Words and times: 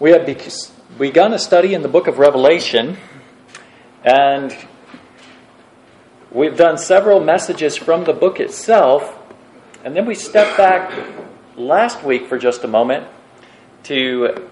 We 0.00 0.12
have 0.12 0.26
begun 0.96 1.32
a 1.32 1.40
study 1.40 1.74
in 1.74 1.82
the 1.82 1.88
book 1.88 2.06
of 2.06 2.20
Revelation, 2.20 2.98
and 4.04 4.56
we've 6.30 6.56
done 6.56 6.78
several 6.78 7.18
messages 7.18 7.76
from 7.76 8.04
the 8.04 8.12
book 8.12 8.38
itself, 8.38 9.18
and 9.84 9.96
then 9.96 10.06
we 10.06 10.14
stepped 10.14 10.56
back 10.56 10.92
last 11.56 12.04
week 12.04 12.28
for 12.28 12.38
just 12.38 12.62
a 12.62 12.68
moment 12.68 13.08
to 13.84 14.48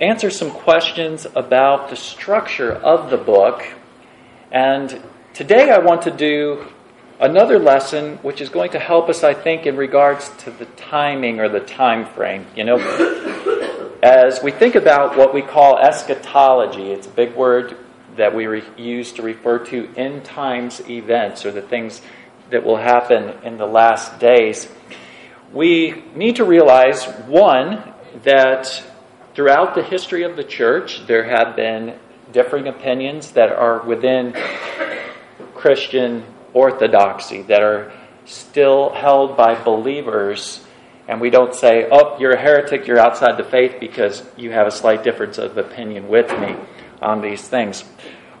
answer 0.00 0.28
some 0.28 0.50
questions 0.50 1.24
about 1.36 1.88
the 1.88 1.94
structure 1.94 2.72
of 2.72 3.10
the 3.10 3.16
book. 3.16 3.62
And 4.50 5.00
today 5.34 5.70
I 5.70 5.78
want 5.78 6.02
to 6.02 6.10
do 6.10 6.66
another 7.20 7.60
lesson 7.60 8.16
which 8.22 8.40
is 8.40 8.48
going 8.48 8.72
to 8.72 8.80
help 8.80 9.08
us, 9.08 9.22
I 9.22 9.34
think, 9.34 9.66
in 9.66 9.76
regards 9.76 10.30
to 10.38 10.50
the 10.50 10.64
timing 10.64 11.38
or 11.38 11.48
the 11.48 11.60
time 11.60 12.06
frame. 12.06 12.44
You 12.56 12.64
know, 12.64 13.49
as 14.02 14.42
we 14.42 14.50
think 14.50 14.74
about 14.74 15.16
what 15.16 15.34
we 15.34 15.42
call 15.42 15.78
eschatology, 15.78 16.92
it's 16.92 17.06
a 17.06 17.10
big 17.10 17.34
word 17.34 17.76
that 18.16 18.34
we 18.34 18.46
re- 18.46 18.62
use 18.76 19.12
to 19.12 19.22
refer 19.22 19.58
to 19.66 19.88
end 19.96 20.24
times 20.24 20.80
events 20.88 21.44
or 21.44 21.50
the 21.50 21.62
things 21.62 22.00
that 22.50 22.64
will 22.64 22.76
happen 22.76 23.34
in 23.44 23.58
the 23.58 23.66
last 23.66 24.18
days. 24.18 24.68
We 25.52 26.02
need 26.14 26.36
to 26.36 26.44
realize, 26.44 27.04
one, 27.26 27.92
that 28.24 28.82
throughout 29.34 29.74
the 29.74 29.82
history 29.82 30.22
of 30.22 30.36
the 30.36 30.44
church, 30.44 31.06
there 31.06 31.24
have 31.24 31.56
been 31.56 31.98
differing 32.32 32.68
opinions 32.68 33.32
that 33.32 33.50
are 33.50 33.82
within 33.82 34.34
Christian 35.54 36.24
orthodoxy 36.52 37.42
that 37.42 37.62
are 37.62 37.92
still 38.24 38.90
held 38.90 39.36
by 39.36 39.60
believers. 39.62 40.64
And 41.10 41.20
we 41.20 41.28
don't 41.28 41.52
say, 41.52 41.88
oh, 41.90 42.16
you're 42.20 42.34
a 42.34 42.40
heretic, 42.40 42.86
you're 42.86 43.00
outside 43.00 43.36
the 43.36 43.42
faith 43.42 43.80
because 43.80 44.22
you 44.36 44.52
have 44.52 44.68
a 44.68 44.70
slight 44.70 45.02
difference 45.02 45.38
of 45.38 45.58
opinion 45.58 46.06
with 46.06 46.30
me 46.38 46.54
on 47.02 47.20
these 47.20 47.42
things. 47.42 47.82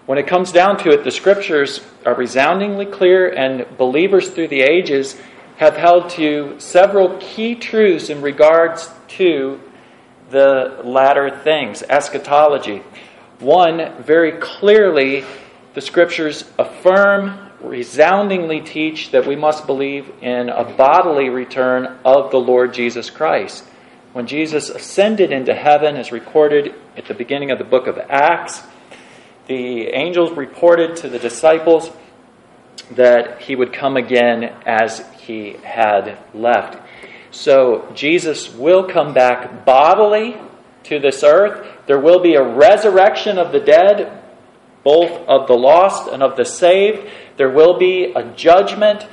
When 0.06 0.18
it 0.18 0.28
comes 0.28 0.52
down 0.52 0.78
to 0.84 0.90
it, 0.90 1.02
the 1.02 1.10
scriptures 1.10 1.80
are 2.06 2.14
resoundingly 2.14 2.86
clear, 2.86 3.28
and 3.28 3.66
believers 3.76 4.30
through 4.30 4.48
the 4.48 4.60
ages 4.60 5.16
have 5.56 5.76
held 5.76 6.10
to 6.10 6.60
several 6.60 7.18
key 7.18 7.56
truths 7.56 8.08
in 8.08 8.22
regards 8.22 8.88
to 9.18 9.60
the 10.30 10.80
latter 10.84 11.28
things, 11.42 11.82
eschatology. 11.82 12.84
One, 13.40 14.00
very 14.00 14.38
clearly, 14.38 15.24
the 15.74 15.80
scriptures 15.80 16.44
affirm 16.56 17.49
resoundingly 17.62 18.60
teach 18.60 19.10
that 19.10 19.26
we 19.26 19.36
must 19.36 19.66
believe 19.66 20.10
in 20.22 20.48
a 20.48 20.64
bodily 20.64 21.28
return 21.28 21.98
of 22.04 22.30
the 22.30 22.38
Lord 22.38 22.74
Jesus 22.74 23.10
Christ. 23.10 23.64
When 24.12 24.26
Jesus 24.26 24.70
ascended 24.70 25.30
into 25.30 25.54
heaven, 25.54 25.96
as 25.96 26.10
recorded 26.10 26.74
at 26.96 27.06
the 27.06 27.14
beginning 27.14 27.50
of 27.50 27.58
the 27.58 27.64
book 27.64 27.86
of 27.86 27.98
Acts, 27.98 28.62
the 29.46 29.88
angels 29.88 30.32
reported 30.32 30.96
to 30.96 31.08
the 31.08 31.18
disciples 31.18 31.90
that 32.92 33.42
he 33.42 33.54
would 33.54 33.72
come 33.72 33.96
again 33.96 34.44
as 34.66 35.04
he 35.20 35.52
had 35.62 36.18
left. 36.34 36.78
So 37.30 37.90
Jesus 37.94 38.52
will 38.52 38.84
come 38.88 39.14
back 39.14 39.64
bodily 39.64 40.36
to 40.84 40.98
this 40.98 41.22
earth. 41.22 41.66
There 41.86 42.00
will 42.00 42.20
be 42.20 42.34
a 42.34 42.42
resurrection 42.42 43.38
of 43.38 43.52
the 43.52 43.60
dead 43.60 44.20
both 44.82 45.10
of 45.28 45.46
the 45.46 45.54
lost 45.54 46.10
and 46.10 46.22
of 46.22 46.36
the 46.36 46.44
saved. 46.44 47.08
There 47.40 47.48
will 47.48 47.78
be 47.78 48.12
a 48.12 48.22
judgment. 48.34 49.06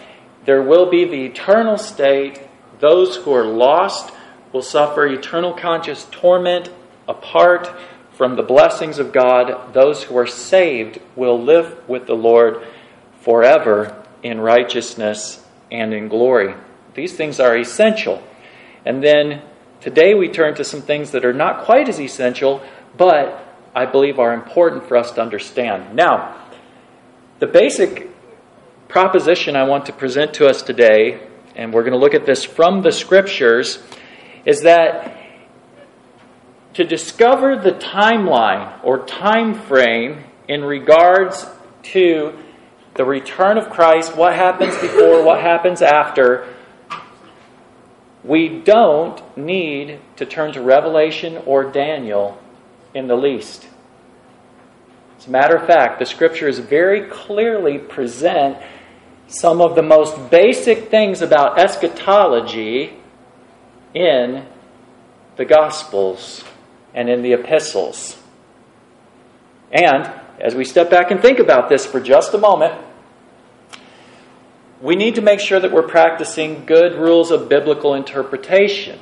There 0.43 0.61
will 0.61 0.89
be 0.89 1.05
the 1.05 1.27
eternal 1.27 1.77
state. 1.77 2.41
Those 2.81 3.15
who 3.15 3.33
are 3.33 3.45
lost 3.45 4.11
will 4.51 4.61
suffer 4.61 5.07
eternal 5.07 5.53
conscious 5.53 6.05
torment 6.11 6.69
apart 7.07 7.71
from 8.17 8.35
the 8.35 8.43
blessings 8.43 8.99
of 8.99 9.13
God. 9.13 9.73
Those 9.73 10.03
who 10.03 10.17
are 10.17 10.27
saved 10.27 10.99
will 11.15 11.41
live 11.41 11.87
with 11.87 12.05
the 12.05 12.15
Lord 12.15 12.67
forever 13.21 14.03
in 14.21 14.41
righteousness 14.41 15.41
and 15.71 15.93
in 15.93 16.09
glory. 16.09 16.53
These 16.95 17.13
things 17.13 17.39
are 17.39 17.55
essential. 17.55 18.21
And 18.85 19.01
then 19.01 19.41
today 19.79 20.15
we 20.15 20.27
turn 20.27 20.53
to 20.55 20.65
some 20.65 20.81
things 20.81 21.11
that 21.11 21.23
are 21.23 21.31
not 21.31 21.63
quite 21.63 21.87
as 21.87 21.97
essential, 21.97 22.61
but 22.97 23.41
I 23.73 23.85
believe 23.85 24.19
are 24.19 24.33
important 24.33 24.85
for 24.85 24.97
us 24.97 25.11
to 25.13 25.21
understand. 25.21 25.95
Now, 25.95 26.43
the 27.39 27.47
basic 27.47 28.06
proposition 28.87 29.55
I 29.55 29.63
want 29.63 29.85
to 29.87 29.93
present 29.93 30.33
to 30.35 30.47
us 30.47 30.61
today, 30.61 31.19
and 31.55 31.73
we're 31.73 31.83
going 31.83 31.93
to 31.93 31.99
look 31.99 32.13
at 32.13 32.25
this 32.25 32.43
from 32.43 32.81
the 32.81 32.91
scriptures, 32.91 33.79
is 34.45 34.61
that 34.61 35.17
to 36.73 36.83
discover 36.83 37.55
the 37.55 37.71
timeline 37.71 38.79
or 38.83 39.05
time 39.05 39.53
frame 39.53 40.23
in 40.47 40.63
regards 40.63 41.45
to 41.83 42.37
the 42.93 43.03
return 43.03 43.57
of 43.57 43.69
Christ, 43.69 44.15
what 44.15 44.33
happens 44.33 44.75
before, 44.77 45.23
what 45.23 45.41
happens 45.41 45.81
after, 45.81 46.53
we 48.23 48.47
don't 48.59 49.37
need 49.37 49.99
to 50.17 50.25
turn 50.25 50.53
to 50.53 50.61
Revelation 50.61 51.37
or 51.45 51.63
Daniel 51.63 52.39
in 52.93 53.07
the 53.07 53.15
least. 53.15 53.67
As 55.17 55.27
a 55.27 55.29
matter 55.29 55.55
of 55.55 55.65
fact, 55.65 55.99
the 55.99 56.05
scriptures 56.05 56.59
very 56.59 57.07
clearly 57.07 57.77
present 57.77 58.57
some 59.27 59.61
of 59.61 59.75
the 59.75 59.83
most 59.83 60.29
basic 60.29 60.89
things 60.89 61.21
about 61.21 61.59
eschatology 61.59 62.97
in 63.93 64.45
the 65.35 65.45
Gospels 65.45 66.43
and 66.93 67.09
in 67.09 67.21
the 67.21 67.33
epistles. 67.33 68.17
And 69.71 70.11
as 70.39 70.55
we 70.55 70.63
step 70.63 70.89
back 70.89 71.11
and 71.11 71.21
think 71.21 71.39
about 71.39 71.67
this 71.69 71.85
for 71.85 71.99
just 71.99 72.33
a 72.33 72.37
moment, 72.37 72.73
we 74.81 74.95
need 74.95 75.15
to 75.15 75.21
make 75.21 75.39
sure 75.39 75.59
that 75.59 75.71
we're 75.71 75.87
practicing 75.87 76.65
good 76.65 76.95
rules 76.95 77.31
of 77.31 77.49
biblical 77.49 77.95
interpretation. 77.95 78.99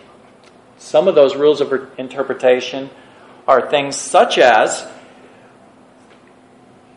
Some 0.77 1.07
of 1.07 1.15
those 1.15 1.35
rules 1.35 1.61
of 1.61 1.73
interpretation 1.97 2.89
are 3.47 3.69
things 3.69 3.95
such 3.95 4.37
as 4.37 4.87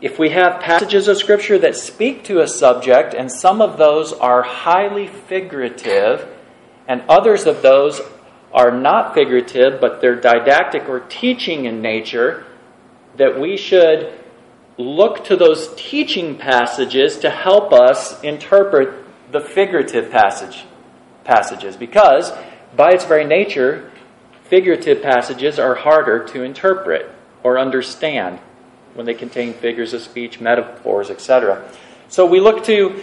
if 0.01 0.17
we 0.17 0.29
have 0.29 0.61
passages 0.61 1.07
of 1.07 1.17
Scripture 1.17 1.57
that 1.59 1.75
speak 1.75 2.23
to 2.25 2.39
a 2.39 2.47
subject, 2.47 3.13
and 3.13 3.31
some 3.31 3.61
of 3.61 3.77
those 3.77 4.13
are 4.13 4.41
highly 4.41 5.07
figurative, 5.07 6.27
and 6.87 7.03
others 7.09 7.45
of 7.45 7.61
those 7.61 7.99
are 8.53 8.71
not 8.71 9.13
figurative, 9.13 9.81
but 9.81 9.99
they're 9.99 10.19
didactic 10.19 10.87
or 10.87 11.01
teaching 11.01 11.65
in 11.65 11.81
nature, 11.81 12.45
that 13.17 13.39
we 13.39 13.57
should 13.57 14.13
look 14.77 15.25
to 15.25 15.35
those 15.35 15.73
teaching 15.75 16.37
passages 16.37 17.17
to 17.17 17.29
help 17.29 17.73
us 17.73 18.23
interpret 18.23 19.05
the 19.31 19.41
figurative 19.41 20.09
passage 20.09 20.63
passages. 21.25 21.75
Because 21.75 22.31
by 22.75 22.91
its 22.91 23.03
very 23.03 23.25
nature 23.25 23.91
figurative 24.45 25.01
passages 25.03 25.59
are 25.59 25.75
harder 25.75 26.25
to 26.25 26.43
interpret 26.43 27.11
or 27.43 27.59
understand 27.59 28.39
when 28.99 29.05
they 29.05 29.13
contain 29.13 29.53
figures 29.53 29.93
of 29.93 30.01
speech, 30.01 30.41
metaphors, 30.41 31.09
etc. 31.09 31.65
So 32.09 32.25
we 32.25 32.41
look 32.41 32.65
to 32.65 33.01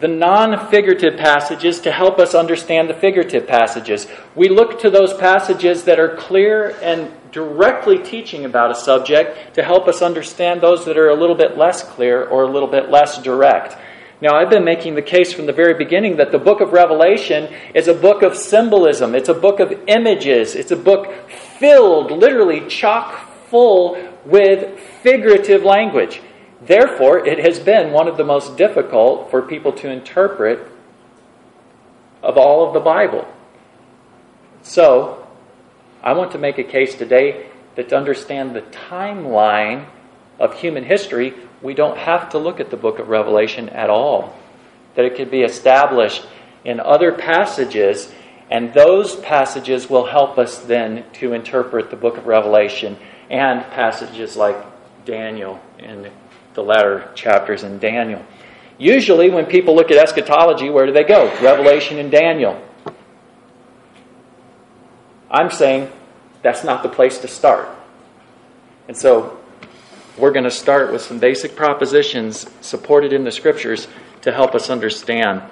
the 0.00 0.08
non 0.08 0.68
figurative 0.68 1.16
passages 1.16 1.80
to 1.80 1.90
help 1.90 2.18
us 2.18 2.34
understand 2.34 2.90
the 2.90 2.94
figurative 2.94 3.46
passages. 3.46 4.06
We 4.34 4.50
look 4.50 4.80
to 4.80 4.90
those 4.90 5.14
passages 5.14 5.84
that 5.84 5.98
are 5.98 6.14
clear 6.14 6.76
and 6.82 7.10
directly 7.30 8.00
teaching 8.00 8.44
about 8.44 8.70
a 8.70 8.74
subject 8.74 9.54
to 9.54 9.62
help 9.62 9.88
us 9.88 10.02
understand 10.02 10.60
those 10.60 10.84
that 10.84 10.98
are 10.98 11.08
a 11.08 11.16
little 11.16 11.36
bit 11.36 11.56
less 11.56 11.82
clear 11.82 12.26
or 12.26 12.42
a 12.42 12.50
little 12.50 12.68
bit 12.68 12.90
less 12.90 13.16
direct. 13.22 13.78
Now, 14.20 14.36
I've 14.36 14.50
been 14.50 14.62
making 14.62 14.94
the 14.94 15.00
case 15.00 15.32
from 15.32 15.46
the 15.46 15.54
very 15.54 15.72
beginning 15.72 16.18
that 16.18 16.32
the 16.32 16.38
book 16.38 16.60
of 16.60 16.74
Revelation 16.74 17.50
is 17.74 17.88
a 17.88 17.94
book 17.94 18.20
of 18.20 18.36
symbolism, 18.36 19.14
it's 19.14 19.30
a 19.30 19.34
book 19.34 19.58
of 19.58 19.72
images, 19.86 20.54
it's 20.54 20.70
a 20.70 20.76
book 20.76 21.30
filled, 21.30 22.10
literally 22.10 22.68
chock 22.68 23.31
full 23.52 23.98
with 24.24 24.80
figurative 25.02 25.62
language. 25.62 26.22
Therefore, 26.62 27.26
it 27.26 27.38
has 27.38 27.60
been 27.60 27.92
one 27.92 28.08
of 28.08 28.16
the 28.16 28.24
most 28.24 28.56
difficult 28.56 29.30
for 29.30 29.42
people 29.42 29.72
to 29.74 29.90
interpret 29.90 30.66
of 32.22 32.38
all 32.38 32.66
of 32.66 32.72
the 32.72 32.80
Bible. 32.80 33.28
So, 34.62 35.28
I 36.02 36.14
want 36.14 36.32
to 36.32 36.38
make 36.38 36.56
a 36.56 36.64
case 36.64 36.94
today 36.94 37.46
that 37.74 37.90
to 37.90 37.96
understand 37.96 38.56
the 38.56 38.62
timeline 38.62 39.86
of 40.38 40.54
human 40.54 40.84
history, 40.84 41.34
we 41.60 41.74
don't 41.74 41.98
have 41.98 42.30
to 42.30 42.38
look 42.38 42.58
at 42.58 42.70
the 42.70 42.76
book 42.78 42.98
of 42.98 43.08
Revelation 43.08 43.68
at 43.68 43.90
all. 43.90 44.34
That 44.94 45.04
it 45.04 45.14
could 45.14 45.30
be 45.30 45.42
established 45.42 46.26
in 46.64 46.80
other 46.80 47.12
passages, 47.12 48.14
and 48.50 48.72
those 48.72 49.16
passages 49.16 49.90
will 49.90 50.06
help 50.06 50.38
us 50.38 50.58
then 50.60 51.04
to 51.14 51.34
interpret 51.34 51.90
the 51.90 51.96
book 51.96 52.16
of 52.16 52.26
Revelation 52.26 52.96
and 53.32 53.62
passages 53.70 54.36
like 54.36 54.56
Daniel 55.06 55.58
in 55.78 56.08
the 56.54 56.62
latter 56.62 57.10
chapters 57.14 57.64
in 57.64 57.78
Daniel. 57.78 58.24
Usually, 58.78 59.30
when 59.30 59.46
people 59.46 59.74
look 59.74 59.90
at 59.90 59.96
eschatology, 59.96 60.68
where 60.68 60.86
do 60.86 60.92
they 60.92 61.04
go? 61.04 61.26
Revelation 61.40 61.98
and 61.98 62.10
Daniel. 62.10 62.62
I'm 65.30 65.50
saying 65.50 65.90
that's 66.42 66.62
not 66.62 66.82
the 66.82 66.88
place 66.90 67.18
to 67.18 67.28
start. 67.28 67.68
And 68.86 68.96
so 68.96 69.40
we're 70.18 70.32
going 70.32 70.44
to 70.44 70.50
start 70.50 70.92
with 70.92 71.00
some 71.00 71.18
basic 71.18 71.56
propositions 71.56 72.46
supported 72.60 73.14
in 73.14 73.24
the 73.24 73.32
scriptures 73.32 73.88
to 74.22 74.32
help 74.32 74.54
us 74.54 74.68
understand 74.68 75.42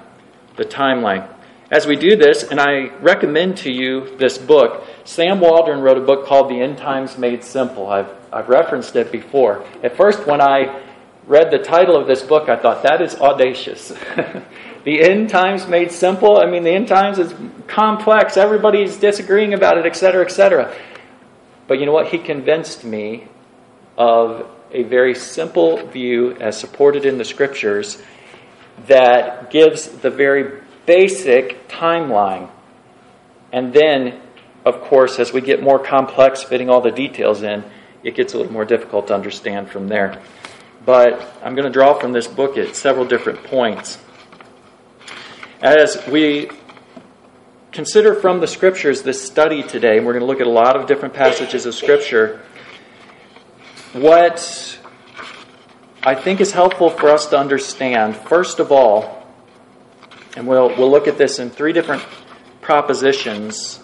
the 0.57 0.65
timeline. 0.65 1.27
As 1.71 1.87
we 1.87 1.95
do 1.95 2.17
this, 2.17 2.43
and 2.43 2.59
I 2.59 2.89
recommend 2.99 3.59
to 3.59 3.73
you 3.73 4.17
this 4.17 4.39
book, 4.39 4.85
Sam 5.05 5.39
Waldron 5.39 5.83
wrote 5.83 5.99
a 5.99 6.01
book 6.01 6.27
called 6.27 6.51
The 6.51 6.61
End 6.61 6.77
Times 6.77 7.17
Made 7.17 7.45
Simple. 7.45 7.89
I've, 7.89 8.11
I've 8.33 8.49
referenced 8.49 8.97
it 8.97 9.13
before. 9.13 9.65
At 9.85 9.97
first, 9.97 10.27
when 10.27 10.41
I 10.41 10.83
read 11.29 11.53
the 11.53 11.61
title 11.61 11.97
of 11.97 12.09
this 12.09 12.23
book, 12.23 12.49
I 12.49 12.57
thought 12.57 12.83
that 12.83 13.01
is 13.01 13.15
audacious. 13.15 13.91
the 14.85 15.01
end 15.01 15.31
times 15.31 15.69
made 15.69 15.93
simple. 15.93 16.39
I 16.39 16.47
mean, 16.47 16.65
the 16.65 16.73
end 16.73 16.89
times 16.89 17.21
is 17.21 17.33
complex. 17.69 18.37
Everybody's 18.37 18.97
disagreeing 18.97 19.55
about 19.55 19.79
it, 19.79 19.87
etc., 19.87 20.25
etc. 20.25 20.77
But 21.69 21.79
you 21.79 21.87
know 21.87 21.93
what? 21.93 22.09
He 22.09 22.19
convinced 22.19 22.83
me 22.83 23.29
of 23.97 24.51
a 24.73 24.83
very 24.83 25.15
simple 25.15 25.87
view, 25.87 26.35
as 26.41 26.59
supported 26.59 27.05
in 27.05 27.17
the 27.17 27.25
scriptures, 27.25 28.03
that 28.89 29.53
gives 29.53 29.87
the 29.87 30.11
very 30.11 30.63
basic 30.87 31.69
timeline. 31.69 32.51
And 33.53 33.73
then, 33.73 34.21
of 34.65 34.81
course, 34.83 35.19
as 35.19 35.33
we 35.33 35.41
get 35.41 35.63
more 35.63 35.79
complex, 35.79 36.43
fitting 36.43 36.71
all 36.71 36.81
the 36.81 36.91
details 36.91 37.43
in, 37.43 37.65
it 38.03 38.15
gets 38.15 38.35
a 38.35 38.39
little 38.39 38.53
more 38.53 38.65
difficult 38.65 39.09
to 39.09 39.15
understand 39.15 39.71
from 39.71 39.89
there. 39.89 40.21
But 40.87 41.37
I'm 41.43 41.55
going 41.55 41.67
to 41.67 41.73
draw 41.73 41.95
from 41.95 42.13
this 42.13 42.27
book 42.27 42.57
at 42.57 42.75
several 42.75 43.05
different 43.05 43.45
points. 43.45 43.99
As 45.61 46.07
we 46.07 46.51
consider 47.73 48.15
from 48.15 48.41
the 48.41 48.47
scriptures 48.47 49.03
this 49.03 49.23
study 49.25 49.63
today, 49.63 49.99
and 49.99 50.07
we're 50.07 50.15
going 50.15 50.23
to 50.23 50.27
look 50.27 50.41
at 50.41 50.47
a 50.47 50.51
lot 50.51 50.77
of 50.77 50.87
different 50.87 51.15
passages 51.15 51.67
of 51.67 51.75
scripture, 51.75 52.41
what 53.93 54.79
I 56.03 56.15
think 56.15 56.41
is 56.41 56.53
helpful 56.53 56.89
for 56.89 57.11
us 57.11 57.27
to 57.27 57.39
understand, 57.39 58.17
first 58.17 58.59
of 58.59 58.73
all, 58.73 59.20
and 60.37 60.47
we'll, 60.47 60.69
we'll 60.77 60.91
look 60.91 61.09
at 61.09 61.19
this 61.19 61.39
in 61.39 61.51
three 61.51 61.73
different 61.73 62.05
propositions 62.61 63.81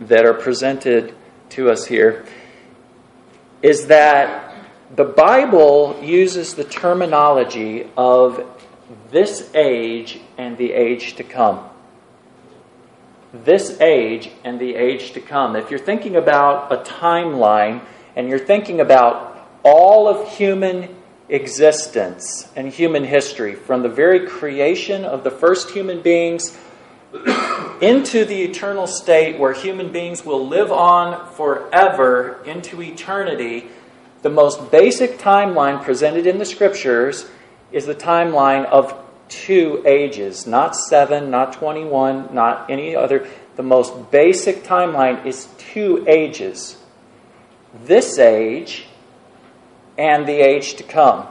that 0.00 0.24
are 0.24 0.34
presented 0.34 1.14
to 1.50 1.70
us 1.70 1.86
here, 1.86 2.24
is 3.60 3.86
that 3.86 4.54
the 4.94 5.04
Bible 5.04 5.98
uses 6.02 6.54
the 6.54 6.64
terminology 6.64 7.88
of 7.96 8.46
this 9.10 9.50
age 9.54 10.20
and 10.36 10.56
the 10.58 10.72
age 10.72 11.14
to 11.16 11.24
come. 11.24 11.68
This 13.32 13.80
age 13.80 14.30
and 14.44 14.60
the 14.60 14.74
age 14.74 15.12
to 15.12 15.20
come. 15.20 15.56
If 15.56 15.70
you're 15.70 15.78
thinking 15.78 16.16
about 16.16 16.72
a 16.72 16.76
timeline 16.78 17.82
and 18.14 18.28
you're 18.28 18.38
thinking 18.38 18.80
about 18.80 19.48
all 19.62 20.08
of 20.08 20.28
human 20.36 20.94
existence 21.28 22.48
and 22.56 22.68
human 22.68 23.04
history, 23.04 23.54
from 23.54 23.82
the 23.82 23.88
very 23.88 24.26
creation 24.26 25.04
of 25.04 25.24
the 25.24 25.30
first 25.30 25.70
human 25.70 26.00
beings 26.00 26.56
into 27.80 28.24
the 28.24 28.42
eternal 28.42 28.86
state 28.86 29.38
where 29.38 29.52
human 29.52 29.92
beings 29.92 30.24
will 30.24 30.46
live 30.46 30.72
on 30.72 31.32
forever 31.34 32.42
into 32.44 32.80
eternity, 32.82 33.68
the 34.22 34.30
most 34.30 34.70
basic 34.70 35.18
timeline 35.18 35.82
presented 35.82 36.26
in 36.26 36.38
the 36.38 36.44
scriptures 36.44 37.28
is 37.70 37.86
the 37.86 37.94
timeline 37.94 38.64
of 38.66 38.94
two 39.28 39.82
ages, 39.86 40.46
not 40.46 40.76
seven, 40.76 41.30
not 41.30 41.54
21, 41.54 42.34
not 42.34 42.70
any 42.70 42.94
other. 42.94 43.26
The 43.56 43.62
most 43.62 44.10
basic 44.10 44.62
timeline 44.64 45.24
is 45.26 45.48
two 45.58 46.04
ages 46.06 46.76
this 47.84 48.18
age 48.18 48.86
and 49.98 50.26
the 50.26 50.40
age 50.40 50.74
to 50.74 50.82
come. 50.82 51.26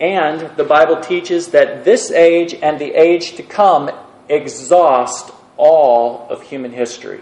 And 0.00 0.56
the 0.56 0.64
Bible 0.64 1.00
teaches 1.00 1.48
that 1.48 1.84
this 1.84 2.10
age 2.10 2.54
and 2.54 2.78
the 2.78 2.92
age 2.92 3.36
to 3.36 3.42
come 3.42 3.90
exhaust 4.28 5.32
all 5.56 6.26
of 6.28 6.42
human 6.42 6.72
history. 6.72 7.20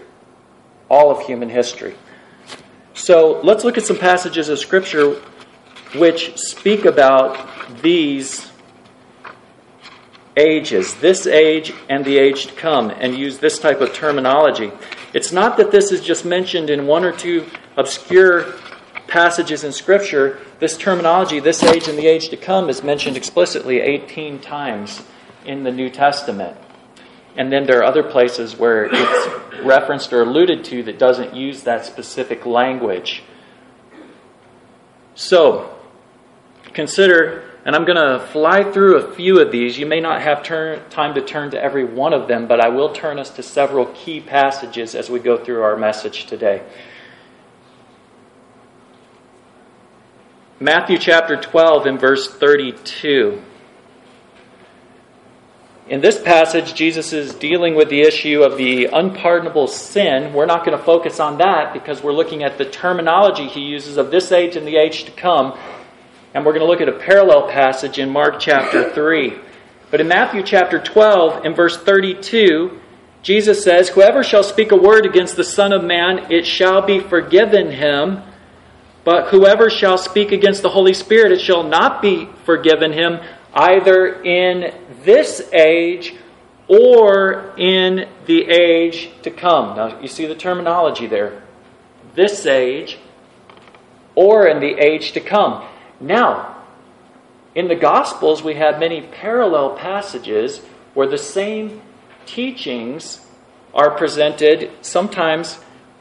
All 0.89 1.09
of 1.09 1.25
human 1.25 1.49
history. 1.49 1.95
So 2.93 3.39
let's 3.41 3.63
look 3.63 3.77
at 3.77 3.85
some 3.85 3.97
passages 3.97 4.49
of 4.49 4.59
Scripture 4.59 5.21
which 5.95 6.37
speak 6.37 6.85
about 6.85 7.81
these 7.81 8.49
ages, 10.37 10.93
this 10.95 11.25
age 11.27 11.73
and 11.89 12.03
the 12.03 12.17
age 12.17 12.47
to 12.47 12.53
come, 12.53 12.89
and 12.89 13.17
use 13.17 13.37
this 13.37 13.59
type 13.59 13.79
of 13.79 13.93
terminology. 13.93 14.71
It's 15.13 15.31
not 15.31 15.57
that 15.57 15.71
this 15.71 15.91
is 15.91 16.01
just 16.01 16.25
mentioned 16.25 16.69
in 16.69 16.87
one 16.87 17.05
or 17.05 17.13
two 17.13 17.45
obscure 17.77 18.53
passages 19.07 19.63
in 19.63 19.71
Scripture, 19.71 20.39
this 20.59 20.77
terminology, 20.77 21.39
this 21.39 21.63
age 21.63 21.87
and 21.87 21.97
the 21.97 22.07
age 22.07 22.29
to 22.29 22.37
come, 22.37 22.69
is 22.69 22.83
mentioned 22.83 23.17
explicitly 23.17 23.79
18 23.79 24.39
times 24.39 25.01
in 25.45 25.63
the 25.63 25.71
New 25.71 25.89
Testament. 25.89 26.57
And 27.37 27.51
then 27.51 27.65
there 27.65 27.79
are 27.79 27.83
other 27.83 28.03
places 28.03 28.57
where 28.57 28.87
it's 28.91 29.63
referenced 29.63 30.13
or 30.13 30.21
alluded 30.21 30.63
to 30.65 30.83
that 30.83 30.97
doesn't 30.97 31.35
use 31.35 31.63
that 31.63 31.85
specific 31.85 32.45
language. 32.45 33.23
So, 35.15 35.77
consider, 36.73 37.43
and 37.65 37.75
I'm 37.75 37.85
going 37.85 37.97
to 37.97 38.25
fly 38.27 38.71
through 38.71 38.97
a 38.97 39.15
few 39.15 39.39
of 39.41 39.51
these. 39.51 39.77
You 39.77 39.85
may 39.85 39.99
not 39.99 40.21
have 40.21 40.43
turn, 40.43 40.81
time 40.89 41.15
to 41.15 41.21
turn 41.21 41.51
to 41.51 41.61
every 41.61 41.83
one 41.83 42.13
of 42.13 42.27
them, 42.27 42.47
but 42.47 42.59
I 42.59 42.69
will 42.69 42.93
turn 42.93 43.19
us 43.19 43.29
to 43.31 43.43
several 43.43 43.87
key 43.87 44.21
passages 44.21 44.95
as 44.95 45.09
we 45.09 45.19
go 45.19 45.37
through 45.37 45.61
our 45.61 45.75
message 45.75 46.25
today. 46.25 46.63
Matthew 50.59 50.97
chapter 50.97 51.35
12 51.35 51.85
and 51.85 51.99
verse 51.99 52.29
32. 52.29 53.41
In 55.89 55.99
this 55.99 56.21
passage, 56.21 56.73
Jesus 56.73 57.11
is 57.11 57.35
dealing 57.35 57.75
with 57.75 57.89
the 57.89 57.99
issue 57.99 58.41
of 58.41 58.57
the 58.57 58.85
unpardonable 58.85 59.67
sin. 59.67 60.31
We're 60.31 60.45
not 60.45 60.65
going 60.65 60.77
to 60.77 60.81
focus 60.81 61.19
on 61.19 61.39
that 61.39 61.73
because 61.73 62.01
we're 62.01 62.13
looking 62.13 62.41
at 62.41 62.57
the 62.57 62.63
terminology 62.63 63.47
he 63.47 63.59
uses 63.59 63.97
of 63.97 64.11
this 64.11 64.31
age 64.31 64.55
and 64.55 64.65
the 64.65 64.77
age 64.77 65.03
to 65.03 65.11
come. 65.11 65.59
And 66.33 66.45
we're 66.45 66.53
going 66.53 66.65
to 66.65 66.71
look 66.71 66.79
at 66.79 66.87
a 66.87 66.99
parallel 66.99 67.49
passage 67.49 67.99
in 67.99 68.09
Mark 68.09 68.39
chapter 68.39 68.93
3. 68.93 69.33
But 69.91 69.99
in 69.99 70.07
Matthew 70.07 70.41
chapter 70.41 70.79
12 70.79 71.43
and 71.43 71.53
verse 71.53 71.75
32, 71.75 72.79
Jesus 73.23 73.61
says, 73.61 73.89
Whoever 73.89 74.23
shall 74.23 74.43
speak 74.43 74.71
a 74.71 74.77
word 74.77 75.05
against 75.05 75.35
the 75.35 75.43
Son 75.43 75.73
of 75.73 75.83
Man, 75.83 76.31
it 76.31 76.45
shall 76.45 76.81
be 76.81 77.01
forgiven 77.01 77.71
him. 77.71 78.23
But 79.05 79.27
whoever 79.27 79.69
shall 79.69 79.97
speak 79.97 80.31
against 80.31 80.63
the 80.63 80.69
Holy 80.69 80.93
Spirit, 80.93 81.31
it 81.31 81.39
shall 81.39 81.63
not 81.63 82.01
be 82.01 82.27
forgiven 82.43 82.91
him, 82.91 83.19
either 83.53 84.21
in 84.23 84.73
this 85.03 85.47
age 85.53 86.15
or 86.67 87.53
in 87.55 88.09
the 88.25 88.49
age 88.49 89.11
to 89.21 89.29
come. 89.29 89.77
Now, 89.77 89.99
you 90.01 90.07
see 90.07 90.25
the 90.25 90.35
terminology 90.35 91.05
there. 91.05 91.43
This 92.15 92.47
age 92.47 92.97
or 94.15 94.47
in 94.47 94.59
the 94.59 94.83
age 94.83 95.11
to 95.11 95.19
come. 95.19 95.63
Now, 95.99 96.63
in 97.53 97.67
the 97.67 97.75
Gospels, 97.75 98.41
we 98.41 98.55
have 98.55 98.79
many 98.79 99.01
parallel 99.01 99.75
passages 99.75 100.61
where 100.95 101.07
the 101.07 101.17
same 101.17 101.81
teachings 102.25 103.25
are 103.73 103.91
presented, 103.91 104.71
sometimes 104.81 105.59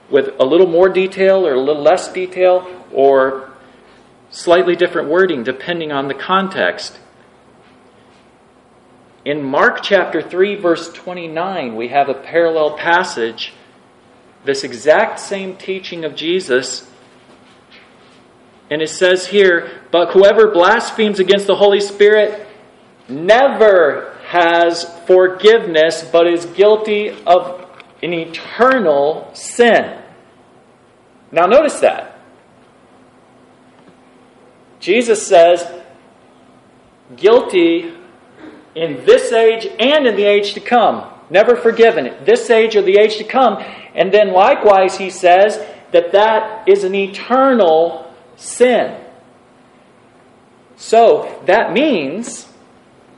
with 0.08 0.30
a 0.40 0.44
little 0.44 0.66
more 0.66 0.88
detail 0.88 1.46
or 1.46 1.54
a 1.54 1.60
little 1.60 1.82
less 1.82 2.12
detail, 2.12 2.83
or 2.94 3.50
slightly 4.30 4.76
different 4.76 5.08
wording 5.08 5.42
depending 5.44 5.92
on 5.92 6.08
the 6.08 6.14
context. 6.14 6.98
In 9.24 9.42
Mark 9.42 9.82
chapter 9.82 10.20
3, 10.20 10.56
verse 10.56 10.92
29, 10.92 11.76
we 11.76 11.88
have 11.88 12.08
a 12.08 12.14
parallel 12.14 12.76
passage, 12.76 13.54
this 14.44 14.64
exact 14.64 15.18
same 15.18 15.56
teaching 15.56 16.04
of 16.04 16.14
Jesus. 16.14 16.86
And 18.70 18.82
it 18.82 18.90
says 18.90 19.26
here, 19.26 19.82
But 19.90 20.12
whoever 20.12 20.50
blasphemes 20.50 21.20
against 21.20 21.46
the 21.46 21.54
Holy 21.54 21.80
Spirit 21.80 22.46
never 23.08 24.18
has 24.26 24.84
forgiveness, 25.06 26.06
but 26.12 26.26
is 26.26 26.44
guilty 26.46 27.10
of 27.26 27.66
an 28.02 28.12
eternal 28.12 29.30
sin. 29.32 30.02
Now, 31.32 31.46
notice 31.46 31.80
that. 31.80 32.13
Jesus 34.84 35.26
says, 35.26 35.66
guilty 37.16 37.94
in 38.74 39.02
this 39.06 39.32
age 39.32 39.66
and 39.78 40.06
in 40.06 40.14
the 40.14 40.24
age 40.24 40.52
to 40.52 40.60
come. 40.60 41.10
Never 41.30 41.56
forgiven 41.56 42.04
it. 42.04 42.26
This 42.26 42.50
age 42.50 42.76
or 42.76 42.82
the 42.82 42.98
age 42.98 43.16
to 43.16 43.24
come. 43.24 43.64
And 43.94 44.12
then 44.12 44.34
likewise, 44.34 44.98
he 44.98 45.08
says 45.08 45.56
that 45.92 46.12
that 46.12 46.68
is 46.68 46.84
an 46.84 46.94
eternal 46.94 48.14
sin. 48.36 49.00
So 50.76 51.42
that 51.46 51.72
means 51.72 52.52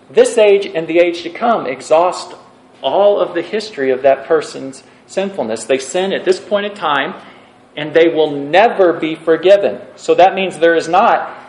this 0.09 0.39
age 0.39 0.67
and 0.67 0.87
the 0.87 1.01
age 1.01 1.23
to 1.23 1.31
come 1.31 1.67
exhaust 1.67 2.35
all 2.81 3.19
of 3.19 3.35
the 3.35 3.43
history 3.43 3.91
of 3.91 4.03
that 4.03 4.29
person's 4.29 4.85
sinfulness. 5.09 5.65
They 5.65 5.79
sin 5.79 6.13
at 6.13 6.25
this 6.25 6.39
point 6.39 6.67
in 6.67 6.75
time, 6.75 7.21
and 7.77 7.93
they 7.93 8.07
will 8.07 8.31
never 8.31 8.93
be 8.93 9.17
forgiven. 9.17 9.81
So 9.97 10.15
that 10.15 10.37
means 10.37 10.61
there 10.61 10.77
is 10.77 10.87
not 10.87 11.43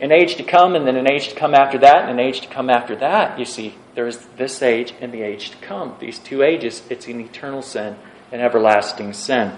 an 0.00 0.12
age 0.12 0.36
to 0.36 0.44
come, 0.44 0.76
and 0.76 0.86
then 0.86 0.96
an 0.96 1.10
age 1.10 1.28
to 1.28 1.34
come 1.34 1.54
after 1.54 1.78
that, 1.78 2.08
and 2.08 2.10
an 2.10 2.20
age 2.20 2.40
to 2.42 2.48
come 2.48 2.70
after 2.70 2.94
that. 2.96 3.38
You 3.38 3.44
see, 3.44 3.74
there 3.94 4.06
is 4.06 4.18
this 4.36 4.62
age 4.62 4.94
and 5.00 5.12
the 5.12 5.22
age 5.22 5.50
to 5.50 5.56
come. 5.58 5.96
These 5.98 6.20
two 6.20 6.42
ages, 6.42 6.82
it's 6.88 7.06
an 7.08 7.20
eternal 7.20 7.62
sin, 7.62 7.96
an 8.30 8.40
everlasting 8.40 9.12
sin. 9.12 9.52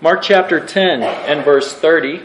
Mark 0.00 0.22
chapter 0.22 0.60
10 0.60 1.02
and 1.02 1.44
verse 1.44 1.72
30. 1.72 2.20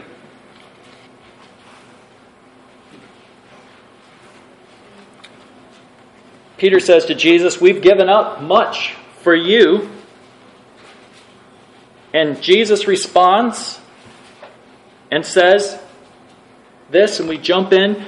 Peter 6.58 6.78
says 6.78 7.06
to 7.06 7.14
Jesus, 7.14 7.60
We've 7.60 7.80
given 7.80 8.08
up 8.08 8.42
much 8.42 8.94
for 9.22 9.34
you. 9.34 9.90
And 12.12 12.42
Jesus 12.42 12.86
responds 12.86 13.80
and 15.12 15.26
says 15.26 15.78
this, 16.90 17.20
and 17.20 17.28
we 17.28 17.36
jump 17.36 17.70
in, 17.72 18.06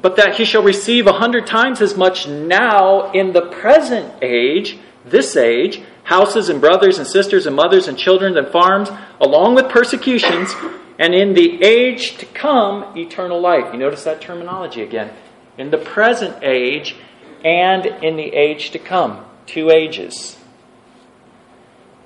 but 0.00 0.16
that 0.16 0.34
he 0.34 0.44
shall 0.44 0.64
receive 0.64 1.06
a 1.06 1.12
hundred 1.12 1.46
times 1.46 1.80
as 1.80 1.96
much 1.96 2.26
now 2.26 3.12
in 3.12 3.32
the 3.32 3.42
present 3.42 4.12
age, 4.20 4.78
this 5.04 5.36
age, 5.36 5.80
houses 6.02 6.48
and 6.48 6.60
brothers 6.60 6.98
and 6.98 7.06
sisters 7.06 7.46
and 7.46 7.54
mothers 7.54 7.86
and 7.86 7.96
children 7.96 8.36
and 8.36 8.48
farms, 8.48 8.90
along 9.20 9.54
with 9.54 9.68
persecutions, 9.68 10.52
and 10.98 11.14
in 11.14 11.34
the 11.34 11.62
age 11.62 12.16
to 12.18 12.26
come, 12.26 12.98
eternal 12.98 13.40
life. 13.40 13.72
You 13.72 13.78
notice 13.78 14.02
that 14.02 14.20
terminology 14.20 14.82
again 14.82 15.12
in 15.56 15.70
the 15.70 15.78
present 15.78 16.42
age 16.42 16.96
and 17.44 17.86
in 17.86 18.16
the 18.16 18.34
age 18.34 18.72
to 18.72 18.80
come. 18.80 19.24
Two 19.46 19.70
ages. 19.70 20.36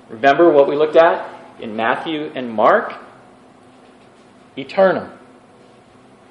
Remember 0.07 0.51
what 0.51 0.67
we 0.67 0.75
looked 0.75 0.95
at 0.95 1.59
in 1.59 1.75
Matthew 1.75 2.31
and 2.35 2.51
Mark? 2.51 3.06
Eternal, 4.57 5.09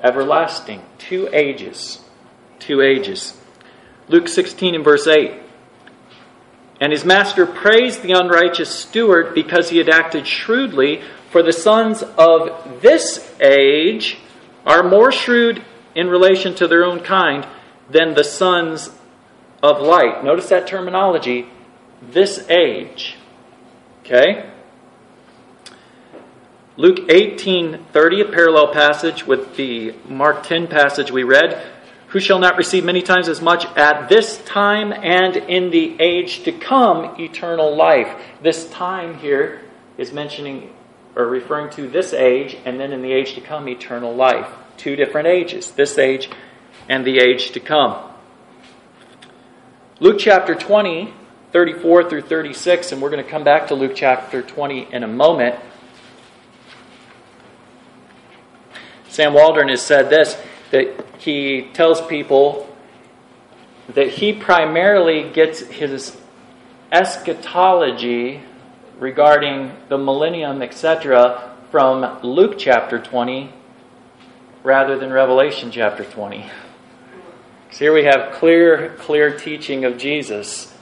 everlasting, 0.03 0.83
two 0.99 1.29
ages. 1.33 2.03
Two 2.59 2.81
ages. 2.81 3.39
Luke 4.09 4.29
16 4.29 4.75
and 4.75 4.85
verse 4.85 5.07
8. 5.07 5.33
And 6.81 6.93
his 6.93 7.05
master 7.05 7.47
praised 7.47 8.03
the 8.03 8.13
unrighteous 8.13 8.69
steward 8.69 9.35
because 9.35 9.71
he 9.71 9.79
had 9.79 9.89
acted 9.89 10.27
shrewdly, 10.27 11.03
for 11.31 11.43
the 11.43 11.53
sons 11.53 12.03
of 12.03 12.81
this 12.83 13.33
age 13.41 14.19
are 14.67 14.83
more 14.83 15.13
shrewd 15.13 15.63
in 15.95 16.09
relation 16.09 16.55
to 16.57 16.69
their 16.69 16.85
own 16.85 17.01
kind 17.01 17.47
than 17.89 18.15
the 18.15 18.25
sons 18.25 18.91
of 19.63 19.81
light. 19.81 20.23
Notice 20.25 20.49
that 20.49 20.67
terminology, 20.67 21.49
this 22.03 22.49
age. 22.51 23.17
Okay? 24.01 24.51
Luke 26.79 27.09
18:30, 27.09 28.21
a 28.21 28.25
parallel 28.27 28.69
passage 28.69 29.27
with 29.27 29.57
the 29.57 29.95
Mark 30.09 30.43
10 30.43 30.67
passage 30.67 31.11
we 31.11 31.23
read, 31.23 31.59
who 32.09 32.21
shall 32.21 32.39
not 32.39 32.59
receive 32.59 32.85
many 32.85 33.01
times 33.01 33.31
as 33.31 33.41
much 33.41 33.65
at 33.77 34.11
this 34.11 34.45
time 34.45 34.93
and 34.93 35.37
in 35.37 35.71
the 35.71 35.97
age 35.99 36.43
to 36.43 36.53
come 36.53 37.19
eternal 37.19 37.75
life. 37.75 38.15
This 38.43 38.69
time 38.69 39.19
here 39.19 39.63
is 39.97 40.13
mentioning 40.13 40.71
or 41.15 41.27
referring 41.27 41.71
to 41.71 41.89
this 41.89 42.13
age 42.13 42.59
and 42.67 42.79
then 42.79 42.93
in 42.93 43.01
the 43.01 43.13
age 43.13 43.35
to 43.37 43.41
come 43.41 43.67
eternal 43.71 44.15
life 44.15 44.49
two 44.77 44.97
different 44.97 45.27
ages 45.27 45.71
this 45.73 45.97
age 45.97 46.29
and 46.91 47.07
the 47.07 47.19
age 47.19 47.53
to 47.53 47.61
come. 47.61 47.97
Luke 49.99 50.19
chapter 50.19 50.55
20, 50.55 51.15
34 51.53 52.11
through 52.11 52.21
36, 52.21 52.93
and 52.93 53.01
we're 53.01 53.09
going 53.09 53.25
to 53.25 53.31
come 53.31 53.45
back 53.45 53.69
to 53.69 53.75
Luke 53.75 53.93
chapter 53.95 54.43
20 54.43 54.93
in 54.93 55.03
a 55.03 55.09
moment. 55.09 55.59
Sam 59.17 59.33
Waldron 59.33 59.71
has 59.71 59.81
said 59.81 60.11
this 60.11 60.37
that 60.73 60.95
he 61.17 61.71
tells 61.73 62.07
people 62.07 62.69
that 63.89 64.11
he 64.11 64.35
primarily 64.35 65.31
gets 65.33 65.61
his 65.61 66.15
eschatology 66.93 68.43
regarding 68.99 69.73
the 69.89 69.97
millennium, 69.97 70.61
etc., 70.61 71.51
from 71.71 72.23
Luke 72.23 72.57
chapter 72.59 72.99
20 72.99 73.55
rather 74.63 74.99
than 74.99 75.11
Revelation 75.11 75.71
chapter 75.71 76.05
20. 76.05 76.51
So 77.71 77.79
here 77.79 77.95
we 77.95 78.05
have 78.05 78.35
clear, 78.35 78.97
clear 78.99 79.35
teaching 79.35 79.87
of 79.87 79.97
Jesus 79.97 80.75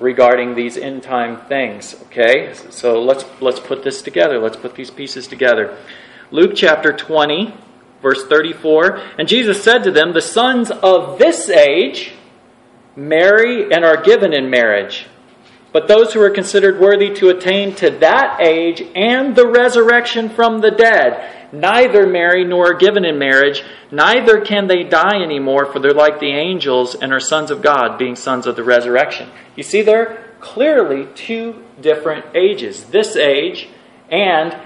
regarding 0.00 0.56
these 0.56 0.76
end 0.76 1.04
time 1.04 1.36
things. 1.46 1.94
Okay? 2.06 2.52
So 2.70 3.00
let's 3.00 3.24
let's 3.40 3.60
put 3.60 3.84
this 3.84 4.02
together. 4.02 4.40
Let's 4.40 4.56
put 4.56 4.74
these 4.74 4.90
pieces 4.90 5.28
together. 5.28 5.78
Luke 6.30 6.52
chapter 6.54 6.92
20, 6.92 7.54
verse 8.02 8.26
34. 8.26 9.00
And 9.18 9.28
Jesus 9.28 9.62
said 9.62 9.84
to 9.84 9.90
them, 9.90 10.12
The 10.12 10.20
sons 10.20 10.70
of 10.70 11.18
this 11.18 11.48
age 11.48 12.12
marry 12.96 13.72
and 13.72 13.84
are 13.84 14.02
given 14.02 14.32
in 14.32 14.50
marriage. 14.50 15.06
But 15.72 15.86
those 15.86 16.12
who 16.12 16.20
are 16.22 16.30
considered 16.30 16.80
worthy 16.80 17.14
to 17.14 17.28
attain 17.28 17.74
to 17.76 17.90
that 17.90 18.40
age 18.40 18.82
and 18.94 19.36
the 19.36 19.46
resurrection 19.46 20.30
from 20.30 20.60
the 20.60 20.70
dead 20.70 21.34
neither 21.52 22.06
marry 22.06 22.44
nor 22.44 22.72
are 22.72 22.74
given 22.74 23.04
in 23.04 23.18
marriage, 23.18 23.62
neither 23.90 24.40
can 24.40 24.66
they 24.66 24.84
die 24.84 25.22
anymore, 25.22 25.66
for 25.66 25.78
they're 25.78 25.92
like 25.92 26.20
the 26.20 26.30
angels 26.30 26.94
and 26.94 27.12
are 27.12 27.20
sons 27.20 27.50
of 27.50 27.62
God, 27.62 27.98
being 27.98 28.16
sons 28.16 28.46
of 28.46 28.56
the 28.56 28.64
resurrection. 28.64 29.30
You 29.56 29.62
see, 29.62 29.82
there 29.82 30.24
clearly 30.40 31.08
two 31.14 31.64
different 31.80 32.24
ages 32.34 32.84
this 32.84 33.16
age 33.16 33.68
and 34.10 34.56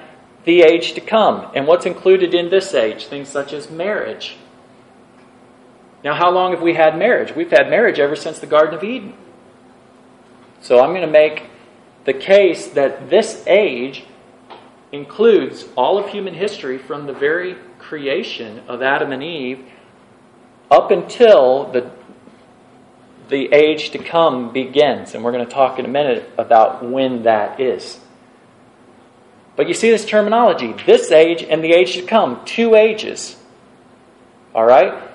the 0.45 0.63
age 0.63 0.95
to 0.95 1.01
come. 1.01 1.51
And 1.55 1.67
what's 1.67 1.87
included 1.87 2.35
in 2.35 2.51
this 2.51 2.75
age? 2.75 3.07
Things 3.07 3.29
such 3.29 3.53
as 3.53 3.71
marriage. 3.71 4.37
Now, 6.05 6.15
how 6.15 6.31
long 6.31 6.51
have 6.53 6.63
we 6.63 6.75
had 6.75 6.99
marriage? 6.99 7.35
We've 7.35 7.51
had 7.51 7.71
marriage 7.71 7.99
ever 7.99 8.17
since 8.17 8.41
the 8.41 8.47
Garden 8.47 8.75
of 8.75 8.83
Eden. 8.83 9.15
So 10.61 10.81
I'm 10.81 10.91
going 10.91 11.03
to 11.03 11.07
make 11.07 11.45
the 12.05 12.13
case 12.13 12.69
that 12.69 13.09
this 13.09 13.45
age 13.47 14.05
includes 14.91 15.67
all 15.77 15.99
of 15.99 16.11
human 16.11 16.35
history 16.35 16.79
from 16.79 17.07
the 17.07 17.13
very 17.13 17.57
creation 17.79 18.61
of 18.69 18.83
Adam 18.83 19.13
and 19.13 19.23
Eve 19.23 19.65
up 20.71 20.91
until 20.91 21.71
the, 21.71 21.91
the 23.29 23.53
age 23.53 23.91
to 23.91 23.99
come 23.99 24.53
begins. 24.53 25.15
And 25.15 25.23
we're 25.23 25.33
going 25.33 25.47
to 25.47 25.53
talk 25.53 25.79
in 25.79 25.85
a 25.85 25.89
minute 25.89 26.31
about 26.37 26.85
when 26.85 27.23
that 27.25 27.61
is. 27.61 28.01
But 29.55 29.69
you 29.69 29.75
see 29.75 29.91
this 29.91 30.05
terminology 30.05 30.75
this 30.87 31.11
age 31.11 31.43
and 31.43 31.63
the 31.63 31.73
age 31.73 31.95
to 31.95 32.03
come, 32.03 32.45
two 32.45 32.75
ages. 32.75 33.37
All 34.55 34.65
right? 34.65 35.11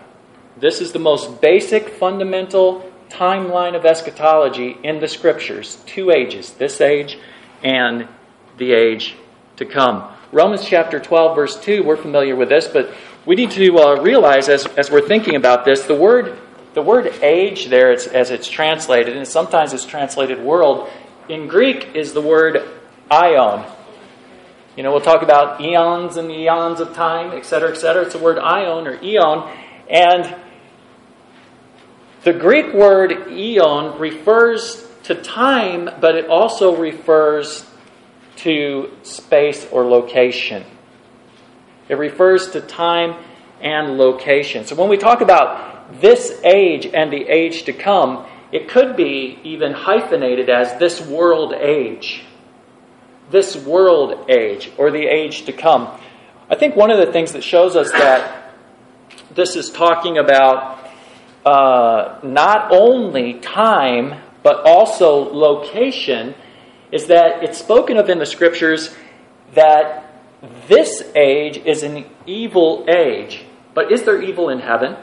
This 0.57 0.81
is 0.81 0.91
the 0.91 0.99
most 0.99 1.41
basic, 1.41 1.89
fundamental 1.89 2.91
timeline 3.09 3.75
of 3.75 3.85
eschatology 3.85 4.77
in 4.83 4.99
the 4.99 5.07
scriptures. 5.07 5.77
Two 5.85 6.11
ages, 6.11 6.53
this 6.53 6.81
age 6.81 7.17
and 7.63 8.07
the 8.57 8.73
age 8.73 9.15
to 9.57 9.65
come. 9.65 10.11
Romans 10.31 10.65
chapter 10.65 10.99
12, 10.99 11.35
verse 11.35 11.59
2, 11.59 11.83
we're 11.83 11.97
familiar 11.97 12.35
with 12.35 12.49
this, 12.49 12.67
but 12.67 12.91
we 13.25 13.35
need 13.35 13.51
to 13.51 13.77
uh, 13.77 14.01
realize 14.01 14.49
as, 14.49 14.65
as 14.65 14.91
we're 14.91 15.07
thinking 15.07 15.35
about 15.35 15.63
this, 15.63 15.83
the 15.83 15.95
word, 15.95 16.37
the 16.73 16.81
word 16.81 17.07
age 17.21 17.67
there, 17.67 17.91
it's, 17.91 18.07
as 18.07 18.29
it's 18.29 18.47
translated, 18.47 19.15
and 19.15 19.27
sometimes 19.27 19.73
it's 19.73 19.85
translated 19.85 20.41
world, 20.41 20.89
in 21.29 21.47
Greek 21.47 21.95
is 21.95 22.13
the 22.13 22.21
word 22.21 22.67
aion. 23.09 23.65
You 24.77 24.83
know, 24.83 24.91
we'll 24.91 25.01
talk 25.01 25.23
about 25.23 25.59
eons 25.59 26.17
and 26.17 26.31
eons 26.31 26.79
of 26.79 26.93
time, 26.93 27.31
etc., 27.31 27.71
etc. 27.71 28.03
It's 28.03 28.13
the 28.13 28.19
word 28.19 28.37
aion 28.37 28.85
or 28.85 29.03
eon. 29.03 29.51
And 29.89 30.35
the 32.23 32.33
Greek 32.33 32.75
word 32.75 33.27
eon 33.31 33.99
refers 33.99 34.87
to 35.05 35.15
time, 35.15 35.89
but 35.99 36.13
it 36.13 36.27
also 36.27 36.75
refers 36.75 37.65
to 38.35 38.95
space 39.01 39.65
or 39.71 39.83
location. 39.83 40.63
It 41.89 41.95
refers 41.95 42.51
to 42.51 42.61
time 42.61 43.15
and 43.59 43.97
location. 43.97 44.65
So 44.65 44.75
when 44.75 44.89
we 44.89 44.97
talk 44.97 45.21
about 45.21 46.01
this 46.01 46.39
age 46.43 46.85
and 46.85 47.11
the 47.11 47.27
age 47.27 47.63
to 47.63 47.73
come, 47.73 48.27
it 48.51 48.69
could 48.69 48.95
be 48.95 49.39
even 49.43 49.73
hyphenated 49.73 50.51
as 50.51 50.77
this 50.77 51.01
world 51.01 51.53
age. 51.53 52.25
This 53.29 53.55
world 53.55 54.29
age, 54.29 54.71
or 54.77 54.91
the 54.91 55.05
age 55.05 55.45
to 55.45 55.53
come. 55.53 55.99
I 56.49 56.55
think 56.55 56.75
one 56.75 56.91
of 56.91 56.97
the 56.97 57.11
things 57.11 57.33
that 57.33 57.43
shows 57.43 57.75
us 57.75 57.91
that 57.91 58.53
this 59.35 59.55
is 59.55 59.69
talking 59.69 60.17
about 60.17 60.89
uh, 61.45 62.19
not 62.23 62.71
only 62.71 63.35
time, 63.35 64.21
but 64.43 64.65
also 64.65 65.33
location 65.33 66.35
is 66.91 67.07
that 67.07 67.43
it's 67.43 67.57
spoken 67.57 67.97
of 67.97 68.09
in 68.09 68.19
the 68.19 68.25
scriptures 68.25 68.95
that 69.53 70.23
this 70.67 71.03
age 71.15 71.57
is 71.57 71.83
an 71.83 72.05
evil 72.25 72.85
age. 72.87 73.43
But 73.73 73.91
is 73.91 74.03
there 74.03 74.21
evil 74.21 74.49
in 74.49 74.59
heaven? 74.59 74.95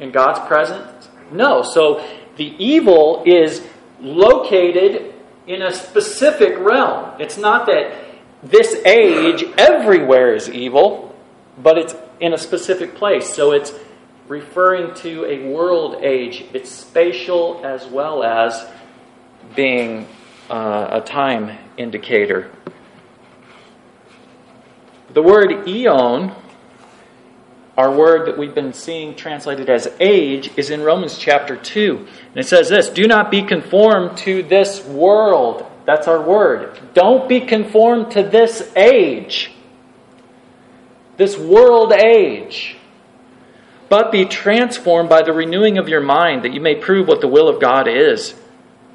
In 0.00 0.10
God's 0.10 0.40
presence? 0.48 1.08
No. 1.30 1.62
So 1.62 2.04
the 2.36 2.54
evil 2.58 3.22
is 3.24 3.64
located 4.00 5.13
in 5.46 5.62
a 5.62 5.72
specific 5.72 6.58
realm. 6.58 7.20
It's 7.20 7.36
not 7.36 7.66
that 7.66 7.94
this 8.42 8.74
age 8.84 9.44
everywhere 9.56 10.34
is 10.34 10.50
evil, 10.50 11.14
but 11.62 11.78
it's 11.78 11.94
in 12.20 12.32
a 12.32 12.38
specific 12.38 12.94
place. 12.94 13.32
So 13.32 13.52
it's 13.52 13.72
referring 14.28 14.94
to 14.94 15.24
a 15.26 15.50
world 15.50 16.02
age. 16.02 16.44
It's 16.52 16.70
spatial 16.70 17.60
as 17.64 17.86
well 17.86 18.22
as 18.22 18.66
being 19.54 20.06
uh, 20.50 20.88
a 20.92 21.00
time 21.00 21.58
indicator. 21.76 22.50
The 25.12 25.22
word 25.22 25.68
eon, 25.68 26.34
our 27.76 27.90
word 27.90 28.28
that 28.28 28.38
we've 28.38 28.54
been 28.54 28.72
seeing 28.72 29.16
translated 29.16 29.68
as 29.68 29.88
age, 30.00 30.50
is 30.56 30.70
in 30.70 30.82
Romans 30.82 31.18
chapter 31.18 31.56
2. 31.56 31.96
And 31.98 32.36
it 32.36 32.46
says 32.46 32.68
this 32.68 32.88
Do 32.88 33.06
not 33.06 33.30
be 33.30 33.42
conformed 33.42 34.16
to 34.18 34.42
this 34.42 34.84
world. 34.84 35.66
That's 35.84 36.08
our 36.08 36.22
word. 36.22 36.78
Don't 36.94 37.28
be 37.28 37.40
conformed 37.40 38.12
to 38.12 38.22
this 38.22 38.72
age, 38.76 39.52
this 41.16 41.36
world 41.36 41.92
age 41.92 42.76
but 43.88 44.10
be 44.10 44.24
transformed 44.24 45.08
by 45.08 45.22
the 45.22 45.32
renewing 45.32 45.78
of 45.78 45.88
your 45.88 46.00
mind, 46.00 46.44
that 46.44 46.52
you 46.52 46.60
may 46.60 46.74
prove 46.74 47.06
what 47.06 47.20
the 47.20 47.28
will 47.28 47.48
of 47.48 47.60
God 47.60 47.86
is, 47.86 48.34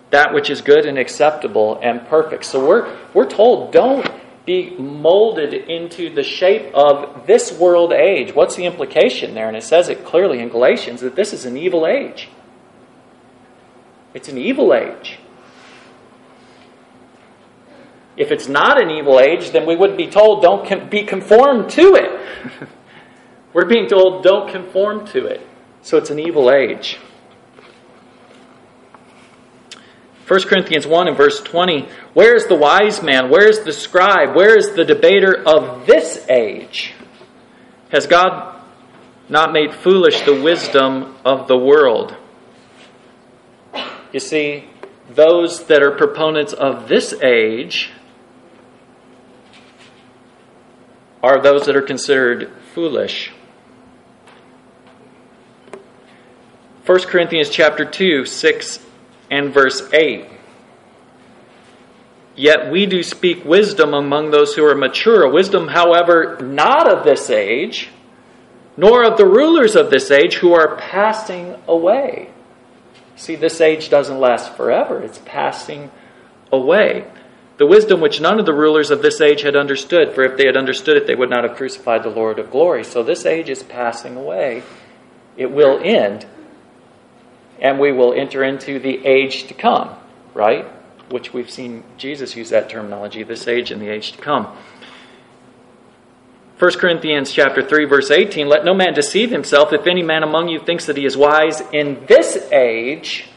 that 0.09 0.33
which 0.33 0.50
is 0.50 0.62
good 0.62 0.86
and 0.86 0.98
acceptable 0.98 1.79
and 1.81 2.05
perfect. 2.07 2.43
So 2.43 2.67
we're, 2.67 2.98
we're 3.13 3.29
told, 3.29 3.71
don't 3.71 4.05
be 4.46 4.72
molded 4.72 5.53
into 5.53 6.13
the 6.13 6.24
shape 6.24 6.74
of 6.74 7.27
this 7.27 7.51
world 7.51 7.93
age. 7.93 8.34
What's 8.34 8.55
the 8.55 8.65
implication 8.65 9.34
there? 9.34 9.48
And 9.48 9.55
it 9.55 9.63
says 9.63 9.89
it 9.89 10.05
clearly 10.05 10.39
in 10.39 10.50
Galatians 10.50 11.01
that 11.01 11.15
this 11.15 11.34
is 11.34 11.46
an 11.46 11.58
evil 11.58 11.86
age. 11.86 12.29
It's 14.13 14.27
an 14.27 14.38
evil 14.38 14.74
age. 14.74 15.19
If 18.17 18.31
it's 18.31 18.48
not 18.48 18.81
an 18.81 18.89
evil 18.89 19.19
age, 19.19 19.51
then 19.51 19.65
we 19.65 19.75
wouldn't 19.75 19.98
be 19.98 20.08
told 20.08 20.41
don't 20.41 20.89
be 20.89 21.03
conformed 21.03 21.69
to 21.72 21.96
it. 21.96 22.69
We're 23.53 23.65
being 23.65 23.88
told, 23.88 24.24
don't 24.24 24.50
conform 24.50 25.08
to 25.08 25.25
it. 25.25 25.41
So 25.81 25.98
it's 25.98 26.10
an 26.10 26.19
evil 26.19 26.51
age. 26.51 27.00
1 30.29 30.41
Corinthians 30.43 30.86
1 30.86 31.07
and 31.07 31.17
verse 31.17 31.41
20 31.41 31.89
Where 32.13 32.36
is 32.36 32.45
the 32.45 32.55
wise 32.55 33.01
man? 33.01 33.31
Where 33.31 33.48
is 33.48 33.62
the 33.62 33.74
scribe? 33.74 34.36
Where 34.36 34.55
is 34.55 34.74
the 34.75 34.86
debater 34.86 35.36
of 35.43 35.88
this 35.88 36.24
age? 36.29 36.93
Has 37.91 38.05
God 38.05 38.62
not 39.27 39.51
made 39.51 39.74
foolish 39.74 40.21
the 40.21 40.39
wisdom 40.39 41.15
of 41.25 41.48
the 41.48 41.57
world? 41.57 42.15
You 44.13 44.19
see, 44.19 44.65
those 45.09 45.65
that 45.65 45.81
are 45.81 45.91
proponents 45.91 46.53
of 46.53 46.88
this 46.88 47.12
age 47.24 47.89
are 51.24 51.41
those 51.41 51.65
that 51.65 51.75
are 51.75 51.81
considered 51.81 52.51
foolish. 52.75 53.31
1 56.86 57.00
Corinthians 57.01 57.50
chapter 57.50 57.83
2, 57.83 58.25
6 58.25 58.79
and 59.29 59.53
verse 59.53 59.88
8. 59.93 60.27
Yet 62.36 62.71
we 62.71 62.86
do 62.86 63.03
speak 63.03 63.43
wisdom 63.43 63.93
among 63.93 64.31
those 64.31 64.55
who 64.55 64.65
are 64.65 64.75
mature, 64.75 65.29
wisdom, 65.29 65.67
however, 65.67 66.38
not 66.41 66.91
of 66.91 67.03
this 67.03 67.29
age, 67.29 67.89
nor 68.77 69.03
of 69.03 69.17
the 69.17 69.25
rulers 69.25 69.75
of 69.75 69.89
this 69.89 70.09
age 70.09 70.36
who 70.36 70.53
are 70.53 70.77
passing 70.77 71.55
away. 71.67 72.29
See, 73.17 73.36
this 73.36 73.60
age 73.60 73.89
doesn't 73.89 74.19
last 74.19 74.56
forever, 74.56 75.01
it's 75.01 75.19
passing 75.25 75.91
away. 76.51 77.06
The 77.58 77.67
wisdom 77.67 77.99
which 77.99 78.21
none 78.21 78.39
of 78.39 78.45
the 78.45 78.53
rulers 78.53 78.89
of 78.89 79.01
this 79.01 79.19
age 79.19 79.41
had 79.41 79.58
understood, 79.58 80.15
for 80.15 80.23
if 80.23 80.38
they 80.38 80.45
had 80.45 80.56
understood 80.56 80.95
it, 80.95 81.08
they 81.08 81.15
would 81.15 81.30
not 81.30 81.43
have 81.43 81.58
crucified 81.58 82.03
the 82.03 82.10
Lord 82.10 82.39
of 82.39 82.51
glory. 82.51 82.86
So 82.86 83.03
this 83.03 83.25
age 83.25 83.49
is 83.49 83.63
passing 83.63 84.15
away. 84.15 84.63
It 85.36 85.51
will 85.51 85.82
end 85.84 86.25
and 87.62 87.80
we 87.80 87.91
will 87.91 88.13
enter 88.13 88.43
into 88.43 88.80
the 88.80 89.06
age 89.06 89.48
to 89.48 89.54
come, 89.54 89.95
right? 90.34 90.65
Which 91.10 91.34
we've 91.34 91.50
seen 91.50 91.84
Jesus 91.98 92.36
use 92.36 92.50
that 92.50 92.69
terminology, 92.69 93.24
this 93.24 93.48
age 93.48 93.72
and 93.72 93.82
the 93.82 93.89
age 93.89 94.13
to 94.13 94.17
come. 94.17 94.56
1 96.60 96.72
Corinthians 96.74 97.32
chapter 97.32 97.63
3 97.63 97.86
verse 97.86 98.12
18 98.12 98.50
let 98.50 98.65
no 98.65 98.74
man 98.74 98.93
deceive 98.93 99.32
himself 99.32 99.72
if 99.72 99.88
any 99.88 100.04
man 100.04 100.24
among 100.24 100.50
you 100.50 100.60
thinks 100.60 100.88
that 100.88 100.98
he 100.98 101.06
is 101.06 101.15
wise 101.15 101.62
in 101.72 102.06
this 102.06 102.36
age 102.52 103.30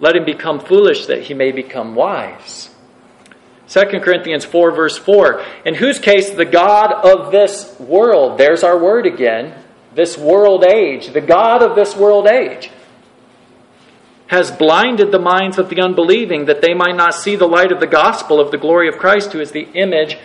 let 0.00 0.16
him 0.16 0.24
become 0.24 0.58
foolish 0.58 1.06
that 1.06 1.22
he 1.22 1.34
may 1.34 1.52
become 1.52 1.94
wise 1.94 2.68
2 3.68 4.00
Corinthians 4.00 4.44
4 4.44 4.72
verse 4.72 4.98
4 4.98 5.44
in 5.64 5.76
whose 5.76 6.00
case 6.00 6.30
the 6.30 6.44
god 6.44 6.92
of 6.92 7.30
this 7.30 7.78
world 7.78 8.38
there's 8.38 8.64
our 8.64 8.76
word 8.76 9.06
again 9.06 9.54
this 9.94 10.18
world 10.18 10.64
age 10.64 11.12
the 11.12 11.20
god 11.20 11.62
of 11.62 11.76
this 11.76 11.94
world 11.94 12.26
age 12.26 12.72
has 14.26 14.50
blinded 14.50 15.12
the 15.12 15.18
minds 15.18 15.58
of 15.58 15.68
the 15.68 15.80
unbelieving 15.80 16.46
that 16.46 16.62
they 16.62 16.74
might 16.74 16.96
not 16.96 17.14
see 17.14 17.36
the 17.36 17.48
light 17.48 17.72
of 17.72 17.80
the 17.80 17.86
gospel 17.86 18.40
of 18.40 18.50
the 18.50 18.58
glory 18.58 18.88
of 18.88 18.98
Christ, 18.98 19.32
who 19.32 19.40
is 19.40 19.52
the 19.52 19.68
image 19.74 20.16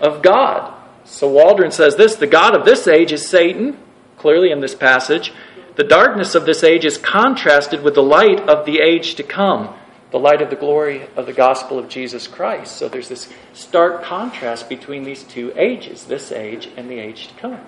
of 0.00 0.22
God. 0.22 0.74
So 1.04 1.30
Waldron 1.30 1.70
says 1.70 1.96
this 1.96 2.16
the 2.16 2.26
God 2.26 2.54
of 2.54 2.64
this 2.64 2.86
age 2.86 3.12
is 3.12 3.28
Satan, 3.28 3.78
clearly 4.18 4.50
in 4.50 4.60
this 4.60 4.74
passage. 4.74 5.32
The 5.76 5.84
darkness 5.84 6.34
of 6.34 6.46
this 6.46 6.64
age 6.64 6.84
is 6.84 6.96
contrasted 6.96 7.82
with 7.82 7.94
the 7.94 8.02
light 8.02 8.40
of 8.40 8.64
the 8.66 8.80
age 8.80 9.14
to 9.16 9.22
come, 9.22 9.74
the 10.10 10.18
light 10.18 10.40
of 10.40 10.50
the 10.50 10.56
glory 10.56 11.06
of 11.16 11.26
the 11.26 11.32
gospel 11.32 11.78
of 11.78 11.88
Jesus 11.88 12.26
Christ. 12.26 12.76
So 12.76 12.88
there's 12.88 13.08
this 13.08 13.28
stark 13.52 14.02
contrast 14.02 14.68
between 14.68 15.04
these 15.04 15.22
two 15.22 15.52
ages, 15.56 16.04
this 16.04 16.32
age 16.32 16.68
and 16.76 16.90
the 16.90 16.98
age 16.98 17.28
to 17.28 17.34
come. 17.34 17.60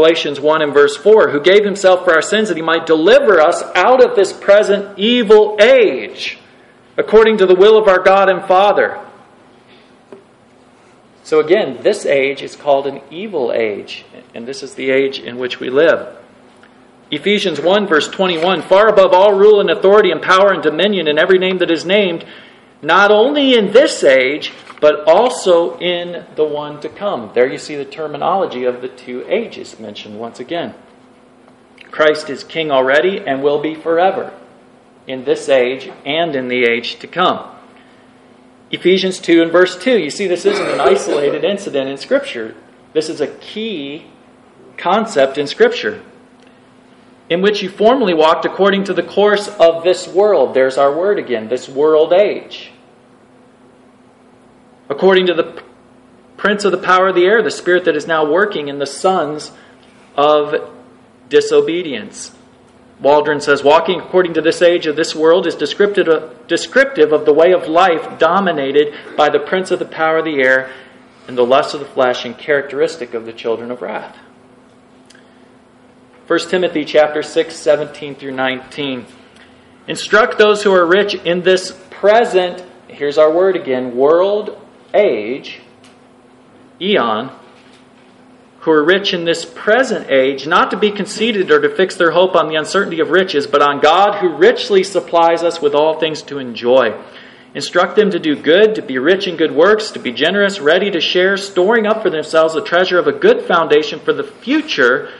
Galatians 0.00 0.40
1 0.40 0.62
and 0.62 0.72
verse 0.72 0.96
4, 0.96 1.28
who 1.28 1.40
gave 1.40 1.62
himself 1.62 2.04
for 2.04 2.14
our 2.14 2.22
sins 2.22 2.48
that 2.48 2.56
he 2.56 2.62
might 2.62 2.86
deliver 2.86 3.38
us 3.38 3.62
out 3.74 4.02
of 4.02 4.16
this 4.16 4.32
present 4.32 4.98
evil 4.98 5.58
age, 5.60 6.38
according 6.96 7.36
to 7.36 7.44
the 7.44 7.54
will 7.54 7.76
of 7.76 7.86
our 7.86 7.98
God 7.98 8.30
and 8.30 8.42
Father. 8.46 8.98
So 11.22 11.38
again, 11.38 11.82
this 11.82 12.06
age 12.06 12.40
is 12.40 12.56
called 12.56 12.86
an 12.86 13.02
evil 13.10 13.52
age, 13.52 14.06
and 14.34 14.48
this 14.48 14.62
is 14.62 14.74
the 14.74 14.90
age 14.90 15.18
in 15.18 15.36
which 15.36 15.60
we 15.60 15.68
live. 15.68 16.16
Ephesians 17.10 17.60
1, 17.60 17.86
verse 17.86 18.08
21 18.08 18.62
Far 18.62 18.88
above 18.88 19.12
all 19.12 19.34
rule 19.34 19.60
and 19.60 19.68
authority 19.68 20.12
and 20.12 20.22
power 20.22 20.50
and 20.50 20.62
dominion 20.62 21.08
and 21.08 21.18
every 21.18 21.38
name 21.38 21.58
that 21.58 21.70
is 21.70 21.84
named, 21.84 22.24
not 22.82 23.10
only 23.10 23.54
in 23.54 23.72
this 23.72 24.02
age, 24.02 24.52
but 24.80 25.06
also 25.06 25.78
in 25.78 26.24
the 26.36 26.44
one 26.44 26.80
to 26.80 26.88
come. 26.88 27.30
There 27.34 27.46
you 27.46 27.58
see 27.58 27.76
the 27.76 27.84
terminology 27.84 28.64
of 28.64 28.80
the 28.80 28.88
two 28.88 29.24
ages 29.28 29.78
mentioned 29.78 30.18
once 30.18 30.40
again. 30.40 30.74
Christ 31.90 32.30
is 32.30 32.42
king 32.44 32.70
already 32.70 33.18
and 33.18 33.42
will 33.42 33.60
be 33.60 33.74
forever 33.74 34.32
in 35.06 35.24
this 35.24 35.48
age 35.48 35.90
and 36.06 36.34
in 36.34 36.48
the 36.48 36.64
age 36.64 36.98
to 37.00 37.06
come. 37.06 37.56
Ephesians 38.70 39.18
2 39.18 39.42
and 39.42 39.52
verse 39.52 39.76
2, 39.76 39.98
you 39.98 40.10
see, 40.10 40.26
this 40.26 40.46
isn't 40.46 40.68
an 40.68 40.80
isolated 40.80 41.44
incident 41.44 41.90
in 41.90 41.96
Scripture. 41.96 42.54
This 42.92 43.08
is 43.08 43.20
a 43.20 43.26
key 43.26 44.06
concept 44.76 45.36
in 45.36 45.46
Scripture. 45.46 46.02
In 47.28 47.42
which 47.42 47.62
you 47.62 47.68
formerly 47.68 48.14
walked 48.14 48.44
according 48.44 48.84
to 48.84 48.94
the 48.94 49.02
course 49.02 49.48
of 49.48 49.84
this 49.84 50.08
world. 50.08 50.54
There's 50.54 50.78
our 50.78 50.96
word 50.96 51.18
again, 51.18 51.48
this 51.48 51.68
world 51.68 52.12
age 52.12 52.69
according 54.90 55.26
to 55.26 55.34
the 55.34 55.62
prince 56.36 56.64
of 56.64 56.72
the 56.72 56.78
power 56.78 57.08
of 57.08 57.14
the 57.14 57.24
air, 57.24 57.42
the 57.42 57.50
spirit 57.50 57.84
that 57.84 57.96
is 57.96 58.06
now 58.06 58.30
working 58.30 58.68
in 58.68 58.78
the 58.78 58.86
sons 58.86 59.52
of 60.16 60.70
disobedience. 61.28 62.32
Waldron 63.00 63.40
says, 63.40 63.62
walking 63.64 64.00
according 64.00 64.34
to 64.34 64.42
this 64.42 64.60
age 64.60 64.86
of 64.86 64.96
this 64.96 65.14
world 65.14 65.46
is 65.46 65.54
descriptive 65.54 66.08
of, 66.08 67.24
the 67.24 67.32
way 67.32 67.52
of 67.52 67.68
life 67.68 68.18
dominated 68.18 68.94
by 69.16 69.30
the 69.30 69.38
prince 69.38 69.70
of 69.70 69.78
the 69.78 69.86
power 69.86 70.18
of 70.18 70.24
the 70.26 70.42
air 70.42 70.70
and 71.28 71.38
the 71.38 71.46
lust 71.46 71.72
of 71.72 71.80
the 71.80 71.86
flesh 71.86 72.24
and 72.26 72.36
characteristic 72.36 73.14
of 73.14 73.24
the 73.24 73.32
children 73.32 73.70
of 73.70 73.80
wrath. 73.80 74.16
1 76.26 76.38
Timothy 76.48 76.84
chapter 76.84 77.22
6, 77.22 77.56
17 77.56 78.16
through 78.16 78.32
19. 78.32 79.06
Instruct 79.86 80.36
those 80.36 80.62
who 80.62 80.72
are 80.72 80.84
rich 80.84 81.14
in 81.14 81.42
this 81.42 81.72
present, 81.90 82.62
here's 82.88 83.18
our 83.18 83.32
word 83.32 83.56
again, 83.56 83.96
world 83.96 84.60
age, 84.94 85.60
eon, 86.80 87.30
who 88.60 88.70
are 88.70 88.84
rich 88.84 89.14
in 89.14 89.24
this 89.24 89.44
present 89.44 90.10
age, 90.10 90.46
not 90.46 90.70
to 90.70 90.76
be 90.76 90.90
conceited 90.90 91.50
or 91.50 91.60
to 91.60 91.74
fix 91.74 91.96
their 91.96 92.10
hope 92.10 92.36
on 92.36 92.48
the 92.48 92.56
uncertainty 92.56 93.00
of 93.00 93.10
riches, 93.10 93.46
but 93.46 93.62
on 93.62 93.80
God 93.80 94.20
who 94.20 94.36
richly 94.36 94.84
supplies 94.84 95.42
us 95.42 95.62
with 95.62 95.74
all 95.74 95.98
things 95.98 96.20
to 96.22 96.38
enjoy. 96.38 96.94
Instruct 97.54 97.96
them 97.96 98.10
to 98.10 98.18
do 98.18 98.36
good, 98.36 98.74
to 98.74 98.82
be 98.82 98.98
rich 98.98 99.26
in 99.26 99.36
good 99.36 99.52
works, 99.52 99.90
to 99.92 99.98
be 99.98 100.12
generous, 100.12 100.60
ready 100.60 100.90
to 100.90 101.00
share, 101.00 101.36
storing 101.36 101.86
up 101.86 102.02
for 102.02 102.10
themselves 102.10 102.54
a 102.54 102.62
treasure 102.62 102.98
of 102.98 103.06
a 103.06 103.12
good 103.12 103.42
foundation 103.42 103.98
for 103.98 104.12
the 104.12 104.22
future, 104.22 105.10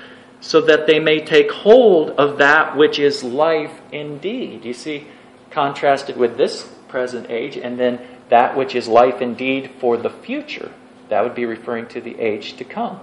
so 0.41 0.61
that 0.61 0.87
they 0.87 0.99
may 0.99 1.25
take 1.25 1.51
hold 1.51 2.11
of 2.11 2.39
that 2.39 2.77
which 2.77 2.99
is 2.99 3.25
life 3.25 3.81
indeed. 3.91 4.65
You 4.65 4.73
see, 4.75 5.07
contrasted 5.51 6.17
with 6.17 6.37
this 6.37 6.71
present 6.89 7.31
age, 7.31 7.57
and 7.57 7.81
then 7.81 8.01
that 8.31 8.57
which 8.57 8.75
is 8.75 8.88
life 8.88 9.21
indeed 9.21 9.71
for 9.79 9.97
the 9.97 10.11
future. 10.11 10.73
That 11.09 11.23
would 11.25 11.35
be 11.35 11.45
referring 11.45 11.87
to 11.88 12.01
the 12.01 12.19
age 12.19 12.57
to 12.57 12.64
come. 12.64 13.01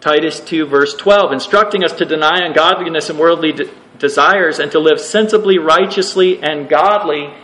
Titus 0.00 0.40
2, 0.40 0.66
verse 0.66 0.94
12, 0.94 1.32
instructing 1.32 1.84
us 1.84 1.92
to 1.92 2.06
deny 2.06 2.38
ungodliness 2.38 3.10
and 3.10 3.18
worldly 3.18 3.52
de- 3.52 3.70
desires 3.98 4.58
and 4.58 4.72
to 4.72 4.78
live 4.78 4.98
sensibly, 4.98 5.58
righteously, 5.58 6.42
and 6.42 6.70
godly 6.70 7.34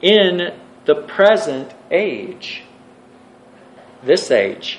in 0.00 0.54
the 0.86 0.94
present 0.94 1.72
age. 1.90 2.62
This 4.02 4.30
age. 4.30 4.78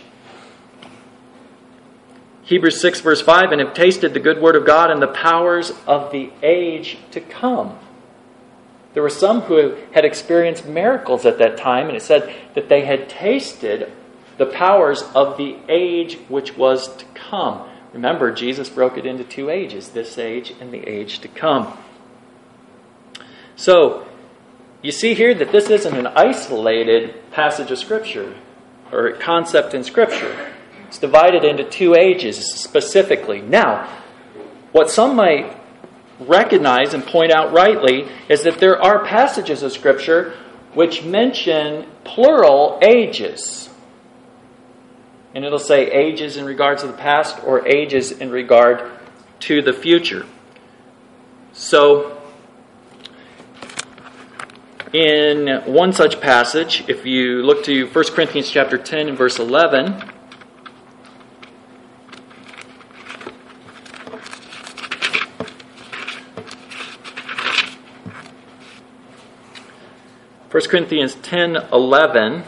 Hebrews 2.42 2.82
6, 2.82 3.02
verse 3.02 3.22
5, 3.22 3.52
and 3.52 3.62
have 3.62 3.76
tasted 3.76 4.16
the 4.16 4.20
good 4.20 4.42
word 4.42 4.56
of 4.56 4.66
God 4.66 4.90
and 4.90 5.00
the 5.00 5.08
powers 5.08 5.72
of 5.86 6.12
the 6.12 6.32
age 6.42 6.98
to 7.12 7.22
come. 7.22 7.78
There 8.94 9.04
were 9.04 9.10
some 9.10 9.42
who 9.42 9.78
had 9.94 10.04
experienced 10.04 10.66
miracles 10.66 11.26
at 11.26 11.38
that 11.38 11.58
time, 11.58 11.88
and 11.88 11.96
it 11.96 12.02
said 12.02 12.34
that 12.56 12.68
they 12.68 12.86
had 12.86 13.10
tasted 13.10 13.92
the 14.38 14.46
powers 14.46 15.04
of 15.16 15.38
the 15.38 15.58
age 15.70 16.18
which 16.28 16.58
was 16.58 16.96
to 16.98 17.06
come. 17.14 17.70
Remember, 17.94 18.32
Jesus 18.32 18.70
broke 18.70 18.98
it 18.98 19.06
into 19.06 19.24
two 19.24 19.50
ages 19.50 19.90
this 19.90 20.18
age 20.18 20.54
and 20.60 20.74
the 20.74 20.88
age 20.88 21.20
to 21.20 21.28
come. 21.28 21.78
So, 23.56 24.08
you 24.82 24.92
see 24.92 25.14
here 25.14 25.34
that 25.36 25.52
this 25.52 25.70
isn't 25.70 25.96
an 25.96 26.08
isolated 26.08 27.32
passage 27.32 27.70
of 27.70 27.78
Scripture 27.78 28.36
or 28.92 29.12
concept 29.12 29.74
in 29.74 29.84
Scripture. 29.84 30.52
It's 30.88 30.98
divided 30.98 31.44
into 31.44 31.64
two 31.64 31.96
ages 31.96 32.54
specifically. 32.54 33.42
Now, 33.42 33.88
what 34.72 34.90
some 34.90 35.16
might 35.16 35.56
recognize 36.28 36.94
and 36.94 37.06
point 37.06 37.32
out 37.32 37.54
rightly 37.54 38.08
is 38.30 38.44
that 38.44 38.60
there 38.60 38.82
are 38.82 39.06
passages 39.06 39.64
of 39.64 39.72
Scripture 39.72 40.34
which 40.74 41.04
mention 41.04 41.86
plural 42.04 42.80
ages. 42.82 43.70
And 45.34 45.46
it'll 45.46 45.60
say 45.60 45.88
ages 45.88 46.38
in 46.38 46.46
regard 46.46 46.80
to 46.80 46.88
the 46.88 46.94
past 46.94 47.38
or 47.44 47.68
ages 47.68 48.12
in 48.12 48.32
regard 48.32 48.90
to 49.42 49.62
the 49.62 49.74
future. 49.74 50.26
So, 51.54 52.18
in 54.94 55.62
one 55.66 55.94
such 55.94 56.20
passage, 56.20 56.84
if 56.88 57.06
you 57.06 57.44
look 57.44 57.64
to 57.66 57.86
1 57.86 58.06
Corinthians 58.14 58.50
chapter 58.50 58.78
10 58.78 59.10
and 59.10 59.18
verse 59.18 59.40
11, 59.40 60.04
First 70.62 70.70
Corinthians 70.70 71.16
10 71.16 71.56
11 71.74 72.44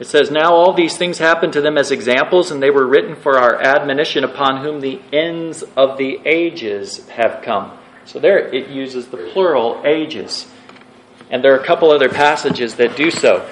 It 0.00 0.06
says, 0.08 0.28
Now 0.28 0.54
all 0.54 0.72
these 0.72 0.96
things 0.96 1.18
happened 1.18 1.52
to 1.52 1.60
them 1.60 1.78
as 1.78 1.92
examples, 1.92 2.50
and 2.50 2.60
they 2.60 2.70
were 2.70 2.84
written 2.84 3.14
for 3.14 3.38
our 3.38 3.62
admonition 3.62 4.24
upon 4.24 4.64
whom 4.64 4.80
the 4.80 5.00
ends 5.12 5.62
of 5.76 5.98
the 5.98 6.18
ages 6.26 7.06
have 7.10 7.42
come. 7.44 7.78
So 8.04 8.18
there 8.18 8.38
it 8.52 8.70
uses 8.70 9.06
the 9.06 9.18
plural 9.18 9.80
ages. 9.86 10.50
And 11.30 11.44
there 11.44 11.54
are 11.54 11.60
a 11.60 11.64
couple 11.64 11.92
other 11.92 12.08
passages 12.08 12.74
that 12.74 12.96
do 12.96 13.12
so. 13.12 13.48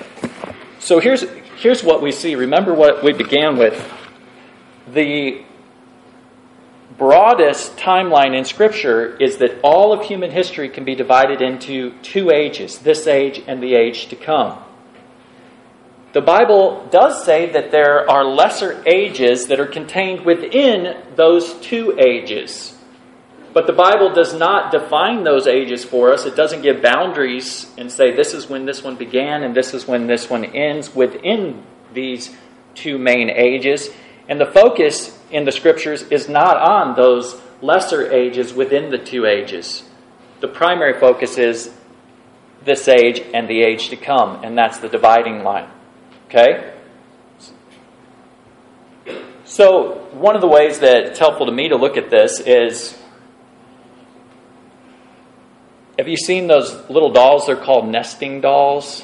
So 0.81 0.99
here's, 0.99 1.23
here's 1.59 1.85
what 1.85 2.03
we 2.03 2.11
see. 2.11 2.35
Remember 2.35 2.75
what 2.75 3.05
we 3.05 3.13
began 3.13 3.57
with. 3.57 3.89
The 4.93 5.45
broadest 7.01 7.79
timeline 7.79 8.37
in 8.37 8.45
Scripture 8.45 9.17
is 9.17 9.39
that 9.39 9.59
all 9.63 9.91
of 9.95 10.05
human 10.05 10.31
history 10.31 10.69
can 10.69 10.85
be 10.85 10.95
divided 10.95 11.41
into 11.41 11.93
two 12.03 12.31
ages 12.31 12.79
this 12.81 13.07
age 13.07 13.43
and 13.47 13.63
the 13.63 13.75
age 13.75 14.09
to 14.09 14.17
come. 14.17 14.63
The 16.13 16.21
Bible 16.21 16.87
does 16.91 17.25
say 17.25 17.51
that 17.53 17.71
there 17.71 18.09
are 18.11 18.23
lesser 18.23 18.83
ages 18.87 19.47
that 19.47 19.59
are 19.59 19.67
contained 19.67 20.27
within 20.27 21.03
those 21.17 21.55
two 21.61 21.99
ages. 21.99 22.77
But 23.55 23.67
the 23.67 23.73
Bible 23.73 24.13
does 24.13 24.35
not 24.35 24.71
define 24.71 25.25
those 25.25 25.47
ages 25.47 25.87
for 25.87 26.13
us. 26.13 26.27
It 26.27 26.37
doesn't 26.37 26.61
give 26.61 26.83
boundaries 26.83 27.73
and 27.79 27.91
say 27.91 28.15
this 28.15 28.35
is 28.35 28.51
when 28.51 28.67
this 28.67 28.85
one 28.85 28.97
began 28.97 29.43
and 29.43 29.57
this 29.57 29.73
is 29.73 29.89
when 29.89 30.07
this 30.07 30.29
one 30.29 30.45
ends 30.45 30.95
within 30.95 31.63
these 31.95 32.37
two 32.75 32.99
main 32.99 33.31
ages. 33.31 33.89
And 34.31 34.41
the 34.41 34.47
focus 34.47 35.19
in 35.33 35.45
the 35.45 35.51
scriptures 35.51 36.03
is 36.05 36.29
not 36.29 36.57
on 36.57 36.95
those 36.95 37.39
lesser 37.61 38.11
ages 38.13 38.55
within 38.55 38.91
the 38.91 38.97
two 38.97 39.27
ages. 39.27 39.83
The 40.39 40.47
primary 40.47 40.99
focus 40.99 41.37
is 41.37 41.75
this 42.65 42.87
age 42.87 43.21
and 43.35 43.49
the 43.49 43.61
age 43.63 43.89
to 43.89 43.97
come, 43.97 44.45
and 44.45 44.57
that's 44.57 44.79
the 44.79 44.89
dividing 44.89 45.43
line. 45.43 45.69
Okay? 46.27 46.73
So, 49.45 50.07
one 50.13 50.37
of 50.37 50.41
the 50.41 50.49
ways 50.49 50.79
that 50.79 51.07
it's 51.07 51.19
helpful 51.19 51.47
to 51.47 51.53
me 51.53 51.69
to 51.71 51.77
look 51.77 51.97
at 51.97 52.09
this 52.09 52.39
is 52.39 52.97
have 55.99 56.07
you 56.07 56.17
seen 56.17 56.47
those 56.47 56.89
little 56.89 57.13
dolls? 57.13 57.47
They're 57.47 57.57
called 57.57 57.89
nesting 57.89 58.41
dolls. 58.41 59.03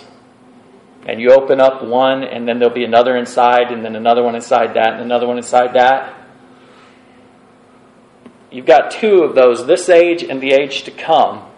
And 1.06 1.20
you 1.20 1.32
open 1.32 1.60
up 1.60 1.84
one, 1.84 2.24
and 2.24 2.46
then 2.46 2.58
there'll 2.58 2.74
be 2.74 2.84
another 2.84 3.16
inside, 3.16 3.72
and 3.72 3.84
then 3.84 3.96
another 3.96 4.22
one 4.22 4.34
inside 4.34 4.74
that, 4.74 4.94
and 4.94 5.02
another 5.02 5.26
one 5.26 5.38
inside 5.38 5.74
that. 5.74 6.14
You've 8.50 8.66
got 8.66 8.90
two 8.90 9.22
of 9.22 9.34
those, 9.34 9.66
this 9.66 9.88
age 9.88 10.22
and 10.22 10.40
the 10.40 10.52
age 10.52 10.82
to 10.84 10.90
come. 10.90 11.48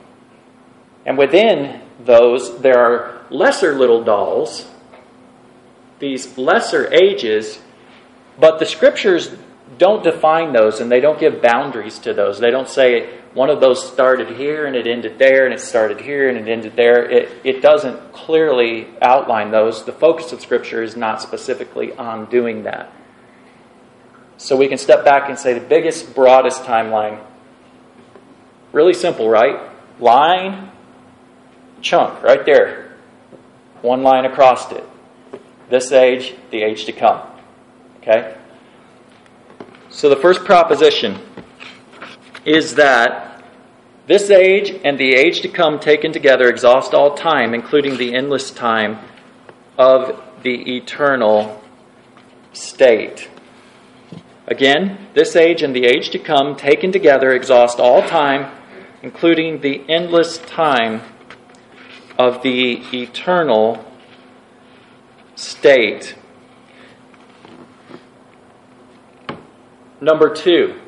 And 1.07 1.17
within 1.17 1.81
those, 2.05 2.61
there 2.61 2.79
are 2.79 3.23
lesser 3.31 3.75
little 3.75 4.05
dolls 4.05 4.67
these 5.99 6.39
lesser 6.39 6.93
ages, 6.93 7.61
but 8.39 8.59
the 8.59 8.67
scriptures 8.67 9.35
don't 9.79 10.03
define 10.03 10.53
those 10.53 10.81
and 10.81 10.91
they 10.91 11.01
don't 11.01 11.19
give 11.19 11.43
boundaries 11.43 11.99
to 12.01 12.15
those. 12.15 12.39
They 12.39 12.51
don't 12.51 12.69
say 12.69 13.18
one 13.39 13.51
of 13.51 13.61
those 13.61 13.87
started 13.87 14.37
here 14.37 14.67
and 14.67 14.75
it 14.75 14.89
ended 14.89 15.17
there 15.17 15.45
and 15.45 15.55
it 15.55 15.61
started 15.61 16.01
here 16.01 16.29
and 16.29 16.37
it 16.37 16.51
ended 16.51 16.75
there. 16.75 17.09
It, 17.09 17.31
it 17.45 17.63
doesn't 17.63 18.13
clearly 18.13 18.89
outline 19.01 19.53
those. 19.53 19.85
The 19.85 19.93
focus 19.93 20.33
of 20.33 20.41
Scripture 20.41 20.83
is 20.83 20.97
not 20.97 21.23
specifically 21.23 21.93
on 21.93 22.29
doing 22.29 22.65
that. 22.65 22.93
So 24.39 24.57
we 24.57 24.67
can 24.67 24.77
step 24.77 25.05
back 25.05 25.29
and 25.29 25.39
say 25.39 25.55
the 25.55 25.65
biggest, 25.65 26.17
broadest 26.17 26.65
timeline. 26.65 27.25
Really 28.73 28.93
simple, 28.93 29.29
right? 29.29 29.71
Line, 30.01 30.73
chunk, 31.81 32.21
right 32.25 32.45
there. 32.45 32.97
One 33.83 34.03
line 34.03 34.25
across 34.25 34.73
it 34.73 34.85
this 35.71 35.93
age, 35.93 36.35
the 36.51 36.63
age 36.65 36.87
to 36.87 36.93
come. 36.93 37.23
Okay? 37.99 38.37
So 39.91 40.09
the 40.09 40.17
first 40.17 40.45
proposition 40.45 41.21
is 42.45 42.75
that 42.75 43.28
this 44.09 44.31
age 44.31 44.75
and 44.85 44.99
the 44.99 45.15
age 45.15 45.43
to 45.43 45.49
come 45.49 45.79
taken 45.79 46.13
together 46.13 46.49
exhaust 46.49 46.95
all 46.95 47.15
time, 47.15 47.53
including 47.53 47.99
the 47.99 48.15
endless 48.15 48.51
time 48.51 48.99
of 49.77 50.19
the 50.43 50.77
eternal 50.77 51.63
state. 52.55 53.29
Again, 54.47 55.09
this 55.13 55.37
age 55.37 55.63
and 55.63 55.77
the 55.77 55.85
age 55.85 56.09
to 56.11 56.19
come 56.19 56.57
taken 56.57 56.91
together 56.91 57.33
exhaust 57.33 57.79
all 57.79 58.01
time, 58.01 58.51
including 59.03 59.61
the 59.61 59.85
endless 59.91 60.39
time 60.39 61.03
of 62.19 62.43
the 62.43 62.83
eternal 62.95 63.85
state. 65.37 66.17
Number 70.01 70.35
two, 70.35 70.81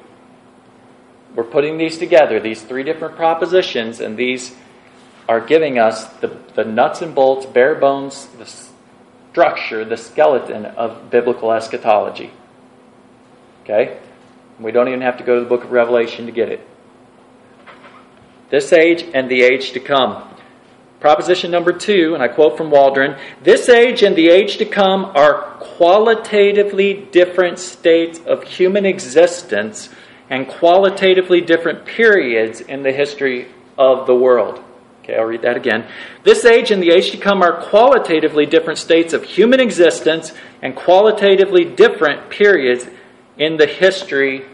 we're 1.35 1.45
putting 1.45 1.79
these 1.79 1.99
together, 1.99 2.41
these 2.41 2.63
three 2.63 2.83
different 2.83 3.17
propositions, 3.17 4.01
and 4.01 4.17
these 4.17 4.55
are 5.29 5.41
giving 5.41 5.79
us 5.79 6.07
the, 6.15 6.37
the 6.55 6.65
nuts 6.65 7.03
and 7.03 7.15
bolts, 7.15 7.47
bare 7.47 7.77
bones, 7.77 8.27
the 8.39 8.51
structure, 9.31 9.85
the 9.85 9.97
skeleton 9.97 10.67
of 10.67 11.11
biblical 11.11 11.53
eschatology. 11.53 12.33
Okay? 13.63 13.99
We 14.59 14.73
don't 14.73 14.89
even 14.89 15.03
have 15.03 15.19
to 15.19 15.25
go 15.25 15.37
to 15.37 15.41
the 15.41 15.49
book 15.49 15.65
of 15.65 15.71
Revelation 15.71 16.27
to 16.27 16.33
get 16.33 16.49
it. 16.49 16.67
This 18.51 18.73
age 18.73 19.05
and 19.15 19.31
the 19.31 19.43
age 19.43 19.73
to 19.73 19.81
come. 19.81 20.27
Proposition 20.99 21.51
number 21.51 21.73
two, 21.73 22.13
and 22.13 22.23
I 22.23 22.29
quote 22.29 22.59
from 22.59 22.71
Waldron 22.71 23.17
this 23.43 23.71
age 23.71 24.03
and 24.03 24.15
the 24.15 24.29
age 24.29 24.59
to 24.59 24.67
come 24.67 25.07
are 25.15 25.43
qualitatively 25.61 26.93
different 26.93 27.59
states 27.59 28.21
of 28.27 28.43
human 28.43 28.85
existence 28.85 29.89
and 30.31 30.47
qualitatively 30.49 31.41
different 31.41 31.85
periods 31.85 32.61
in 32.61 32.83
the 32.83 32.93
history 32.93 33.49
of 33.77 34.07
the 34.07 34.15
world. 34.15 34.63
Okay, 35.03 35.17
I'll 35.17 35.25
read 35.25 35.43
that 35.43 35.57
again. 35.57 35.87
This 36.23 36.45
age 36.45 36.71
and 36.71 36.83
the 36.83 36.91
age 36.91 37.11
to 37.11 37.17
come 37.17 37.43
are 37.43 37.61
qualitatively 37.61 38.47
different 38.47 38.79
states 38.79 39.13
of 39.13 39.25
human 39.25 39.59
existence 39.59 40.33
and 40.63 40.77
qualitatively 40.77 41.65
different 41.65 42.31
periods 42.31 42.87
in 43.37 43.57
the 43.57 43.67
history 43.67 44.45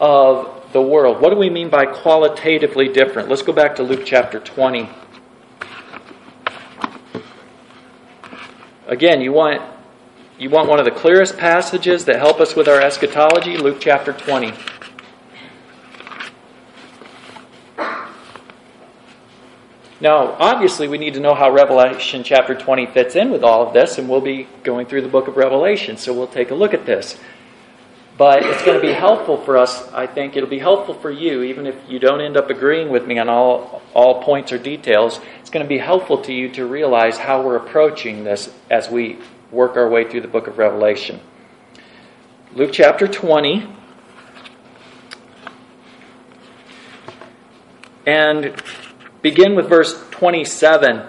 of 0.00 0.72
the 0.72 0.80
world. 0.80 1.20
What 1.20 1.30
do 1.30 1.36
we 1.36 1.50
mean 1.50 1.68
by 1.68 1.84
qualitatively 1.86 2.88
different? 2.88 3.28
Let's 3.28 3.42
go 3.42 3.52
back 3.52 3.76
to 3.76 3.82
Luke 3.82 4.02
chapter 4.04 4.40
20. 4.40 4.88
Again, 8.86 9.20
you 9.20 9.32
want 9.32 9.60
you 10.38 10.48
want 10.50 10.68
one 10.68 10.78
of 10.78 10.84
the 10.84 10.92
clearest 10.92 11.36
passages 11.36 12.04
that 12.04 12.16
help 12.16 12.40
us 12.40 12.54
with 12.54 12.68
our 12.68 12.80
eschatology? 12.80 13.56
Luke 13.56 13.78
chapter 13.80 14.12
20. 14.12 14.54
Now, 20.00 20.36
obviously, 20.38 20.86
we 20.86 20.96
need 20.96 21.14
to 21.14 21.20
know 21.20 21.34
how 21.34 21.50
Revelation 21.50 22.22
chapter 22.22 22.54
20 22.54 22.86
fits 22.86 23.16
in 23.16 23.30
with 23.30 23.42
all 23.42 23.66
of 23.66 23.74
this, 23.74 23.98
and 23.98 24.08
we'll 24.08 24.20
be 24.20 24.46
going 24.62 24.86
through 24.86 25.02
the 25.02 25.08
book 25.08 25.26
of 25.26 25.36
Revelation, 25.36 25.96
so 25.96 26.14
we'll 26.14 26.28
take 26.28 26.52
a 26.52 26.54
look 26.54 26.72
at 26.72 26.86
this. 26.86 27.18
But 28.16 28.44
it's 28.44 28.64
going 28.64 28.80
to 28.80 28.86
be 28.86 28.92
helpful 28.92 29.36
for 29.38 29.56
us, 29.56 29.92
I 29.92 30.06
think. 30.06 30.36
It'll 30.36 30.48
be 30.48 30.60
helpful 30.60 30.94
for 30.94 31.10
you, 31.10 31.42
even 31.42 31.66
if 31.66 31.76
you 31.88 31.98
don't 31.98 32.20
end 32.20 32.36
up 32.36 32.48
agreeing 32.48 32.90
with 32.90 33.06
me 33.06 33.18
on 33.18 33.28
all, 33.28 33.82
all 33.92 34.22
points 34.22 34.52
or 34.52 34.58
details. 34.58 35.20
It's 35.40 35.50
going 35.50 35.64
to 35.64 35.68
be 35.68 35.78
helpful 35.78 36.22
to 36.22 36.32
you 36.32 36.48
to 36.50 36.66
realize 36.66 37.18
how 37.18 37.42
we're 37.42 37.56
approaching 37.56 38.22
this 38.22 38.52
as 38.70 38.88
we 38.88 39.18
work 39.50 39.76
our 39.76 39.88
way 39.88 40.08
through 40.08 40.20
the 40.20 40.28
book 40.28 40.46
of 40.46 40.58
Revelation. 40.58 41.20
Luke 42.54 42.70
chapter 42.72 43.08
20. 43.08 43.68
And 48.06 48.54
begin 49.22 49.54
with 49.54 49.68
verse 49.68 50.04
27. 50.10 51.02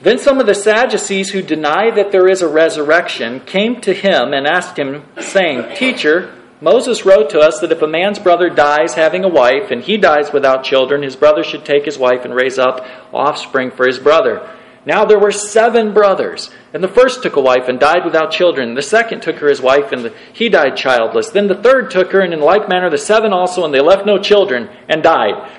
Then 0.00 0.18
some 0.18 0.38
of 0.38 0.46
the 0.46 0.54
Sadducees 0.54 1.30
who 1.30 1.42
deny 1.42 1.90
that 1.90 2.12
there 2.12 2.28
is 2.28 2.40
a 2.40 2.48
resurrection 2.48 3.40
came 3.40 3.80
to 3.80 3.92
him 3.92 4.32
and 4.32 4.46
asked 4.46 4.78
him, 4.78 5.04
saying, 5.20 5.74
Teacher, 5.74 6.34
Moses 6.60 7.04
wrote 7.04 7.30
to 7.30 7.40
us 7.40 7.60
that 7.60 7.72
if 7.72 7.82
a 7.82 7.86
man's 7.88 8.18
brother 8.18 8.48
dies 8.48 8.94
having 8.94 9.24
a 9.24 9.28
wife, 9.28 9.70
and 9.70 9.82
he 9.82 9.96
dies 9.96 10.32
without 10.32 10.64
children, 10.64 11.02
his 11.02 11.16
brother 11.16 11.42
should 11.42 11.64
take 11.64 11.84
his 11.84 11.98
wife 11.98 12.24
and 12.24 12.34
raise 12.34 12.58
up 12.58 12.84
offspring 13.12 13.70
for 13.70 13.86
his 13.86 13.98
brother. 13.98 14.48
Now 14.84 15.04
there 15.04 15.18
were 15.18 15.32
seven 15.32 15.92
brothers, 15.92 16.50
and 16.72 16.82
the 16.82 16.88
first 16.88 17.22
took 17.22 17.36
a 17.36 17.40
wife 17.40 17.68
and 17.68 17.78
died 17.78 18.04
without 18.04 18.30
children. 18.30 18.74
The 18.74 18.82
second 18.82 19.20
took 19.20 19.36
her 19.36 19.48
his 19.48 19.60
wife, 19.60 19.92
and 19.92 20.12
he 20.32 20.48
died 20.48 20.76
childless. 20.76 21.30
Then 21.30 21.46
the 21.46 21.62
third 21.62 21.90
took 21.90 22.10
her, 22.12 22.20
and 22.20 22.32
in 22.32 22.40
like 22.40 22.68
manner 22.68 22.88
the 22.88 22.98
seven 22.98 23.32
also, 23.32 23.64
and 23.64 23.74
they 23.74 23.80
left 23.80 24.06
no 24.06 24.18
children, 24.18 24.68
and 24.88 25.02
died. 25.02 25.50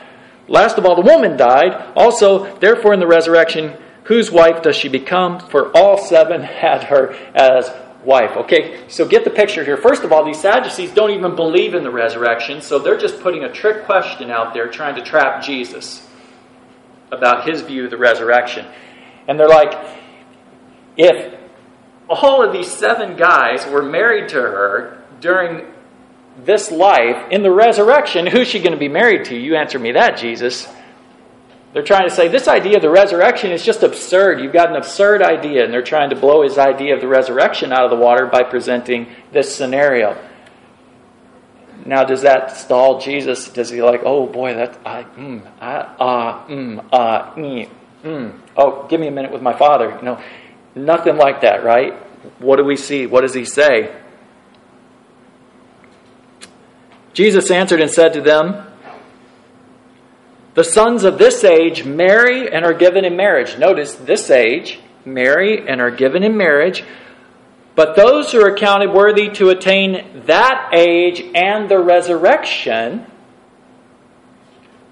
Last 0.50 0.78
of 0.78 0.86
all, 0.86 0.96
the 0.96 1.02
woman 1.02 1.38
died. 1.38 1.94
Also, 1.96 2.58
therefore, 2.58 2.94
in 2.94 3.00
the 3.00 3.08
resurrection, 3.08 3.78
whose 4.04 4.32
wife 4.32 4.62
does 4.62 4.76
she 4.76 4.90
become? 4.90 5.40
For 5.40 5.76
all 5.78 5.98
seven 5.98 6.42
had 6.64 6.86
her 6.86 7.14
as 7.36 7.72
wife. 8.04 8.36
Okay, 8.36 8.88
so 8.88 9.06
get 9.08 9.24
the 9.24 9.30
picture 9.30 9.64
here. 9.64 9.78
First 9.78 10.04
of 10.04 10.12
all, 10.12 10.26
these 10.26 10.40
Sadducees 10.40 10.92
don't 10.92 11.12
even 11.12 11.36
believe 11.36 11.76
in 11.76 11.84
the 11.84 11.92
resurrection, 11.92 12.62
so 12.62 12.80
they're 12.80 12.98
just 12.98 13.22
putting 13.22 13.44
a 13.44 13.52
trick 13.52 13.86
question 13.86 14.32
out 14.32 14.54
there 14.54 14.68
trying 14.68 14.96
to 14.96 15.04
trap 15.04 15.44
Jesus 15.44 16.08
about 17.12 17.48
his 17.48 17.62
view 17.62 17.86
of 17.86 17.92
the 17.92 17.98
resurrection. 17.98 18.66
And 19.28 19.40
they're 19.40 19.48
like, 19.48 19.98
if 20.98 21.40
all 22.10 22.44
of 22.44 22.52
these 22.52 22.72
seven 22.72 23.16
guys 23.16 23.66
were 23.68 23.84
married 23.84 24.30
to 24.30 24.42
her 24.42 25.04
during 25.20 25.68
this 26.46 26.72
life, 26.72 27.32
in 27.32 27.44
the 27.44 27.52
resurrection, 27.52 28.28
who's 28.28 28.48
she 28.48 28.60
going 28.60 28.72
to 28.74 28.78
be 28.78 28.88
married 28.88 29.26
to? 29.26 29.36
You 29.36 29.56
answer 29.56 29.80
me 29.80 29.94
that, 29.94 30.18
Jesus. 30.18 30.68
They're 31.74 31.84
trying 31.84 32.10
to 32.10 32.16
say 32.16 32.28
this 32.28 32.48
idea 32.48 32.78
of 32.78 32.82
the 32.82 32.90
resurrection 32.90 33.52
is 33.52 33.64
just 33.64 33.84
absurd. 33.84 34.40
You've 34.40 34.54
got 34.54 34.70
an 34.70 34.76
absurd 34.76 35.22
idea, 35.22 35.64
and 35.64 35.74
they're 35.74 35.84
trying 35.84 36.10
to 36.10 36.16
blow 36.16 36.42
his 36.42 36.58
idea 36.58 36.96
of 36.96 37.02
the 37.02 37.08
resurrection 37.08 37.72
out 37.72 37.84
of 37.84 37.92
the 37.92 38.04
water 38.04 38.26
by 38.26 38.44
presenting 38.44 39.08
this 39.32 39.56
scenario. 39.56 40.18
Now, 41.86 42.04
does 42.04 42.24
that 42.24 42.58
stall 42.58 43.00
Jesus? 43.00 43.50
Does 43.50 43.70
he 43.70 43.82
like, 43.82 44.02
oh 44.04 44.26
boy, 44.26 44.56
that 44.56 44.80
I, 44.86 45.04
mm, 45.04 45.46
I, 45.62 45.96
ah, 46.00 46.46
mm, 46.48 46.86
ah, 46.92 47.34
mm, 47.36 47.70
mm. 48.04 48.40
Oh, 48.58 48.88
give 48.88 49.00
me 49.00 49.08
a 49.08 49.12
minute 49.12 49.32
with 49.32 49.42
my 49.42 49.58
father. 49.58 49.96
You 49.96 50.02
know, 50.02 50.22
nothing 50.76 51.18
like 51.18 51.42
that, 51.42 51.64
right? 51.64 51.94
What 52.40 52.58
do 52.58 52.66
we 52.66 52.76
see? 52.76 53.06
What 53.06 53.22
does 53.22 53.34
he 53.34 53.46
say? 53.46 53.96
Jesus 57.20 57.52
answered 57.52 57.82
and 57.82 57.92
said 57.92 58.14
to 58.14 58.22
them, 58.22 58.66
The 60.54 60.64
sons 60.64 61.04
of 61.04 61.18
this 61.18 61.44
age 61.44 61.84
marry 61.84 62.50
and 62.50 62.64
are 62.64 62.74
given 62.74 63.04
in 63.04 63.18
marriage. 63.18 63.58
Notice 63.58 63.94
this 63.96 64.30
age, 64.30 64.80
marry 65.04 65.68
and 65.68 65.82
are 65.82 65.92
given 65.92 66.24
in 66.24 66.38
marriage. 66.38 66.86
But 67.76 67.98
those 67.98 68.32
who 68.32 68.40
are 68.40 68.56
counted 68.56 68.94
worthy 68.94 69.28
to 69.32 69.50
attain 69.50 70.24
that 70.28 70.70
age 70.72 71.22
and 71.36 71.68
the 71.68 71.80
resurrection 71.80 73.06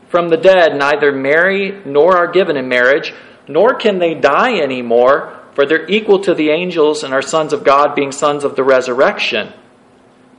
from 0.09 0.27
the 0.27 0.35
dead 0.35 0.75
neither 0.75 1.13
marry 1.13 1.81
nor 1.85 2.17
are 2.17 2.29
given 2.29 2.57
in 2.57 2.67
marriage, 2.67 3.13
nor 3.47 3.73
can 3.73 3.99
they 3.99 4.15
die 4.15 4.59
anymore, 4.59 5.39
for 5.53 5.65
they're 5.65 5.89
equal 5.89 6.19
to 6.23 6.33
the 6.33 6.49
angels 6.49 7.05
and 7.05 7.13
are 7.13 7.21
sons 7.21 7.53
of 7.53 7.63
God, 7.63 7.95
being 7.95 8.11
sons 8.11 8.43
of 8.43 8.57
the 8.57 8.65
resurrection. 8.65 9.53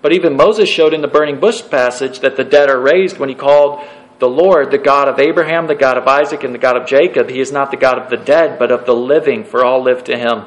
But 0.01 0.13
even 0.13 0.37
Moses 0.37 0.69
showed 0.69 0.95
in 0.95 1.01
the 1.01 1.09
burning 1.09 1.41
bush 1.41 1.63
passage 1.69 2.21
that 2.21 2.37
the 2.37 2.45
dead 2.45 2.71
are 2.71 2.81
raised 2.81 3.19
when 3.19 3.29
he 3.29 3.35
called 3.35 3.85
the 4.19 4.29
Lord 4.29 4.71
the 4.71 4.79
God 4.79 5.09
of 5.09 5.19
Abraham, 5.19 5.67
the 5.67 5.75
God 5.75 5.97
of 5.97 6.07
Isaac, 6.07 6.45
and 6.45 6.55
the 6.55 6.59
God 6.59 6.77
of 6.77 6.87
Jacob. 6.87 7.29
He 7.29 7.41
is 7.41 7.53
not 7.53 7.71
the 7.71 7.77
God 7.77 7.99
of 7.99 8.11
the 8.11 8.17
dead, 8.17 8.59
but 8.59 8.71
of 8.71 8.87
the 8.87 8.95
living, 8.95 9.45
for 9.45 9.65
all 9.65 9.83
live 9.83 10.05
to 10.05 10.17
him. 10.17 10.45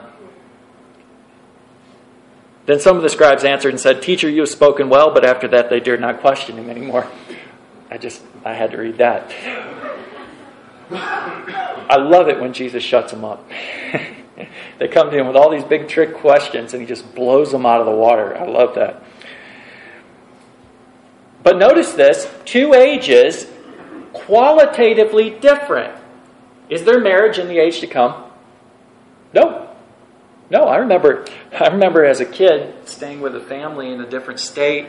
Then 2.65 2.79
some 2.79 2.95
of 2.95 3.03
the 3.03 3.09
scribes 3.09 3.43
answered 3.43 3.69
and 3.69 3.79
said, 3.79 4.01
Teacher, 4.01 4.29
you 4.29 4.41
have 4.41 4.49
spoken 4.49 4.89
well, 4.89 5.13
but 5.13 5.25
after 5.25 5.47
that 5.49 5.69
they 5.69 5.79
dared 5.79 5.99
not 5.99 6.21
question 6.21 6.57
him 6.57 6.69
anymore. 6.69 7.07
I 7.89 7.97
just, 7.97 8.21
I 8.45 8.53
had 8.53 8.71
to 8.71 8.77
read 8.77 8.97
that. 8.99 9.33
I 10.91 11.97
love 11.97 12.29
it 12.29 12.39
when 12.39 12.53
Jesus 12.53 12.83
shuts 12.83 13.11
them 13.11 13.25
up. 13.25 13.49
they 14.79 14.87
come 14.87 15.09
to 15.09 15.17
him 15.17 15.27
with 15.27 15.35
all 15.35 15.49
these 15.49 15.63
big 15.63 15.87
trick 15.87 16.13
questions 16.15 16.73
and 16.73 16.81
he 16.81 16.87
just 16.87 17.13
blows 17.15 17.51
them 17.51 17.65
out 17.65 17.79
of 17.79 17.85
the 17.85 17.95
water. 17.95 18.37
I 18.37 18.45
love 18.45 18.75
that. 18.75 19.03
But 21.43 21.57
notice 21.57 21.93
this 21.93 22.31
two 22.45 22.73
ages 22.73 23.47
qualitatively 24.13 25.31
different. 25.31 25.95
Is 26.69 26.83
there 26.83 26.99
marriage 26.99 27.37
in 27.37 27.47
the 27.47 27.57
age 27.57 27.79
to 27.79 27.87
come? 27.87 28.23
No. 29.33 29.69
No, 30.49 30.63
I 30.63 30.77
remember 30.77 31.25
I 31.57 31.67
remember 31.69 32.05
as 32.05 32.19
a 32.19 32.25
kid 32.25 32.87
staying 32.87 33.21
with 33.21 33.35
a 33.35 33.39
family 33.39 33.91
in 33.91 34.01
a 34.01 34.09
different 34.09 34.39
state 34.39 34.87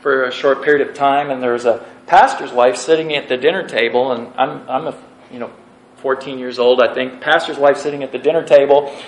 for 0.00 0.24
a 0.24 0.32
short 0.32 0.62
period 0.62 0.88
of 0.88 0.94
time 0.94 1.30
and 1.30 1.42
there 1.42 1.52
was 1.52 1.66
a 1.66 1.84
pastor's 2.06 2.50
wife 2.50 2.76
sitting 2.76 3.14
at 3.14 3.28
the 3.28 3.36
dinner 3.36 3.66
table 3.66 4.12
and 4.12 4.32
I'm 4.36 4.68
I'm 4.68 4.86
a 4.86 4.98
you 5.30 5.38
know 5.38 5.52
14 5.98 6.38
years 6.38 6.58
old 6.58 6.82
I 6.82 6.94
think 6.94 7.20
pastor's 7.20 7.58
wife 7.58 7.76
sitting 7.76 8.02
at 8.02 8.10
the 8.10 8.18
dinner 8.18 8.42
table 8.42 8.98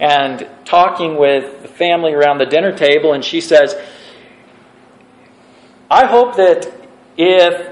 and 0.00 0.48
talking 0.64 1.16
with 1.16 1.62
the 1.62 1.68
family 1.68 2.12
around 2.12 2.38
the 2.38 2.46
dinner 2.46 2.76
table 2.76 3.12
and 3.12 3.24
she 3.24 3.40
says 3.40 3.76
I 5.92 6.06
hope 6.06 6.36
that 6.36 6.72
if 7.18 7.68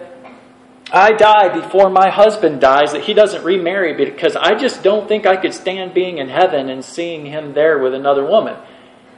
I 0.92 1.12
die 1.12 1.48
before 1.58 1.88
my 1.88 2.10
husband 2.10 2.60
dies, 2.60 2.92
that 2.92 3.04
he 3.04 3.14
doesn't 3.14 3.42
remarry 3.44 3.94
because 3.94 4.36
I 4.36 4.56
just 4.56 4.82
don't 4.82 5.08
think 5.08 5.24
I 5.24 5.38
could 5.38 5.54
stand 5.54 5.94
being 5.94 6.18
in 6.18 6.28
heaven 6.28 6.68
and 6.68 6.84
seeing 6.84 7.24
him 7.24 7.54
there 7.54 7.78
with 7.78 7.94
another 7.94 8.22
woman. 8.22 8.56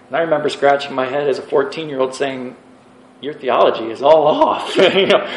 And 0.07 0.17
I 0.17 0.21
remember 0.21 0.49
scratching 0.49 0.95
my 0.95 1.07
head 1.07 1.29
as 1.29 1.41
a 1.41 1.43
14 1.43 1.89
year 1.89 1.99
old 1.99 2.15
saying, 2.15 2.55
Your 3.21 3.35
theology 3.35 3.91
is 3.91 4.03
all 4.03 4.29
off. 4.29 4.77
you 4.77 5.07
know, 5.07 5.29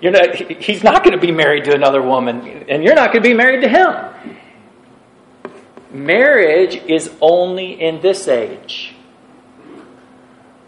you're 0.00 0.12
not, 0.12 0.34
he's 0.34 0.82
not 0.82 1.04
going 1.04 1.12
to 1.12 1.20
be 1.20 1.30
married 1.30 1.64
to 1.64 1.74
another 1.74 2.00
woman, 2.00 2.64
and 2.70 2.82
you're 2.82 2.94
not 2.94 3.12
going 3.12 3.22
to 3.22 3.28
be 3.28 3.34
married 3.34 3.60
to 3.60 3.68
him. 3.68 5.52
Marriage 5.92 6.76
is 6.86 7.12
only 7.20 7.78
in 7.78 8.00
this 8.00 8.28
age. 8.28 8.94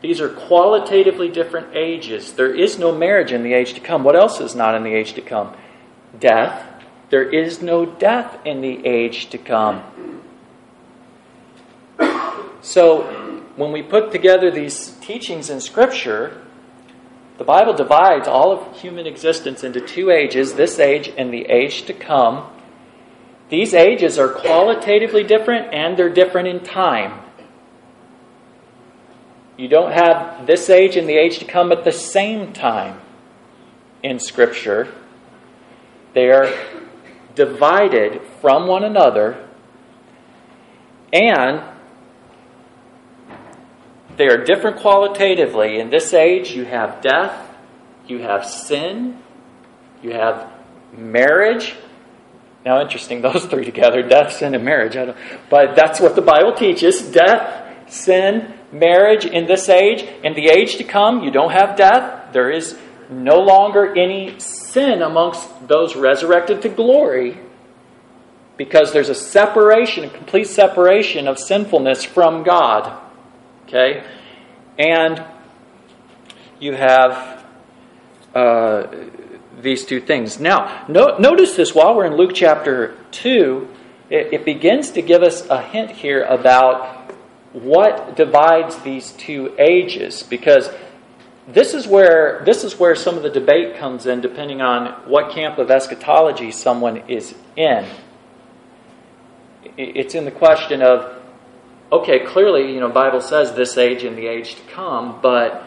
These 0.05 0.21
are 0.21 0.29
qualitatively 0.29 1.31
different 1.31 1.75
ages. 1.75 2.35
There 2.35 2.55
is 2.55 2.79
no 2.79 2.93
marriage 2.93 3.33
in 3.33 3.43
the 3.43 3.55
age 3.55 3.73
to 3.73 3.81
come. 3.81 4.05
What 4.05 4.15
else 4.15 4.39
is 4.39 4.55
not 4.55 4.75
in 4.75 4.83
the 4.83 4.93
age 4.93 5.15
to 5.15 5.23
come? 5.23 5.57
Death. 6.21 6.63
There 7.09 7.27
is 7.27 7.63
no 7.63 7.87
death 7.87 8.37
in 8.45 8.61
the 8.61 8.87
age 8.87 9.31
to 9.31 9.39
come. 9.39 9.83
So, 12.61 13.05
when 13.57 13.73
we 13.73 13.81
put 13.81 14.13
together 14.13 14.51
these 14.51 14.91
teachings 15.01 15.49
in 15.49 15.63
Scripture, 15.63 16.39
the 17.39 17.45
Bible 17.45 17.73
divides 17.73 18.29
all 18.29 18.53
of 18.53 18.79
human 18.79 19.07
existence 19.07 19.65
into 19.65 19.81
two 19.81 20.11
ages 20.11 20.53
this 20.53 20.79
age 20.79 21.11
and 21.17 21.33
the 21.33 21.47
age 21.47 21.87
to 21.87 21.95
come. 21.95 22.53
These 23.49 23.73
ages 23.73 24.19
are 24.19 24.29
qualitatively 24.29 25.25
different 25.25 25.73
and 25.73 25.97
they're 25.97 26.13
different 26.13 26.49
in 26.49 26.61
time. 26.61 27.24
You 29.57 29.69
don't 29.69 29.93
have 29.93 30.47
this 30.47 30.69
age 30.69 30.97
and 30.97 31.09
the 31.09 31.17
age 31.17 31.39
to 31.39 31.45
come 31.45 31.71
at 31.71 31.85
the 31.85 31.93
same 31.93 32.53
time 32.53 33.01
in 34.03 34.19
Scripture. 34.19 34.93
They 36.13 36.31
are 36.31 36.53
divided 37.35 38.23
from 38.41 38.67
one 38.67 38.85
another, 38.85 39.49
and 41.13 41.63
they 44.17 44.27
are 44.27 44.45
different 44.45 44.79
qualitatively. 44.79 45.79
In 45.79 45.91
this 45.91 46.13
age, 46.13 46.51
you 46.51 46.65
have 46.65 47.01
death, 47.01 47.55
you 48.07 48.19
have 48.21 48.45
sin, 48.45 49.19
you 50.03 50.13
have 50.13 50.51
marriage. 50.97 51.75
Now, 52.65 52.81
interesting, 52.81 53.23
those 53.23 53.45
three 53.47 53.65
together 53.65 54.03
death, 54.03 54.33
sin, 54.33 54.55
and 54.55 54.65
marriage. 54.65 54.97
but 55.49 55.77
that's 55.77 56.01
what 56.01 56.17
the 56.17 56.23
Bible 56.23 56.55
teaches 56.55 57.03
death, 57.03 57.93
sin, 57.93 58.55
marriage 58.73 59.25
in 59.25 59.47
this 59.47 59.69
age. 59.69 60.03
In 60.23 60.35
the 60.35 60.49
age 60.49 60.77
to 60.77 60.85
come, 60.85 61.23
you 61.23 61.31
don't 61.31 61.53
have 61.53 61.77
death. 61.77 62.33
There 62.33 62.51
is 62.51 62.77
no 63.11 63.39
longer 63.39 63.95
any 63.97 64.39
sin 64.39 65.03
amongst 65.03 65.69
those 65.69 65.95
resurrected 65.95 66.63
to 66.63 66.69
glory 66.69 67.39
because 68.57 68.93
there's 68.93 69.09
a 69.09 69.15
separation, 69.15 70.05
a 70.05 70.11
complete 70.11 70.47
separation 70.47 71.27
of 71.27 71.39
sinfulness 71.39 72.05
from 72.05 72.43
God. 72.43 73.01
Okay? 73.67 74.05
And 74.79 75.25
you 76.61 76.73
have 76.75 77.45
uh, 78.35 78.87
these 79.61 79.85
two 79.85 80.01
things. 80.01 80.39
Now, 80.39 80.85
no, 80.89 81.19
notice 81.19 81.57
this 81.57 81.75
while 81.75 81.95
we're 81.95 82.07
in 82.07 82.17
Luke 82.17 82.33
chapter 82.35 82.97
2, 83.13 83.69
it, 84.11 84.33
it 84.33 84.45
begins 84.45 84.93
to 84.93 85.03
give 85.03 85.23
us 85.23 85.49
a 85.49 85.61
hint 85.61 85.91
here 85.91 86.25
about 86.25 87.04
what 87.55 88.17
divides 88.17 88.77
these 88.81 89.13
two 89.13 89.55
ages? 89.59 90.23
Because 90.23 90.69
this 91.47 91.73
is 91.73 91.87
where 91.87 92.43
this 92.45 92.65
is 92.65 92.79
where 92.79 92.95
some 92.95 93.17
of 93.17 93.23
the 93.23 93.31
debate 93.31 93.77
comes 93.77 94.07
in 94.07 94.21
depending 94.21 94.61
on 94.61 94.93
what 95.09 95.31
camp 95.31 95.59
of 95.59 95.71
eschatology 95.71 96.51
someone 96.51 96.97
is 97.09 97.35
in. 97.57 97.87
It's 99.77 100.15
in 100.15 100.25
the 100.25 100.31
question 100.31 100.83
of 100.83 101.23
okay 101.93 102.25
clearly 102.25 102.73
you 102.73 102.81
know 102.81 102.89
bible 102.89 103.21
says 103.21 103.53
this 103.53 103.77
age 103.77 104.05
and 104.05 104.17
the 104.17 104.27
age 104.27 104.55
to 104.55 104.63
come 104.63 105.21
but 105.21 105.65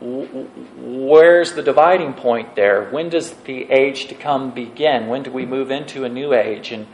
where's 0.00 1.54
the 1.54 1.62
dividing 1.62 2.12
point 2.12 2.54
there? 2.54 2.88
When 2.90 3.08
does 3.08 3.32
the 3.32 3.70
age 3.70 4.06
to 4.06 4.14
come 4.14 4.52
begin? 4.52 5.08
When 5.08 5.22
do 5.24 5.32
we 5.32 5.44
move 5.44 5.70
into 5.72 6.04
a 6.04 6.08
new 6.08 6.34
age? 6.34 6.70
And 6.70 6.86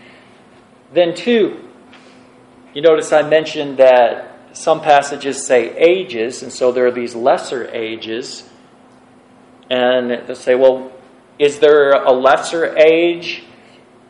then 0.93 1.15
two 1.15 1.69
you 2.75 2.83
notice 2.83 3.13
i 3.13 3.23
mentioned 3.23 3.79
that 3.79 4.35
some 4.55 4.81
passages 4.81 5.45
say 5.45 5.77
ages, 5.77 6.43
and 6.43 6.53
so 6.53 6.71
there 6.71 6.87
are 6.87 6.93
these 6.93 7.15
lesser 7.15 7.69
ages. 7.73 8.49
And 9.69 10.27
they 10.27 10.35
say, 10.35 10.55
well, 10.55 10.93
is 11.39 11.59
there 11.59 11.91
a 11.91 12.13
lesser 12.13 12.77
age 12.77 13.43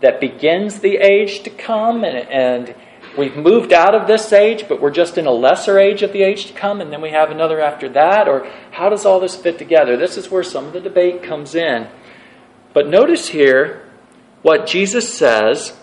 that 0.00 0.20
begins 0.20 0.80
the 0.80 0.96
age 0.96 1.42
to 1.44 1.50
come? 1.50 2.04
And, 2.04 2.16
and 2.28 2.74
we've 3.16 3.36
moved 3.36 3.72
out 3.72 3.94
of 3.94 4.06
this 4.06 4.32
age, 4.32 4.66
but 4.68 4.82
we're 4.82 4.90
just 4.90 5.16
in 5.16 5.26
a 5.26 5.30
lesser 5.30 5.78
age 5.78 6.02
of 6.02 6.12
the 6.12 6.22
age 6.22 6.46
to 6.46 6.52
come, 6.52 6.82
and 6.82 6.92
then 6.92 7.00
we 7.00 7.10
have 7.10 7.30
another 7.30 7.60
after 7.60 7.88
that? 7.90 8.28
Or 8.28 8.46
how 8.72 8.90
does 8.90 9.06
all 9.06 9.20
this 9.20 9.36
fit 9.36 9.56
together? 9.56 9.96
This 9.96 10.18
is 10.18 10.30
where 10.30 10.42
some 10.42 10.66
of 10.66 10.72
the 10.74 10.80
debate 10.80 11.22
comes 11.22 11.54
in. 11.54 11.88
But 12.74 12.88
notice 12.88 13.28
here 13.28 13.88
what 14.42 14.66
Jesus 14.66 15.16
says 15.16 15.74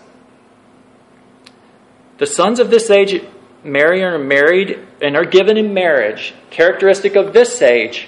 the 2.22 2.26
sons 2.26 2.60
of 2.60 2.70
this 2.70 2.88
age 2.88 3.20
marry 3.64 4.00
or 4.00 4.14
are 4.14 4.18
married 4.18 4.78
and 5.00 5.16
are 5.16 5.24
given 5.24 5.56
in 5.56 5.74
marriage, 5.74 6.32
characteristic 6.50 7.16
of 7.16 7.32
this 7.32 7.60
age. 7.60 8.06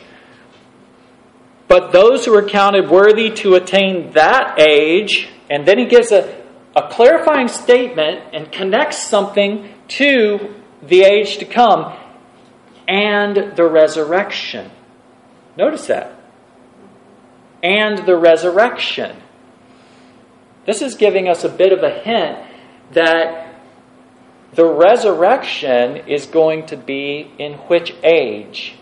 But 1.67 1.91
those 1.91 2.25
who 2.25 2.33
are 2.33 2.49
counted 2.49 2.89
worthy 2.89 3.31
to 3.31 3.57
attain 3.57 4.13
that 4.13 4.61
age, 4.61 5.31
and 5.51 5.67
then 5.67 5.79
he 5.79 5.87
gives 5.87 6.13
a, 6.13 6.45
a 6.77 6.89
clarifying 6.93 7.49
statement 7.49 8.23
and 8.33 8.53
connects 8.53 9.03
something 9.03 9.75
to 9.89 10.55
the 10.81 11.01
age 11.01 11.39
to 11.39 11.45
come 11.45 11.93
and 12.87 13.57
the 13.57 13.69
resurrection. 13.69 14.71
Notice 15.57 15.89
that. 15.89 16.15
And 17.65 18.07
the 18.07 18.17
resurrection. 18.17 19.17
This 20.67 20.83
is 20.83 20.95
giving 20.95 21.27
us 21.29 21.43
a 21.43 21.49
bit 21.49 21.73
of 21.73 21.83
a 21.83 21.91
hint 21.91 22.39
that 22.93 23.44
the 24.55 24.67
resurrection 24.67 25.97
is 26.09 26.27
going 26.27 26.67
to 26.67 26.77
be 26.77 27.31
in 27.39 27.55
which 27.55 27.95
age? 28.03 28.77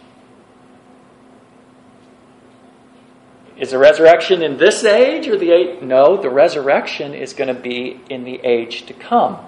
Is 3.56 3.70
the 3.70 3.78
resurrection 3.78 4.42
in 4.42 4.56
this 4.56 4.82
age 4.82 5.28
or 5.28 5.36
the 5.36 5.52
age? 5.52 5.82
No, 5.82 6.16
the 6.20 6.30
resurrection 6.30 7.14
is 7.14 7.32
going 7.32 7.54
to 7.54 7.60
be 7.60 8.00
in 8.10 8.24
the 8.24 8.40
age 8.42 8.86
to 8.86 8.94
come. 8.94 9.38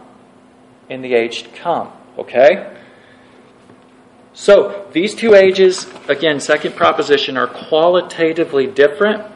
In 0.88 1.02
the 1.02 1.14
age 1.14 1.44
to 1.44 1.48
come. 1.50 1.90
Okay? 2.16 2.76
So, 4.32 4.88
these 4.92 5.14
two 5.14 5.34
ages, 5.34 5.86
again, 6.08 6.40
second 6.40 6.74
proposition, 6.74 7.36
are 7.36 7.46
qualitatively 7.46 8.66
different 8.66 9.32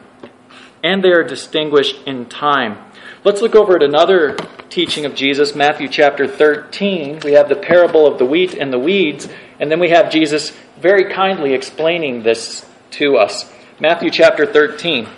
and 0.83 1.03
they 1.03 1.11
are 1.11 1.23
distinguished 1.23 2.01
in 2.05 2.25
time. 2.25 2.77
Let's 3.21 3.41
look 3.41 3.53
over 3.53 3.75
at 3.75 3.83
another 3.83 4.37
teaching 4.69 5.03
of 5.05 5.13
Jesus, 5.13 5.53
Matthew 5.53 5.89
chapter 5.89 6.25
13. 6.25 7.19
We 7.21 7.33
have 7.33 7.49
the 7.49 7.55
parable 7.57 8.07
of 8.07 8.17
the 8.17 8.25
wheat 8.25 8.53
and 8.53 8.71
the 8.71 8.79
weeds, 8.79 9.27
and 9.59 9.69
then 9.69 9.81
we 9.81 9.89
have 9.89 10.09
Jesus 10.09 10.51
very 10.79 11.11
kindly 11.11 11.53
explaining 11.53 12.23
this 12.23 12.65
to 12.91 13.17
us. 13.17 13.51
Matthew 13.77 14.09
chapter 14.09 14.45
13. 14.45 15.09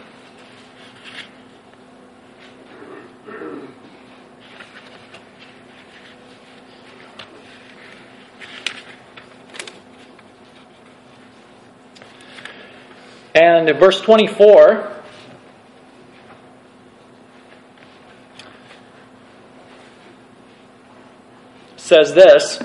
And 13.36 13.70
verse 13.80 14.02
24, 14.02 14.91
says 21.92 22.14
this 22.14 22.58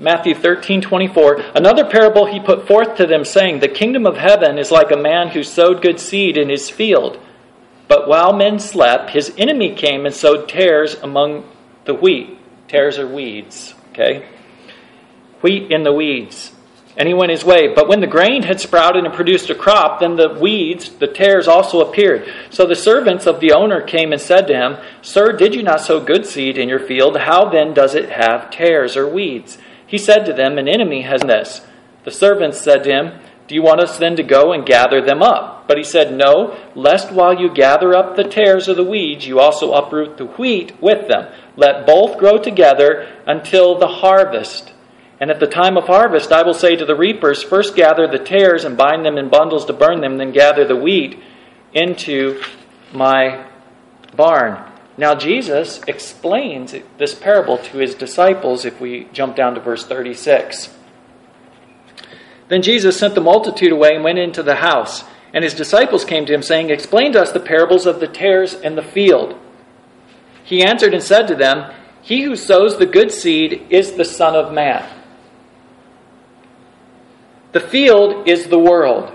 Matthew 0.00 0.34
13, 0.34 0.80
24. 0.80 1.36
Another 1.54 1.84
parable 1.84 2.26
he 2.26 2.40
put 2.40 2.66
forth 2.66 2.96
to 2.96 3.06
them, 3.06 3.24
saying, 3.24 3.60
The 3.60 3.68
kingdom 3.68 4.06
of 4.06 4.16
heaven 4.16 4.58
is 4.58 4.72
like 4.72 4.90
a 4.90 4.96
man 4.96 5.28
who 5.28 5.44
sowed 5.44 5.82
good 5.82 6.00
seed 6.00 6.36
in 6.36 6.48
his 6.48 6.68
field. 6.68 7.20
But 7.86 8.08
while 8.08 8.32
men 8.32 8.58
slept, 8.58 9.10
his 9.10 9.32
enemy 9.38 9.76
came 9.76 10.04
and 10.04 10.14
sowed 10.14 10.48
tares 10.48 10.94
among 10.94 11.48
the 11.84 11.94
wheat. 11.94 12.38
Tares 12.66 12.98
are 12.98 13.06
weeds, 13.06 13.74
okay? 13.90 14.26
Wheat 15.42 15.70
in 15.70 15.84
the 15.84 15.92
weeds 15.92 16.50
and 17.00 17.08
he 17.08 17.14
went 17.14 17.30
his 17.30 17.46
way. 17.46 17.72
But 17.72 17.88
when 17.88 18.00
the 18.00 18.06
grain 18.06 18.42
had 18.42 18.60
sprouted 18.60 19.06
and 19.06 19.14
produced 19.14 19.48
a 19.48 19.54
crop, 19.54 20.00
then 20.00 20.16
the 20.16 20.36
weeds, 20.38 20.90
the 20.90 21.06
tares, 21.06 21.48
also 21.48 21.80
appeared. 21.80 22.30
So 22.50 22.66
the 22.66 22.76
servants 22.76 23.26
of 23.26 23.40
the 23.40 23.52
owner 23.52 23.80
came 23.80 24.12
and 24.12 24.20
said 24.20 24.46
to 24.48 24.54
him, 24.54 24.76
Sir, 25.00 25.32
did 25.32 25.54
you 25.54 25.62
not 25.62 25.80
sow 25.80 26.04
good 26.04 26.26
seed 26.26 26.58
in 26.58 26.68
your 26.68 26.78
field? 26.78 27.16
How 27.16 27.48
then 27.48 27.72
does 27.72 27.94
it 27.94 28.10
have 28.10 28.50
tares 28.50 28.98
or 28.98 29.08
weeds? 29.08 29.56
He 29.86 29.96
said 29.96 30.26
to 30.26 30.34
them, 30.34 30.58
An 30.58 30.68
enemy 30.68 31.00
has 31.00 31.22
this. 31.22 31.62
The 32.04 32.10
servants 32.10 32.60
said 32.60 32.84
to 32.84 32.90
him, 32.90 33.18
Do 33.48 33.54
you 33.54 33.62
want 33.62 33.80
us 33.80 33.96
then 33.96 34.16
to 34.16 34.22
go 34.22 34.52
and 34.52 34.66
gather 34.66 35.00
them 35.00 35.22
up? 35.22 35.66
But 35.66 35.78
he 35.78 35.84
said, 35.84 36.12
No, 36.12 36.54
lest 36.74 37.10
while 37.10 37.32
you 37.32 37.48
gather 37.48 37.94
up 37.94 38.14
the 38.14 38.24
tares 38.24 38.68
or 38.68 38.74
the 38.74 38.84
weeds, 38.84 39.26
you 39.26 39.40
also 39.40 39.72
uproot 39.72 40.18
the 40.18 40.26
wheat 40.26 40.78
with 40.82 41.08
them. 41.08 41.32
Let 41.56 41.86
both 41.86 42.18
grow 42.18 42.36
together 42.36 43.10
until 43.26 43.78
the 43.78 43.88
harvest. 43.88 44.74
And 45.20 45.30
at 45.30 45.38
the 45.38 45.46
time 45.46 45.76
of 45.76 45.86
harvest, 45.86 46.32
I 46.32 46.42
will 46.42 46.54
say 46.54 46.76
to 46.76 46.86
the 46.86 46.96
reapers, 46.96 47.42
First 47.42 47.76
gather 47.76 48.08
the 48.08 48.18
tares 48.18 48.64
and 48.64 48.76
bind 48.76 49.04
them 49.04 49.18
in 49.18 49.28
bundles 49.28 49.66
to 49.66 49.74
burn 49.74 50.00
them, 50.00 50.16
then 50.16 50.32
gather 50.32 50.64
the 50.64 50.76
wheat 50.76 51.22
into 51.74 52.42
my 52.92 53.46
barn. 54.16 54.66
Now, 54.96 55.14
Jesus 55.14 55.80
explains 55.86 56.74
this 56.98 57.14
parable 57.14 57.58
to 57.58 57.78
his 57.78 57.94
disciples 57.94 58.64
if 58.64 58.80
we 58.80 59.08
jump 59.12 59.36
down 59.36 59.54
to 59.54 59.60
verse 59.60 59.84
36. 59.86 60.74
Then 62.48 62.62
Jesus 62.62 62.98
sent 62.98 63.14
the 63.14 63.20
multitude 63.20 63.72
away 63.72 63.94
and 63.94 64.02
went 64.02 64.18
into 64.18 64.42
the 64.42 64.56
house. 64.56 65.04
And 65.32 65.44
his 65.44 65.54
disciples 65.54 66.04
came 66.04 66.26
to 66.26 66.34
him, 66.34 66.42
saying, 66.42 66.70
Explain 66.70 67.12
to 67.12 67.20
us 67.20 67.30
the 67.30 67.40
parables 67.40 67.86
of 67.86 68.00
the 68.00 68.08
tares 68.08 68.54
and 68.54 68.76
the 68.76 68.82
field. 68.82 69.38
He 70.42 70.64
answered 70.64 70.92
and 70.92 71.02
said 71.02 71.28
to 71.28 71.36
them, 71.36 71.72
He 72.02 72.22
who 72.22 72.34
sows 72.34 72.78
the 72.78 72.86
good 72.86 73.12
seed 73.12 73.66
is 73.70 73.92
the 73.92 74.04
Son 74.04 74.34
of 74.34 74.52
Man. 74.52 74.99
The 77.52 77.60
field 77.60 78.28
is 78.28 78.46
the 78.46 78.58
world. 78.58 79.12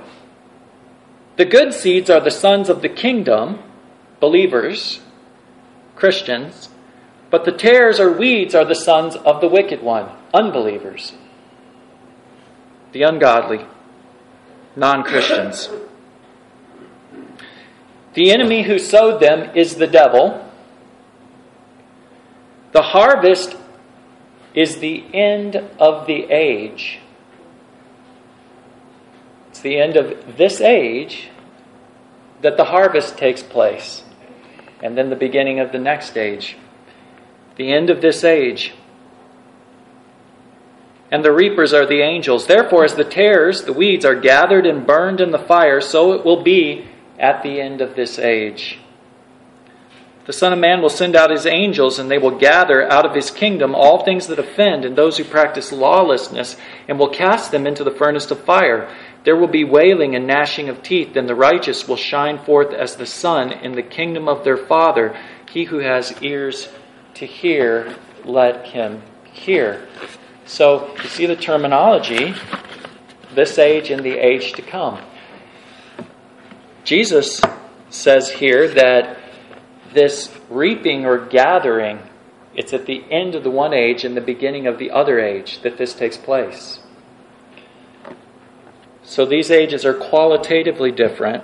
The 1.38 1.46
good 1.46 1.74
seeds 1.74 2.10
are 2.10 2.20
the 2.20 2.32
sons 2.32 2.70
of 2.70 2.82
the 2.82 2.90
kingdom, 2.90 3.60
believers, 4.20 5.02
Christians, 5.96 6.70
but 7.30 7.46
the 7.46 7.52
tares 7.52 8.00
or 8.00 8.12
weeds 8.12 8.56
are 8.56 8.66
the 8.66 8.76
sons 8.76 9.16
of 9.16 9.42
the 9.42 9.48
wicked 9.48 9.82
one, 9.82 10.10
unbelievers, 10.34 11.14
the 12.92 13.04
ungodly, 13.04 13.66
non 14.76 15.04
Christians. 15.04 15.70
The 18.14 18.32
enemy 18.32 18.64
who 18.64 18.80
sowed 18.80 19.22
them 19.22 19.56
is 19.56 19.76
the 19.76 19.88
devil. 19.88 20.50
The 22.72 22.82
harvest 22.82 23.58
is 24.54 24.78
the 24.78 25.04
end 25.14 25.58
of 25.80 26.08
the 26.08 26.32
age. 26.32 27.00
It's 29.56 29.62
the 29.62 29.80
end 29.80 29.96
of 29.96 30.36
this 30.36 30.60
age 30.60 31.30
that 32.42 32.58
the 32.58 32.66
harvest 32.66 33.18
takes 33.18 33.42
place, 33.42 34.04
and 34.84 34.98
then 34.98 35.10
the 35.10 35.16
beginning 35.16 35.62
of 35.62 35.72
the 35.72 35.80
next 35.80 36.18
age. 36.18 36.58
The 37.56 37.72
end 37.72 37.90
of 37.90 38.02
this 38.02 38.26
age. 38.26 38.74
And 41.10 41.24
the 41.24 41.32
reapers 41.32 41.74
are 41.74 41.86
the 41.86 42.02
angels. 42.02 42.48
Therefore, 42.48 42.84
as 42.84 42.96
the 42.96 43.06
tares, 43.06 43.64
the 43.64 43.72
weeds, 43.72 44.04
are 44.04 44.20
gathered 44.20 44.66
and 44.66 44.86
burned 44.86 45.22
in 45.22 45.32
the 45.32 45.40
fire, 45.40 45.80
so 45.80 46.12
it 46.12 46.26
will 46.26 46.44
be 46.44 46.90
at 47.18 47.42
the 47.42 47.62
end 47.62 47.80
of 47.80 47.96
this 47.96 48.20
age. 48.20 48.80
The 50.26 50.34
Son 50.34 50.52
of 50.52 50.60
Man 50.60 50.82
will 50.82 50.90
send 50.90 51.16
out 51.16 51.30
his 51.30 51.46
angels, 51.46 51.98
and 51.98 52.12
they 52.12 52.18
will 52.18 52.38
gather 52.38 52.92
out 52.92 53.06
of 53.06 53.16
his 53.16 53.32
kingdom 53.32 53.74
all 53.74 54.04
things 54.04 54.28
that 54.28 54.40
offend 54.40 54.84
and 54.84 54.98
those 54.98 55.18
who 55.18 55.24
practice 55.24 55.72
lawlessness, 55.72 56.58
and 56.90 57.00
will 57.00 57.08
cast 57.08 57.52
them 57.52 57.66
into 57.66 57.86
the 57.86 57.92
furnace 57.92 58.30
of 58.32 58.44
fire. 58.44 58.94
There 59.26 59.36
will 59.36 59.48
be 59.48 59.64
wailing 59.64 60.16
and 60.16 60.28
gnashing 60.28 60.70
of 60.70 60.84
teeth, 60.84 61.16
and 61.16 61.28
the 61.28 61.36
righteous 61.36 61.88
will 61.88 61.98
shine 61.98 62.38
forth 62.38 62.72
as 62.74 62.96
the 62.96 63.08
sun 63.08 63.52
in 63.52 63.74
the 63.74 63.84
kingdom 63.84 64.28
of 64.28 64.44
their 64.44 64.58
Father. 64.58 65.20
He 65.52 65.66
who 65.66 65.80
has 65.80 66.22
ears 66.22 66.70
to 67.16 67.26
hear, 67.26 67.98
let 68.24 68.68
him 68.68 69.02
hear. 69.34 69.88
So, 70.46 70.96
you 71.02 71.10
see 71.10 71.26
the 71.26 71.36
terminology 71.36 72.36
this 73.34 73.58
age 73.58 73.90
and 73.90 74.04
the 74.04 74.18
age 74.18 74.54
to 74.54 74.62
come. 74.62 75.00
Jesus 76.84 77.42
says 77.90 78.30
here 78.30 78.68
that 78.70 79.18
this 79.92 80.32
reaping 80.50 81.06
or 81.06 81.26
gathering, 81.26 82.00
it's 82.54 82.74
at 82.74 82.86
the 82.86 83.04
end 83.12 83.36
of 83.36 83.44
the 83.44 83.50
one 83.50 83.74
age 83.74 84.06
and 84.06 84.16
the 84.16 84.22
beginning 84.22 84.68
of 84.68 84.78
the 84.78 84.92
other 84.92 85.20
age 85.20 85.62
that 85.64 85.78
this 85.78 85.94
takes 85.94 86.18
place. 86.18 86.80
So 89.06 89.26
these 89.26 89.52
ages 89.52 89.86
are 89.86 89.94
qualitatively 89.94 90.92
different. 90.92 91.44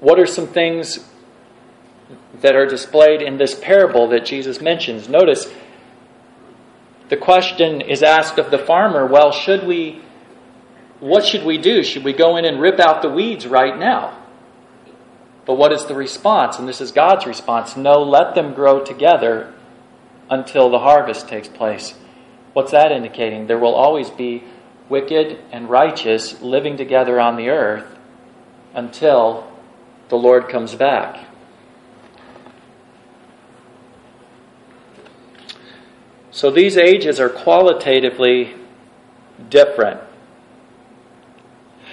What 0.00 0.18
are 0.18 0.26
some 0.26 0.46
things 0.46 1.06
that 2.40 2.56
are 2.56 2.66
displayed 2.66 3.20
in 3.20 3.36
this 3.36 3.54
parable 3.54 4.08
that 4.08 4.24
Jesus 4.24 4.60
mentions? 4.60 5.08
Notice 5.08 5.52
the 7.10 7.16
question 7.16 7.80
is 7.80 8.02
asked 8.02 8.38
of 8.38 8.50
the 8.50 8.58
farmer, 8.58 9.06
well, 9.06 9.30
should 9.30 9.66
we 9.66 10.02
what 11.00 11.24
should 11.24 11.44
we 11.44 11.58
do? 11.58 11.84
Should 11.84 12.02
we 12.02 12.12
go 12.12 12.36
in 12.36 12.44
and 12.44 12.60
rip 12.60 12.80
out 12.80 13.02
the 13.02 13.08
weeds 13.08 13.46
right 13.46 13.78
now? 13.78 14.20
But 15.46 15.54
what 15.54 15.72
is 15.72 15.86
the 15.86 15.94
response? 15.94 16.58
And 16.58 16.66
this 16.66 16.80
is 16.80 16.90
God's 16.90 17.26
response 17.26 17.76
no, 17.76 18.02
let 18.02 18.34
them 18.34 18.54
grow 18.54 18.84
together 18.84 19.52
until 20.30 20.70
the 20.70 20.80
harvest 20.80 21.28
takes 21.28 21.48
place. 21.48 21.94
What's 22.52 22.72
that 22.72 22.92
indicating? 22.92 23.46
There 23.46 23.58
will 23.58 23.74
always 23.74 24.10
be 24.10 24.42
wicked 24.88 25.38
and 25.52 25.68
righteous 25.68 26.40
living 26.40 26.76
together 26.76 27.20
on 27.20 27.36
the 27.36 27.48
earth 27.48 27.96
until 28.74 29.50
the 30.08 30.16
Lord 30.16 30.48
comes 30.48 30.74
back. 30.74 31.26
So 36.30 36.50
these 36.50 36.76
ages 36.76 37.18
are 37.18 37.28
qualitatively 37.28 38.54
different. 39.50 40.00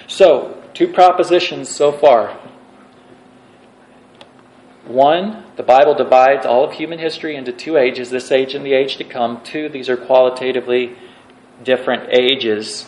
So, 0.06 0.62
two 0.72 0.92
propositions 0.92 1.68
so 1.68 1.90
far. 1.90 2.38
One, 4.84 5.42
the 5.56 5.64
Bible 5.64 5.94
divides 5.94 6.46
all 6.46 6.62
of 6.64 6.74
human 6.74 7.00
history 7.00 7.34
into 7.34 7.50
two 7.50 7.76
ages, 7.76 8.10
this 8.10 8.30
age 8.30 8.54
and 8.54 8.64
the 8.64 8.72
age 8.72 8.98
to 8.98 9.04
come. 9.04 9.42
Two, 9.42 9.68
these 9.68 9.88
are 9.88 9.96
qualitatively 9.96 10.96
different 11.62 12.12
ages. 12.12 12.86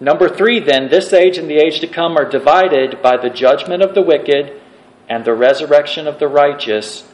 Number 0.00 0.28
three, 0.28 0.60
then, 0.60 0.88
this 0.88 1.12
age 1.12 1.38
and 1.38 1.50
the 1.50 1.58
age 1.58 1.80
to 1.80 1.86
come 1.86 2.16
are 2.16 2.28
divided 2.28 3.02
by 3.02 3.16
the 3.16 3.30
judgment 3.30 3.82
of 3.82 3.94
the 3.94 4.02
wicked 4.02 4.60
and 5.08 5.24
the 5.24 5.34
resurrection 5.34 6.06
of 6.06 6.18
the 6.18 6.28
righteous, 6.28 7.04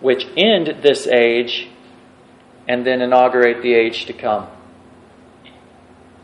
which 0.00 0.26
end 0.36 0.82
this 0.82 1.06
age 1.06 1.68
and 2.66 2.86
then 2.86 3.02
inaugurate 3.02 3.62
the 3.62 3.74
age 3.74 4.06
to 4.06 4.12
come. 4.12 4.48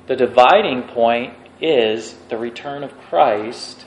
The 0.06 0.16
dividing 0.16 0.84
point 0.84 1.34
is 1.60 2.14
the 2.28 2.38
return 2.38 2.82
of 2.82 2.98
Christ 2.98 3.84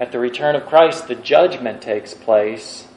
at 0.00 0.12
the 0.12 0.18
return 0.18 0.56
of 0.56 0.64
Christ, 0.64 1.08
the 1.08 1.14
judgment 1.14 1.82
takes 1.82 2.14
place 2.14 2.88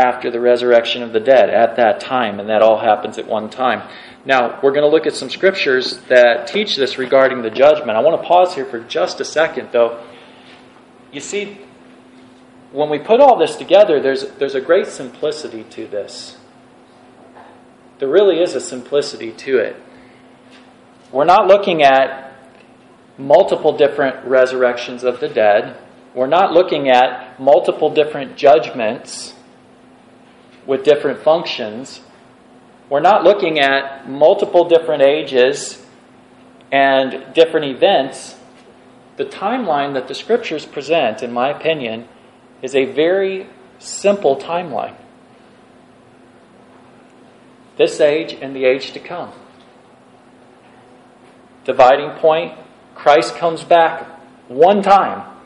after 0.00 0.30
the 0.30 0.40
resurrection 0.40 1.02
of 1.02 1.12
the 1.12 1.20
dead 1.20 1.50
at 1.50 1.76
that 1.76 2.00
time, 2.00 2.40
and 2.40 2.48
that 2.48 2.62
all 2.62 2.80
happens 2.80 3.18
at 3.18 3.26
one 3.26 3.50
time. 3.50 3.88
Now, 4.24 4.58
we're 4.62 4.72
going 4.72 4.82
to 4.82 4.88
look 4.88 5.06
at 5.06 5.14
some 5.14 5.30
scriptures 5.30 5.98
that 6.08 6.46
teach 6.46 6.76
this 6.76 6.98
regarding 6.98 7.42
the 7.42 7.50
judgment. 7.50 7.90
I 7.90 8.00
want 8.00 8.20
to 8.20 8.26
pause 8.26 8.54
here 8.54 8.64
for 8.64 8.80
just 8.80 9.20
a 9.20 9.24
second, 9.24 9.68
though. 9.72 10.02
You 11.12 11.20
see, 11.20 11.58
when 12.72 12.88
we 12.88 12.98
put 12.98 13.20
all 13.20 13.38
this 13.38 13.56
together, 13.56 14.00
there's, 14.00 14.30
there's 14.32 14.54
a 14.54 14.60
great 14.60 14.86
simplicity 14.86 15.64
to 15.64 15.86
this. 15.86 16.36
There 17.98 18.08
really 18.08 18.40
is 18.40 18.54
a 18.54 18.60
simplicity 18.60 19.32
to 19.32 19.58
it. 19.58 19.76
We're 21.12 21.24
not 21.24 21.46
looking 21.46 21.82
at 21.82 22.32
multiple 23.18 23.76
different 23.76 24.24
resurrections 24.24 25.04
of 25.04 25.20
the 25.20 25.28
dead. 25.28 25.76
We're 26.14 26.26
not 26.26 26.52
looking 26.52 26.88
at 26.88 27.38
multiple 27.40 27.92
different 27.92 28.36
judgments 28.36 29.34
with 30.66 30.84
different 30.84 31.20
functions. 31.22 32.00
We're 32.88 33.00
not 33.00 33.24
looking 33.24 33.58
at 33.60 34.08
multiple 34.08 34.68
different 34.68 35.02
ages 35.02 35.84
and 36.72 37.32
different 37.34 37.66
events. 37.66 38.36
The 39.16 39.24
timeline 39.24 39.94
that 39.94 40.08
the 40.08 40.14
scriptures 40.14 40.66
present, 40.66 41.22
in 41.22 41.32
my 41.32 41.50
opinion, 41.50 42.08
is 42.62 42.74
a 42.74 42.84
very 42.86 43.46
simple 43.78 44.36
timeline. 44.36 44.94
This 47.76 48.00
age 48.00 48.32
and 48.34 48.54
the 48.54 48.64
age 48.64 48.92
to 48.92 49.00
come. 49.00 49.32
Dividing 51.64 52.18
point 52.18 52.58
Christ 52.94 53.36
comes 53.36 53.64
back 53.64 54.06
one 54.48 54.82
time. 54.82 55.26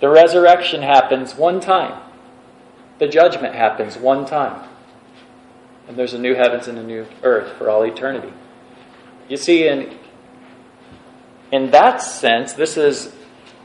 The 0.00 0.08
resurrection 0.08 0.80
happens 0.80 1.34
one 1.34 1.60
time. 1.60 2.00
The 3.00 3.08
judgment 3.08 3.54
happens 3.54 3.96
one 3.96 4.26
time. 4.26 4.68
And 5.88 5.96
there's 5.96 6.12
a 6.12 6.18
new 6.18 6.34
heavens 6.34 6.68
and 6.68 6.78
a 6.78 6.82
new 6.82 7.06
earth 7.22 7.56
for 7.56 7.70
all 7.70 7.82
eternity. 7.82 8.32
You 9.26 9.38
see, 9.38 9.66
in, 9.66 9.96
in 11.50 11.70
that 11.70 12.02
sense, 12.02 12.52
this 12.52 12.76
is 12.76 13.12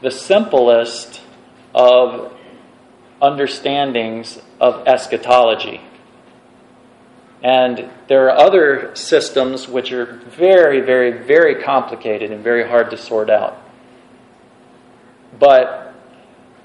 the 0.00 0.10
simplest 0.10 1.20
of 1.74 2.34
understandings 3.20 4.40
of 4.58 4.88
eschatology. 4.88 5.82
And 7.42 7.90
there 8.08 8.30
are 8.30 8.38
other 8.38 8.96
systems 8.96 9.68
which 9.68 9.92
are 9.92 10.16
very, 10.30 10.80
very, 10.80 11.12
very 11.24 11.62
complicated 11.62 12.30
and 12.30 12.42
very 12.42 12.66
hard 12.66 12.88
to 12.90 12.96
sort 12.96 13.28
out. 13.28 13.62
But 15.38 15.94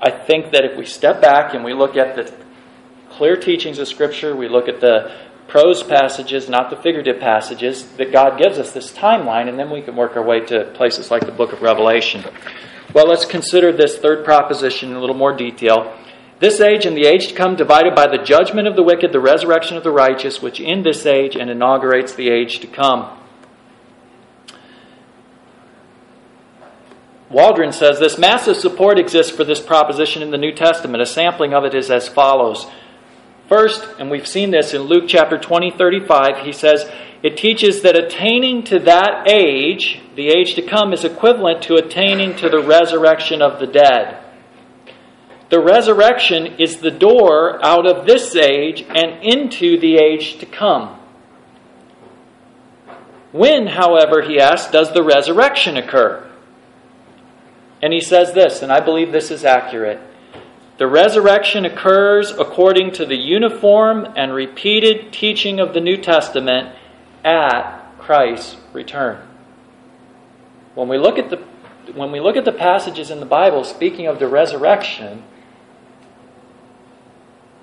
I 0.01 0.09
think 0.09 0.53
that 0.53 0.63
if 0.63 0.77
we 0.77 0.85
step 0.85 1.21
back 1.21 1.53
and 1.53 1.65
we 1.65 1.73
look 1.73 1.97
at 1.97 2.15
the 2.15 2.33
clear 3.21 3.35
teachings 3.35 3.77
of 3.77 3.87
Scripture, 3.87 4.35
we 4.35 4.49
look 4.49 4.67
at 4.67 4.81
the 4.81 5.15
prose 5.47 5.83
passages, 5.83 6.49
not 6.49 6.71
the 6.71 6.75
figurative 6.75 7.19
passages, 7.19 7.85
that 7.97 8.11
God 8.11 8.39
gives 8.39 8.57
us 8.57 8.71
this 8.71 8.91
timeline, 8.91 9.47
and 9.47 9.59
then 9.59 9.69
we 9.69 9.83
can 9.83 9.95
work 9.95 10.17
our 10.17 10.25
way 10.25 10.39
to 10.39 10.71
places 10.73 11.11
like 11.11 11.23
the 11.27 11.31
book 11.31 11.53
of 11.53 11.61
Revelation. 11.61 12.25
Well, 12.95 13.05
let's 13.05 13.25
consider 13.25 13.71
this 13.71 13.99
third 13.99 14.25
proposition 14.25 14.89
in 14.89 14.95
a 14.95 14.99
little 14.99 15.15
more 15.15 15.37
detail. 15.37 15.95
This 16.39 16.59
age 16.59 16.87
and 16.87 16.97
the 16.97 17.05
age 17.05 17.27
to 17.27 17.35
come 17.35 17.55
divided 17.55 17.93
by 17.93 18.07
the 18.07 18.23
judgment 18.23 18.67
of 18.67 18.75
the 18.75 18.81
wicked, 18.81 19.11
the 19.11 19.19
resurrection 19.19 19.77
of 19.77 19.83
the 19.83 19.91
righteous, 19.91 20.41
which 20.41 20.59
in 20.59 20.81
this 20.81 21.05
age 21.05 21.35
and 21.35 21.51
inaugurates 21.51 22.15
the 22.15 22.31
age 22.31 22.59
to 22.61 22.65
come. 22.65 23.19
Waldron 27.29 27.71
says 27.71 27.99
this 27.99 28.17
massive 28.17 28.57
support 28.57 28.97
exists 28.97 29.31
for 29.31 29.43
this 29.43 29.61
proposition 29.61 30.23
in 30.23 30.31
the 30.31 30.39
New 30.39 30.53
Testament. 30.53 31.03
A 31.03 31.05
sampling 31.05 31.53
of 31.53 31.65
it 31.65 31.75
is 31.75 31.91
as 31.91 32.09
follows. 32.09 32.65
First, 33.51 33.85
and 33.99 34.09
we've 34.09 34.29
seen 34.29 34.51
this 34.51 34.73
in 34.73 34.83
Luke 34.83 35.09
chapter 35.09 35.37
20, 35.37 35.71
35, 35.71 36.45
he 36.45 36.53
says, 36.53 36.89
it 37.21 37.35
teaches 37.35 37.81
that 37.81 37.97
attaining 37.97 38.63
to 38.63 38.79
that 38.79 39.29
age, 39.29 40.01
the 40.15 40.29
age 40.29 40.55
to 40.55 40.61
come, 40.61 40.93
is 40.93 41.03
equivalent 41.03 41.61
to 41.63 41.75
attaining 41.75 42.37
to 42.37 42.47
the 42.47 42.63
resurrection 42.63 43.41
of 43.41 43.59
the 43.59 43.67
dead. 43.67 44.23
The 45.49 45.59
resurrection 45.59 46.61
is 46.61 46.77
the 46.77 46.91
door 46.91 47.59
out 47.61 47.85
of 47.85 48.05
this 48.05 48.37
age 48.37 48.85
and 48.87 49.21
into 49.21 49.77
the 49.77 49.97
age 49.97 50.37
to 50.37 50.45
come. 50.45 50.97
When, 53.33 53.67
however, 53.67 54.21
he 54.21 54.39
asks, 54.39 54.71
does 54.71 54.93
the 54.93 55.03
resurrection 55.03 55.75
occur? 55.75 56.25
And 57.81 57.91
he 57.91 57.99
says 57.99 58.31
this, 58.31 58.61
and 58.61 58.71
I 58.71 58.79
believe 58.79 59.11
this 59.11 59.29
is 59.29 59.43
accurate. 59.43 59.99
The 60.81 60.87
resurrection 60.87 61.63
occurs 61.63 62.31
according 62.31 62.93
to 62.93 63.05
the 63.05 63.15
uniform 63.15 64.13
and 64.15 64.33
repeated 64.33 65.13
teaching 65.13 65.59
of 65.59 65.75
the 65.75 65.79
New 65.79 65.95
Testament 65.95 66.75
at 67.23 67.83
Christ's 67.99 68.57
return. 68.73 69.21
When 70.73 70.87
we 70.87 70.97
look 70.97 71.19
at 71.19 71.29
the 71.29 71.37
when 71.93 72.11
we 72.11 72.19
look 72.19 72.35
at 72.35 72.45
the 72.45 72.51
passages 72.51 73.11
in 73.11 73.19
the 73.19 73.27
Bible 73.27 73.63
speaking 73.63 74.07
of 74.07 74.17
the 74.17 74.27
resurrection, 74.27 75.21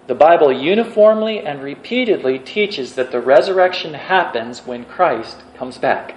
the 0.06 0.14
Bible 0.14 0.52
uniformly 0.52 1.40
and 1.40 1.60
repeatedly 1.60 2.38
teaches 2.38 2.94
that 2.94 3.10
the 3.10 3.20
resurrection 3.20 3.94
happens 3.94 4.64
when 4.64 4.84
Christ 4.84 5.42
comes 5.56 5.76
back. 5.76 6.14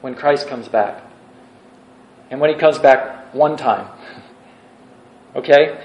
When 0.00 0.16
Christ 0.16 0.48
comes 0.48 0.66
back. 0.66 1.04
And 2.32 2.40
when 2.40 2.50
he 2.50 2.56
comes 2.56 2.80
back 2.80 3.32
one 3.32 3.56
time. 3.56 3.95
Okay? 5.36 5.78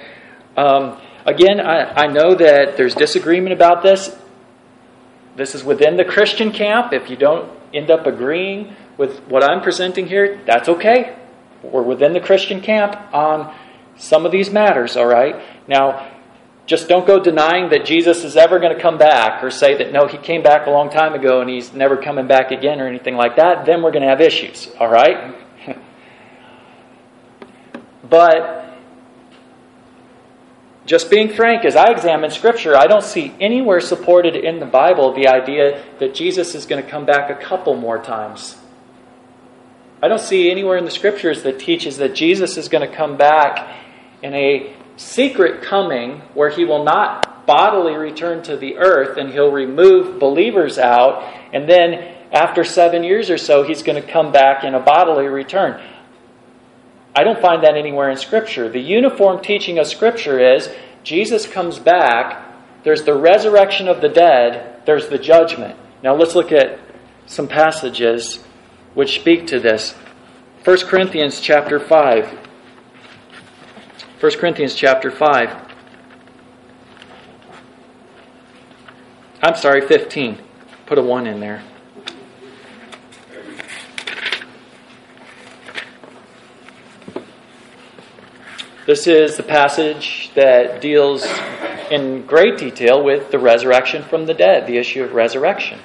Um, 0.57 0.99
again, 1.25 1.59
I, 1.59 2.03
I 2.03 2.07
know 2.07 2.33
that 2.35 2.77
there's 2.77 2.95
disagreement 2.95 3.53
about 3.53 3.83
this. 3.83 4.15
This 5.35 5.55
is 5.55 5.63
within 5.63 5.97
the 5.97 6.05
Christian 6.05 6.51
camp. 6.51 6.93
If 6.93 7.09
you 7.09 7.15
don't 7.15 7.51
end 7.73 7.91
up 7.91 8.05
agreeing 8.05 8.75
with 8.97 9.19
what 9.27 9.43
I'm 9.43 9.61
presenting 9.61 10.07
here, 10.07 10.41
that's 10.45 10.67
okay. 10.67 11.17
We're 11.63 11.83
within 11.83 12.13
the 12.13 12.19
Christian 12.19 12.61
camp 12.61 12.95
on 13.13 13.55
some 13.97 14.25
of 14.25 14.31
these 14.31 14.49
matters, 14.49 14.97
all 14.97 15.05
right? 15.05 15.35
Now, 15.67 16.11
just 16.65 16.87
don't 16.87 17.05
go 17.05 17.21
denying 17.21 17.69
that 17.69 17.85
Jesus 17.85 18.23
is 18.23 18.37
ever 18.37 18.59
going 18.59 18.75
to 18.75 18.81
come 18.81 18.97
back 18.97 19.43
or 19.43 19.51
say 19.51 19.77
that 19.77 19.91
no, 19.91 20.07
he 20.07 20.17
came 20.17 20.41
back 20.41 20.67
a 20.67 20.69
long 20.69 20.89
time 20.89 21.13
ago 21.13 21.41
and 21.41 21.49
he's 21.49 21.73
never 21.73 21.97
coming 21.97 22.27
back 22.27 22.51
again 22.51 22.79
or 22.79 22.87
anything 22.87 23.15
like 23.15 23.35
that. 23.35 23.65
Then 23.65 23.81
we're 23.81 23.91
going 23.91 24.03
to 24.03 24.09
have 24.09 24.21
issues, 24.21 24.69
all 24.79 24.89
right? 24.89 25.35
but 28.09 28.60
just 30.91 31.09
being 31.09 31.29
frank, 31.29 31.63
as 31.63 31.77
I 31.77 31.89
examine 31.89 32.31
Scripture, 32.31 32.75
I 32.75 32.85
don't 32.85 33.01
see 33.01 33.33
anywhere 33.39 33.79
supported 33.79 34.35
in 34.35 34.59
the 34.59 34.65
Bible 34.65 35.13
the 35.13 35.29
idea 35.29 35.81
that 35.99 36.13
Jesus 36.13 36.53
is 36.53 36.65
going 36.65 36.83
to 36.83 36.89
come 36.89 37.05
back 37.05 37.29
a 37.29 37.41
couple 37.41 37.77
more 37.77 38.03
times. 38.03 38.57
I 40.03 40.09
don't 40.09 40.19
see 40.19 40.51
anywhere 40.51 40.75
in 40.75 40.83
the 40.83 40.91
Scriptures 40.91 41.43
that 41.43 41.59
teaches 41.59 41.95
that 41.99 42.13
Jesus 42.13 42.57
is 42.57 42.67
going 42.67 42.85
to 42.85 42.93
come 42.93 43.15
back 43.15 43.73
in 44.21 44.33
a 44.33 44.75
secret 44.97 45.61
coming 45.61 46.23
where 46.33 46.49
he 46.49 46.65
will 46.65 46.83
not 46.83 47.47
bodily 47.47 47.95
return 47.95 48.43
to 48.43 48.57
the 48.57 48.75
earth 48.75 49.17
and 49.17 49.31
he'll 49.31 49.49
remove 49.49 50.19
believers 50.19 50.77
out, 50.77 51.23
and 51.53 51.69
then 51.69 52.17
after 52.33 52.65
seven 52.65 53.05
years 53.05 53.29
or 53.29 53.37
so, 53.37 53.63
he's 53.63 53.81
going 53.81 54.01
to 54.01 54.05
come 54.05 54.33
back 54.33 54.65
in 54.65 54.75
a 54.75 54.79
bodily 54.81 55.27
return. 55.27 55.81
I 57.15 57.23
don't 57.23 57.41
find 57.41 57.63
that 57.63 57.75
anywhere 57.75 58.09
in 58.09 58.17
Scripture. 58.17 58.69
The 58.69 58.79
uniform 58.79 59.41
teaching 59.41 59.79
of 59.79 59.87
Scripture 59.87 60.39
is 60.39 60.69
Jesus 61.03 61.45
comes 61.45 61.79
back, 61.79 62.45
there's 62.83 63.03
the 63.03 63.15
resurrection 63.15 63.87
of 63.87 64.01
the 64.01 64.09
dead, 64.09 64.81
there's 64.85 65.09
the 65.09 65.17
judgment. 65.17 65.77
Now 66.03 66.15
let's 66.15 66.35
look 66.35 66.51
at 66.51 66.79
some 67.25 67.47
passages 67.47 68.43
which 68.93 69.19
speak 69.19 69.47
to 69.47 69.59
this. 69.59 69.93
1 70.63 70.77
Corinthians 70.87 71.39
chapter 71.39 71.79
5. 71.79 72.37
1 74.19 74.31
Corinthians 74.37 74.75
chapter 74.75 75.09
5. 75.09 75.69
I'm 79.43 79.55
sorry, 79.55 79.81
15. 79.81 80.37
Put 80.85 80.99
a 80.99 81.01
1 81.01 81.25
in 81.25 81.39
there. 81.39 81.63
This 88.91 89.07
is 89.07 89.37
the 89.37 89.43
passage 89.43 90.31
that 90.35 90.81
deals 90.81 91.25
in 91.89 92.25
great 92.25 92.57
detail 92.57 93.01
with 93.01 93.31
the 93.31 93.39
resurrection 93.39 94.03
from 94.03 94.25
the 94.25 94.33
dead, 94.33 94.67
the 94.67 94.75
issue 94.75 95.01
of 95.01 95.13
resurrection. 95.13 95.79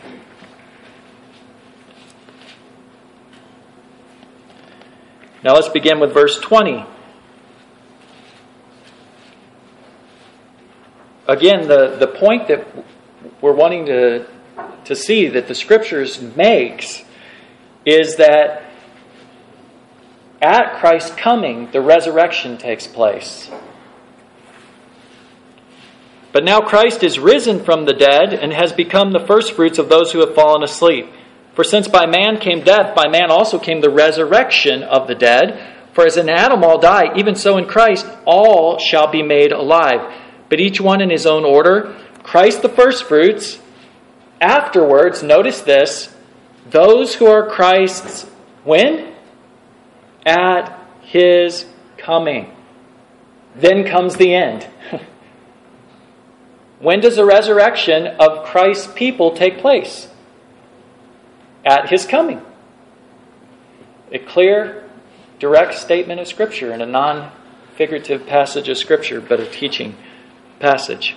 Now 5.44 5.54
let's 5.54 5.68
begin 5.68 6.00
with 6.00 6.12
verse 6.12 6.40
20. 6.40 6.84
Again, 11.28 11.68
the, 11.68 11.94
the 12.00 12.08
point 12.08 12.48
that 12.48 12.66
we're 13.40 13.54
wanting 13.54 13.86
to, 13.86 14.26
to 14.84 14.96
see 14.96 15.28
that 15.28 15.46
the 15.46 15.54
scriptures 15.54 16.20
makes 16.20 17.04
is 17.84 18.16
that 18.16 18.65
at 20.40 20.78
Christ's 20.80 21.14
coming, 21.16 21.70
the 21.70 21.80
resurrection 21.80 22.58
takes 22.58 22.86
place. 22.86 23.50
But 26.32 26.44
now 26.44 26.60
Christ 26.60 27.02
is 27.02 27.18
risen 27.18 27.64
from 27.64 27.86
the 27.86 27.94
dead 27.94 28.34
and 28.34 28.52
has 28.52 28.72
become 28.72 29.12
the 29.12 29.24
firstfruits 29.26 29.78
of 29.78 29.88
those 29.88 30.12
who 30.12 30.20
have 30.20 30.34
fallen 30.34 30.62
asleep. 30.62 31.08
For 31.54 31.64
since 31.64 31.88
by 31.88 32.04
man 32.04 32.38
came 32.38 32.62
death, 32.62 32.94
by 32.94 33.08
man 33.08 33.30
also 33.30 33.58
came 33.58 33.80
the 33.80 33.88
resurrection 33.88 34.82
of 34.82 35.08
the 35.08 35.14
dead. 35.14 35.74
For 35.94 36.04
as 36.04 36.18
in 36.18 36.28
Adam 36.28 36.62
all 36.62 36.78
die, 36.78 37.16
even 37.16 37.34
so 37.34 37.56
in 37.56 37.64
Christ 37.64 38.06
all 38.26 38.78
shall 38.78 39.10
be 39.10 39.22
made 39.22 39.52
alive. 39.52 40.12
But 40.50 40.60
each 40.60 40.78
one 40.78 41.00
in 41.00 41.08
his 41.08 41.24
own 41.24 41.46
order. 41.46 41.96
Christ 42.22 42.60
the 42.60 42.68
firstfruits. 42.68 43.58
Afterwards, 44.38 45.22
notice 45.22 45.62
this, 45.62 46.14
those 46.68 47.14
who 47.14 47.26
are 47.26 47.48
Christ's 47.48 48.24
when? 48.64 49.15
At 50.26 50.78
his 51.00 51.64
coming. 51.96 52.52
Then 53.54 53.86
comes 53.86 54.16
the 54.16 54.34
end. 54.34 54.68
when 56.80 57.00
does 57.00 57.16
the 57.16 57.24
resurrection 57.24 58.06
of 58.06 58.44
Christ's 58.44 58.92
people 58.92 59.30
take 59.34 59.58
place? 59.58 60.08
At 61.64 61.88
his 61.88 62.04
coming. 62.04 62.42
A 64.12 64.18
clear, 64.18 64.88
direct 65.38 65.74
statement 65.74 66.20
of 66.20 66.28
Scripture 66.28 66.72
and 66.72 66.82
a 66.82 66.86
non 66.86 67.32
figurative 67.76 68.26
passage 68.26 68.68
of 68.68 68.76
Scripture, 68.76 69.20
but 69.20 69.40
a 69.40 69.46
teaching 69.46 69.96
passage. 70.58 71.16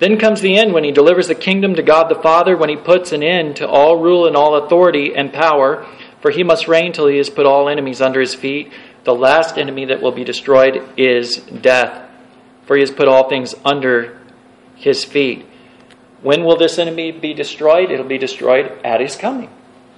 Then 0.00 0.18
comes 0.18 0.40
the 0.40 0.56
end 0.56 0.72
when 0.72 0.82
he 0.82 0.92
delivers 0.92 1.28
the 1.28 1.34
kingdom 1.34 1.74
to 1.74 1.82
God 1.82 2.08
the 2.08 2.20
Father, 2.20 2.56
when 2.56 2.70
he 2.70 2.76
puts 2.76 3.12
an 3.12 3.22
end 3.22 3.56
to 3.56 3.68
all 3.68 3.98
rule 3.98 4.26
and 4.26 4.34
all 4.34 4.56
authority 4.56 5.14
and 5.14 5.30
power, 5.30 5.86
for 6.22 6.30
he 6.30 6.42
must 6.42 6.66
reign 6.66 6.92
till 6.92 7.06
he 7.06 7.18
has 7.18 7.28
put 7.28 7.44
all 7.44 7.68
enemies 7.68 8.00
under 8.00 8.18
his 8.18 8.34
feet. 8.34 8.72
The 9.04 9.14
last 9.14 9.58
enemy 9.58 9.84
that 9.84 10.00
will 10.00 10.12
be 10.12 10.24
destroyed 10.24 10.82
is 10.96 11.36
death, 11.36 12.10
for 12.66 12.76
he 12.76 12.80
has 12.80 12.90
put 12.90 13.08
all 13.08 13.28
things 13.28 13.54
under 13.62 14.18
his 14.74 15.04
feet. 15.04 15.44
When 16.22 16.44
will 16.44 16.56
this 16.56 16.78
enemy 16.78 17.12
be 17.12 17.34
destroyed? 17.34 17.90
It'll 17.90 18.06
be 18.06 18.18
destroyed 18.18 18.72
at 18.82 19.02
his 19.02 19.16
coming, 19.16 19.50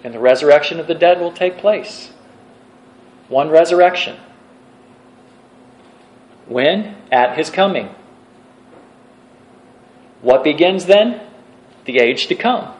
and 0.03 0.13
the 0.13 0.21
resurrection 0.21 0.81
of 0.81 0.89
the 0.89 0.95
dead 0.95 1.21
will 1.21 1.33
take 1.33 1.59
place. 1.59 2.11
One 3.29 3.51
resurrection. 3.51 4.17
When? 6.47 6.97
At 7.13 7.39
his 7.39 7.51
coming. 7.51 7.95
What 10.23 10.43
begins 10.45 10.87
then? 10.87 11.21
The 11.85 11.99
age 11.99 12.29
to 12.29 12.35
come. 12.35 12.75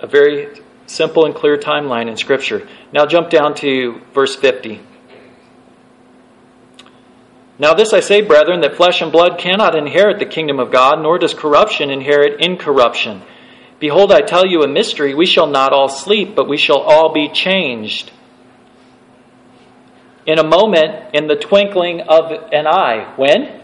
A 0.00 0.06
very 0.06 0.60
simple 0.86 1.24
and 1.24 1.34
clear 1.34 1.56
timeline 1.56 2.08
in 2.08 2.16
Scripture. 2.16 2.66
Now 2.92 3.06
jump 3.06 3.30
down 3.30 3.54
to 3.56 4.00
verse 4.12 4.34
50. 4.34 4.80
Now, 7.58 7.74
this 7.74 7.92
I 7.92 8.00
say, 8.00 8.22
brethren, 8.22 8.62
that 8.62 8.74
flesh 8.74 9.02
and 9.02 9.12
blood 9.12 9.38
cannot 9.38 9.76
inherit 9.76 10.18
the 10.18 10.26
kingdom 10.26 10.58
of 10.58 10.72
God, 10.72 11.00
nor 11.00 11.18
does 11.18 11.32
corruption 11.32 11.90
inherit 11.90 12.40
incorruption. 12.40 13.22
Behold, 13.78 14.10
I 14.10 14.20
tell 14.20 14.44
you 14.44 14.62
a 14.62 14.68
mystery. 14.68 15.14
We 15.14 15.26
shall 15.26 15.46
not 15.46 15.72
all 15.72 15.88
sleep, 15.88 16.34
but 16.34 16.48
we 16.48 16.56
shall 16.56 16.78
all 16.78 17.12
be 17.12 17.28
changed. 17.28 18.10
In 20.26 20.38
a 20.38 20.44
moment, 20.44 21.14
in 21.14 21.28
the 21.28 21.36
twinkling 21.36 22.00
of 22.00 22.32
an 22.52 22.66
eye. 22.66 23.12
When? 23.16 23.61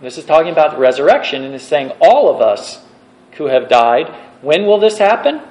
This 0.00 0.16
is 0.16 0.24
talking 0.24 0.52
about 0.52 0.72
the 0.72 0.78
resurrection 0.78 1.44
and 1.44 1.54
is 1.54 1.62
saying 1.62 1.92
all 2.00 2.34
of 2.34 2.40
us 2.40 2.84
who 3.32 3.46
have 3.46 3.68
died. 3.68 4.14
When 4.40 4.64
will 4.64 4.78
this 4.78 4.98
happen? 4.98 5.42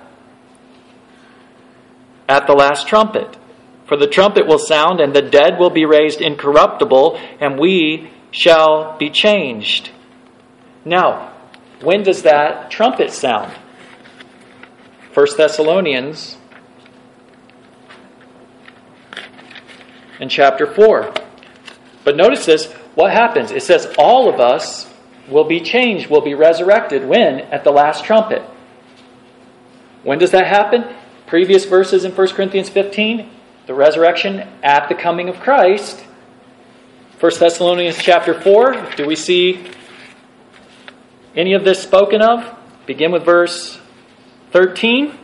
At 2.27 2.47
the 2.47 2.53
last 2.53 2.87
trumpet. 2.87 3.37
For 3.85 3.97
the 3.97 4.07
trumpet 4.07 4.47
will 4.47 4.59
sound, 4.59 4.99
and 4.99 5.15
the 5.15 5.21
dead 5.21 5.59
will 5.59 5.69
be 5.71 5.85
raised 5.85 6.21
incorruptible, 6.21 7.19
and 7.39 7.59
we 7.59 8.11
shall 8.31 8.97
be 8.97 9.09
changed. 9.09 9.89
Now, 10.85 11.33
when 11.81 12.03
does 12.03 12.23
that 12.23 12.69
trumpet 12.69 13.11
sound? 13.11 13.51
1 15.13 15.27
Thessalonians 15.37 16.37
in 20.19 20.29
chapter 20.29 20.67
4. 20.67 21.13
But 22.03 22.15
notice 22.15 22.45
this 22.45 22.73
what 22.99 23.13
happens? 23.13 23.51
It 23.51 23.63
says 23.63 23.87
all 23.97 24.27
of 24.27 24.41
us 24.41 24.85
will 25.29 25.45
be 25.45 25.61
changed, 25.61 26.09
will 26.09 26.19
be 26.19 26.33
resurrected. 26.33 27.07
When? 27.07 27.39
At 27.39 27.63
the 27.63 27.71
last 27.71 28.03
trumpet. 28.03 28.41
When 30.03 30.19
does 30.19 30.31
that 30.31 30.47
happen? 30.47 30.83
Previous 31.25 31.63
verses 31.63 32.03
in 32.03 32.11
1 32.11 32.27
Corinthians 32.31 32.67
15, 32.67 33.29
the 33.67 33.73
resurrection 33.73 34.45
at 34.61 34.89
the 34.89 34.95
coming 34.95 35.29
of 35.29 35.39
Christ. 35.39 35.97
1 37.21 37.31
Thessalonians 37.39 37.97
chapter 37.97 38.33
4, 38.33 38.95
do 38.97 39.07
we 39.07 39.15
see 39.15 39.65
any 41.37 41.53
of 41.53 41.63
this 41.63 41.81
spoken 41.81 42.21
of? 42.21 42.53
Begin 42.85 43.13
with 43.13 43.23
verse 43.23 43.79
13. 44.51 45.17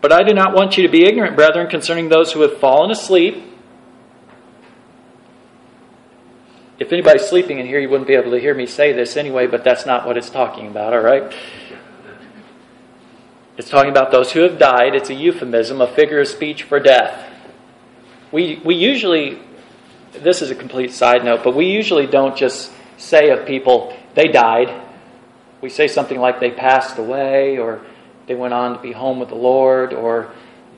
But 0.00 0.10
I 0.10 0.22
do 0.22 0.32
not 0.32 0.54
want 0.54 0.78
you 0.78 0.86
to 0.86 0.90
be 0.90 1.04
ignorant, 1.04 1.36
brethren, 1.36 1.68
concerning 1.68 2.08
those 2.08 2.32
who 2.32 2.40
have 2.40 2.56
fallen 2.60 2.90
asleep. 2.90 3.50
If 6.84 6.92
anybody's 6.92 7.26
sleeping 7.26 7.60
in 7.60 7.66
here, 7.66 7.80
you 7.80 7.88
wouldn't 7.88 8.06
be 8.06 8.12
able 8.12 8.32
to 8.32 8.38
hear 8.38 8.52
me 8.54 8.66
say 8.66 8.92
this 8.92 9.16
anyway, 9.16 9.46
but 9.46 9.64
that's 9.64 9.86
not 9.86 10.06
what 10.06 10.18
it's 10.18 10.28
talking 10.28 10.66
about, 10.66 10.92
all 10.92 11.00
right? 11.00 11.34
It's 13.56 13.70
talking 13.70 13.88
about 13.88 14.10
those 14.10 14.32
who 14.32 14.40
have 14.40 14.58
died. 14.58 14.94
It's 14.94 15.08
a 15.08 15.14
euphemism, 15.14 15.80
a 15.80 15.86
figure 15.86 16.20
of 16.20 16.28
speech 16.28 16.64
for 16.64 16.78
death. 16.78 17.26
We, 18.32 18.60
we 18.62 18.74
usually, 18.74 19.38
this 20.12 20.42
is 20.42 20.50
a 20.50 20.54
complete 20.54 20.92
side 20.92 21.24
note, 21.24 21.40
but 21.42 21.56
we 21.56 21.72
usually 21.72 22.06
don't 22.06 22.36
just 22.36 22.70
say 22.98 23.30
of 23.30 23.46
people, 23.46 23.96
they 24.14 24.28
died. 24.28 24.82
We 25.62 25.70
say 25.70 25.88
something 25.88 26.20
like 26.20 26.38
they 26.38 26.50
passed 26.50 26.98
away 26.98 27.56
or 27.56 27.80
they 28.26 28.34
went 28.34 28.52
on 28.52 28.76
to 28.76 28.82
be 28.82 28.92
home 28.92 29.20
with 29.20 29.30
the 29.30 29.36
Lord 29.36 29.94
or 29.94 30.34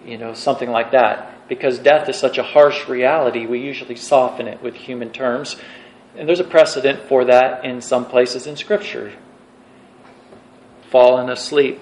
you 0.07 0.19
know 0.19 0.35
something 0.35 0.71
like 0.71 0.93
that. 0.93 1.49
Because 1.49 1.81
death 1.81 2.09
is 2.09 2.17
such 2.17 2.39
a 2.39 2.45
harsh 2.45 2.87
reality, 2.87 3.45
we 3.45 3.59
usually 3.59 3.97
soften 3.97 4.47
it 4.47 4.63
with 4.63 4.77
human 4.77 5.11
terms. 5.11 5.57
And 6.17 6.29
there's 6.29 6.41
a 6.41 6.45
precedent 6.45 7.01
for 7.09 7.25
that 7.27 7.65
in 7.65 7.81
some 7.81 8.07
places 8.07 8.47
in 8.47 8.57
Scripture. 8.57 9.13
Fallen 10.91 11.29
asleep. 11.29 11.81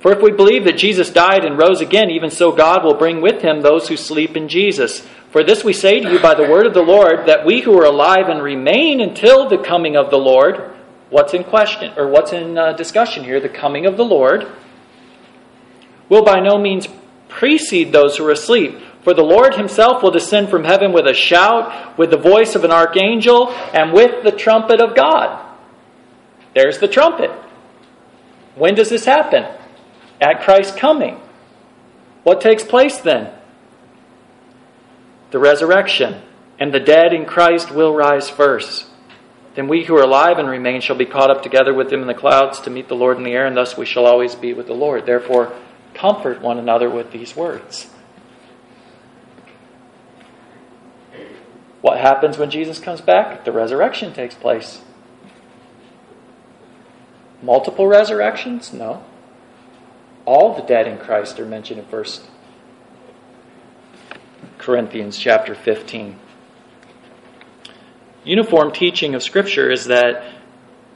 For 0.00 0.12
if 0.12 0.22
we 0.22 0.30
believe 0.30 0.64
that 0.64 0.76
Jesus 0.76 1.10
died 1.10 1.44
and 1.44 1.58
rose 1.58 1.80
again, 1.80 2.10
even 2.10 2.30
so 2.30 2.52
God 2.52 2.84
will 2.84 2.94
bring 2.94 3.20
with 3.20 3.42
him 3.42 3.60
those 3.60 3.88
who 3.88 3.96
sleep 3.96 4.36
in 4.36 4.48
Jesus. 4.48 5.06
For 5.30 5.42
this 5.42 5.64
we 5.64 5.72
say 5.72 6.00
to 6.00 6.12
you 6.12 6.20
by 6.20 6.34
the 6.34 6.48
word 6.48 6.66
of 6.66 6.74
the 6.74 6.82
Lord, 6.82 7.26
that 7.26 7.44
we 7.44 7.62
who 7.62 7.76
are 7.78 7.86
alive 7.86 8.28
and 8.28 8.42
remain 8.42 9.00
until 9.00 9.48
the 9.48 9.58
coming 9.58 9.96
of 9.96 10.10
the 10.10 10.18
Lord, 10.18 10.74
what's 11.10 11.34
in 11.34 11.44
question, 11.44 11.92
or 11.96 12.08
what's 12.08 12.32
in 12.32 12.56
uh, 12.56 12.74
discussion 12.74 13.24
here, 13.24 13.40
the 13.40 13.48
coming 13.48 13.86
of 13.86 13.96
the 13.96 14.04
Lord, 14.04 14.46
will 16.08 16.24
by 16.24 16.40
no 16.40 16.56
means 16.56 16.86
precede 17.28 17.90
those 17.90 18.16
who 18.16 18.26
are 18.26 18.30
asleep. 18.30 18.78
For 19.06 19.14
the 19.14 19.22
Lord 19.22 19.54
himself 19.54 20.02
will 20.02 20.10
descend 20.10 20.48
from 20.48 20.64
heaven 20.64 20.92
with 20.92 21.06
a 21.06 21.14
shout, 21.14 21.96
with 21.96 22.10
the 22.10 22.16
voice 22.16 22.56
of 22.56 22.64
an 22.64 22.72
archangel, 22.72 23.52
and 23.72 23.92
with 23.92 24.24
the 24.24 24.32
trumpet 24.32 24.80
of 24.80 24.96
God. 24.96 25.46
There's 26.56 26.80
the 26.80 26.88
trumpet. 26.88 27.30
When 28.56 28.74
does 28.74 28.90
this 28.90 29.04
happen? 29.04 29.46
at 30.20 30.42
Christ's 30.42 30.76
coming. 30.76 31.20
What 32.22 32.40
takes 32.40 32.64
place 32.64 32.98
then? 32.98 33.32
The 35.30 35.38
resurrection, 35.38 36.22
and 36.58 36.72
the 36.72 36.80
dead 36.80 37.12
in 37.12 37.26
Christ 37.26 37.70
will 37.70 37.94
rise 37.94 38.30
first. 38.30 38.86
Then 39.54 39.68
we 39.68 39.84
who 39.84 39.96
are 39.96 40.02
alive 40.02 40.38
and 40.38 40.48
remain 40.48 40.80
shall 40.80 40.96
be 40.96 41.06
caught 41.06 41.30
up 41.30 41.42
together 41.42 41.72
with 41.72 41.90
them 41.90 42.00
in 42.00 42.06
the 42.06 42.14
clouds 42.14 42.60
to 42.60 42.70
meet 42.70 42.88
the 42.88 42.94
Lord 42.94 43.16
in 43.16 43.24
the 43.24 43.32
air, 43.32 43.46
and 43.46 43.56
thus 43.56 43.76
we 43.76 43.86
shall 43.86 44.06
always 44.06 44.34
be 44.34 44.52
with 44.52 44.66
the 44.66 44.74
Lord. 44.74 45.06
Therefore, 45.06 45.52
comfort 45.94 46.40
one 46.40 46.58
another 46.58 46.90
with 46.90 47.10
these 47.12 47.36
words. 47.36 47.88
What 51.86 52.00
happens 52.00 52.36
when 52.36 52.50
Jesus 52.50 52.80
comes 52.80 53.00
back? 53.00 53.44
The 53.44 53.52
resurrection 53.52 54.12
takes 54.12 54.34
place. 54.34 54.80
Multiple 57.40 57.86
resurrections? 57.86 58.72
No 58.72 59.04
all 60.26 60.54
the 60.56 60.62
dead 60.62 60.88
in 60.88 60.98
Christ 60.98 61.38
are 61.38 61.46
mentioned 61.46 61.78
in 61.78 61.86
First 61.86 62.22
Corinthians 64.58 65.16
chapter 65.16 65.54
15. 65.54 66.18
Uniform 68.24 68.72
teaching 68.72 69.14
of 69.14 69.22
Scripture 69.22 69.70
is 69.70 69.84
that 69.84 70.34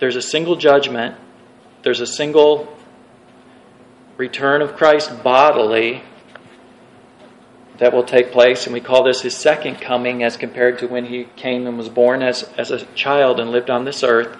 there's 0.00 0.16
a 0.16 0.22
single 0.22 0.56
judgment, 0.56 1.14
there's 1.84 2.00
a 2.00 2.06
single 2.06 2.76
return 4.16 4.60
of 4.60 4.74
Christ 4.74 5.22
bodily 5.22 6.02
that 7.80 7.92
will 7.92 8.04
take 8.04 8.30
place, 8.30 8.66
and 8.66 8.72
we 8.72 8.80
call 8.80 9.02
this 9.02 9.22
his 9.22 9.36
second 9.36 9.80
coming 9.80 10.22
as 10.22 10.36
compared 10.36 10.78
to 10.78 10.86
when 10.86 11.06
he 11.06 11.24
came 11.34 11.66
and 11.66 11.76
was 11.76 11.88
born 11.88 12.22
as, 12.22 12.44
as 12.56 12.70
a 12.70 12.84
child 12.94 13.40
and 13.40 13.50
lived 13.50 13.70
on 13.70 13.84
this 13.84 14.04
earth. 14.04 14.38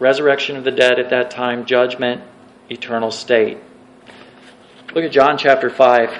resurrection 0.00 0.56
of 0.56 0.64
the 0.64 0.70
dead 0.72 0.98
at 0.98 1.10
that 1.10 1.30
time, 1.30 1.64
judgment, 1.66 2.22
eternal 2.70 3.12
state. 3.12 3.58
Look 4.94 5.04
at 5.04 5.12
John 5.12 5.38
chapter 5.38 5.70
5. 5.70 6.18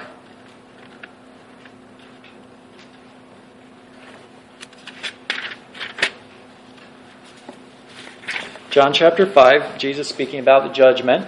John 8.69 8.93
chapter 8.93 9.25
5, 9.25 9.77
Jesus 9.77 10.07
speaking 10.07 10.39
about 10.39 10.63
the 10.63 10.69
judgment. 10.69 11.27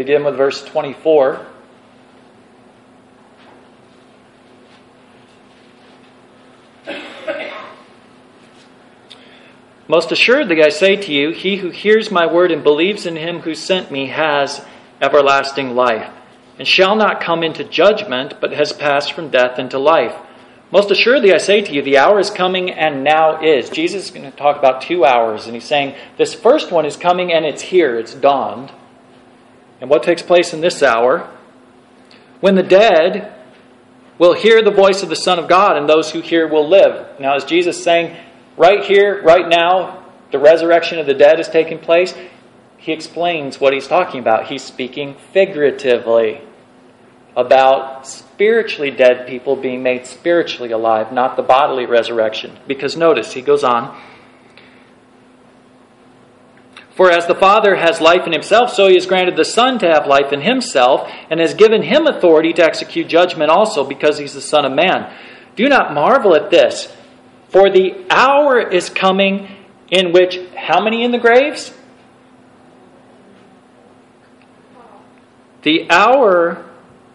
Begin 0.00 0.24
with 0.24 0.38
verse 0.38 0.64
24. 0.64 1.44
Most 9.88 10.10
assuredly, 10.10 10.62
I 10.64 10.70
say 10.70 10.96
to 10.96 11.12
you, 11.12 11.32
he 11.32 11.56
who 11.56 11.68
hears 11.68 12.10
my 12.10 12.24
word 12.24 12.50
and 12.50 12.64
believes 12.64 13.04
in 13.04 13.16
him 13.16 13.40
who 13.40 13.54
sent 13.54 13.90
me 13.90 14.06
has 14.06 14.64
everlasting 15.02 15.74
life, 15.74 16.10
and 16.58 16.66
shall 16.66 16.96
not 16.96 17.20
come 17.20 17.42
into 17.42 17.62
judgment, 17.62 18.40
but 18.40 18.54
has 18.54 18.72
passed 18.72 19.12
from 19.12 19.28
death 19.28 19.58
into 19.58 19.78
life. 19.78 20.16
Most 20.70 20.90
assuredly, 20.90 21.34
I 21.34 21.36
say 21.36 21.60
to 21.60 21.72
you, 21.74 21.82
the 21.82 21.98
hour 21.98 22.18
is 22.18 22.30
coming 22.30 22.70
and 22.70 23.04
now 23.04 23.42
is. 23.42 23.68
Jesus 23.68 24.06
is 24.06 24.10
going 24.10 24.30
to 24.30 24.34
talk 24.34 24.56
about 24.56 24.80
two 24.80 25.04
hours, 25.04 25.44
and 25.44 25.54
he's 25.54 25.64
saying 25.64 25.94
this 26.16 26.32
first 26.32 26.72
one 26.72 26.86
is 26.86 26.96
coming 26.96 27.34
and 27.34 27.44
it's 27.44 27.60
here, 27.60 27.98
it's 27.98 28.14
dawned. 28.14 28.72
And 29.80 29.88
what 29.88 30.02
takes 30.02 30.22
place 30.22 30.52
in 30.52 30.60
this 30.60 30.82
hour? 30.82 31.30
When 32.40 32.54
the 32.54 32.62
dead 32.62 33.34
will 34.18 34.34
hear 34.34 34.62
the 34.62 34.70
voice 34.70 35.02
of 35.02 35.08
the 35.08 35.16
Son 35.16 35.38
of 35.38 35.48
God, 35.48 35.78
and 35.78 35.88
those 35.88 36.10
who 36.10 36.20
hear 36.20 36.46
will 36.46 36.68
live. 36.68 37.18
Now, 37.18 37.36
is 37.36 37.44
Jesus 37.44 37.82
saying, 37.82 38.14
right 38.56 38.84
here, 38.84 39.22
right 39.22 39.48
now, 39.48 40.04
the 40.30 40.38
resurrection 40.38 40.98
of 40.98 41.06
the 41.06 41.14
dead 41.14 41.40
is 41.40 41.48
taking 41.48 41.78
place, 41.78 42.14
he 42.76 42.92
explains 42.92 43.60
what 43.60 43.72
he's 43.72 43.88
talking 43.88 44.20
about. 44.20 44.46
He's 44.46 44.62
speaking 44.62 45.16
figuratively 45.32 46.40
about 47.36 48.06
spiritually 48.06 48.90
dead 48.90 49.26
people 49.26 49.56
being 49.56 49.82
made 49.82 50.06
spiritually 50.06 50.72
alive, 50.72 51.12
not 51.12 51.36
the 51.36 51.42
bodily 51.42 51.86
resurrection. 51.86 52.58
Because 52.66 52.96
notice, 52.96 53.32
he 53.32 53.42
goes 53.42 53.64
on. 53.64 53.98
For 57.00 57.10
as 57.10 57.26
the 57.26 57.34
Father 57.34 57.76
has 57.76 57.98
life 58.02 58.26
in 58.26 58.32
himself, 58.34 58.74
so 58.74 58.86
he 58.86 58.92
has 58.92 59.06
granted 59.06 59.34
the 59.34 59.42
Son 59.42 59.78
to 59.78 59.86
have 59.86 60.06
life 60.06 60.34
in 60.34 60.42
himself, 60.42 61.10
and 61.30 61.40
has 61.40 61.54
given 61.54 61.80
him 61.80 62.06
authority 62.06 62.52
to 62.52 62.62
execute 62.62 63.08
judgment 63.08 63.50
also, 63.50 63.84
because 63.84 64.18
he's 64.18 64.34
the 64.34 64.42
Son 64.42 64.66
of 64.66 64.72
Man. 64.72 65.10
Do 65.56 65.66
not 65.66 65.94
marvel 65.94 66.36
at 66.36 66.50
this. 66.50 66.94
For 67.48 67.70
the 67.70 68.04
hour 68.10 68.60
is 68.60 68.90
coming 68.90 69.48
in 69.90 70.12
which, 70.12 70.38
how 70.54 70.84
many 70.84 71.02
in 71.02 71.10
the 71.10 71.16
graves? 71.16 71.72
The 75.62 75.90
hour 75.90 76.66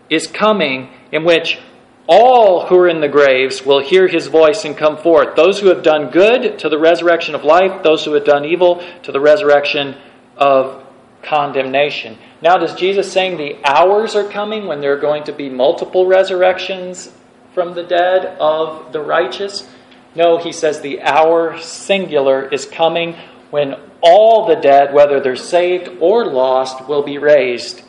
is 0.09 0.25
coming 0.25 0.89
in 1.11 1.23
which 1.25 1.59
all 2.08 2.68
who 2.68 2.78
are 2.78 2.88
in 2.88 3.01
the 3.01 3.08
graves 3.08 3.66
will 3.66 3.80
hear 3.80 4.08
his 4.08 4.28
voice 4.28 4.66
and 4.66 4.78
come 4.78 4.97
forth. 4.97 5.36
Those 5.36 5.60
who 5.60 5.68
have 5.68 5.84
done 5.84 6.12
good 6.12 6.60
to 6.60 6.70
the 6.70 6.78
resurrection 6.78 7.36
of 7.36 7.43
life, 7.43 7.84
those 7.84 8.06
who 8.06 8.14
have 8.14 8.26
done 8.26 8.45
evil 8.45 8.84
to 9.03 9.12
the 9.12 9.20
resurrection 9.20 9.95
of 10.38 10.84
condemnation. 11.24 12.18
Now, 12.41 12.58
does 12.58 12.76
Jesus 12.76 13.12
saying 13.12 13.38
the 13.38 13.58
hours 13.64 14.16
are 14.16 14.30
coming 14.30 14.68
when 14.68 14.82
there 14.82 14.93
are 14.93 14.99
going 14.99 15.24
to 15.24 15.34
be 15.34 15.49
multiple 15.49 16.06
resurrections 16.06 17.12
from 17.53 17.74
the 17.74 17.84
dead 17.84 18.38
of 18.39 18.91
the 18.93 19.01
righteous? 19.01 19.68
No, 20.14 20.38
he 20.38 20.51
says 20.51 20.82
the 20.82 21.01
hour 21.01 21.60
singular 21.60 22.47
is 22.47 22.66
coming 22.66 23.16
when 23.49 23.76
all 24.01 24.47
the 24.47 24.56
dead, 24.56 24.93
whether 24.93 25.20
they're 25.20 25.36
saved 25.36 25.89
or 25.99 26.26
lost, 26.26 26.88
will 26.88 27.01
be 27.01 27.18
raised. 27.18 27.82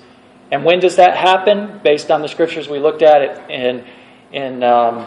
And 0.50 0.64
when 0.64 0.80
does 0.80 0.96
that 0.96 1.16
happen? 1.16 1.80
Based 1.82 2.10
on 2.10 2.22
the 2.22 2.28
scriptures 2.28 2.68
we 2.68 2.78
looked 2.78 3.02
at 3.02 3.22
it 3.22 3.50
in, 3.50 3.84
in 4.32 4.62
um, 4.62 5.06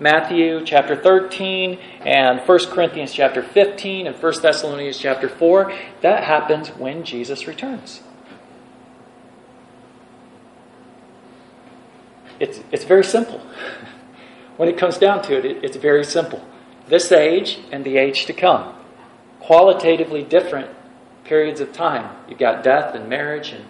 Matthew 0.00 0.64
chapter 0.64 0.94
13 0.94 1.78
and 2.04 2.40
1 2.40 2.58
Corinthians 2.66 3.12
chapter 3.12 3.42
15 3.42 4.06
and 4.06 4.16
1 4.16 4.42
Thessalonians 4.42 4.98
chapter 4.98 5.28
4, 5.28 5.72
that 6.02 6.24
happens 6.24 6.68
when 6.68 7.04
Jesus 7.04 7.46
returns. 7.46 8.02
It's, 12.38 12.60
it's 12.70 12.84
very 12.84 13.04
simple. 13.04 13.40
When 14.56 14.68
it 14.68 14.76
comes 14.76 14.98
down 14.98 15.22
to 15.22 15.38
it, 15.38 15.44
it, 15.44 15.62
it's 15.62 15.76
very 15.76 16.02
simple. 16.02 16.44
This 16.88 17.12
age 17.12 17.60
and 17.70 17.84
the 17.84 17.96
age 17.96 18.26
to 18.26 18.32
come. 18.32 18.74
Qualitatively 19.38 20.24
different 20.24 20.68
periods 21.22 21.60
of 21.60 21.72
time. 21.72 22.16
You've 22.28 22.40
got 22.40 22.64
death 22.64 22.92
and 22.92 23.08
marriage 23.08 23.52
and, 23.52 23.64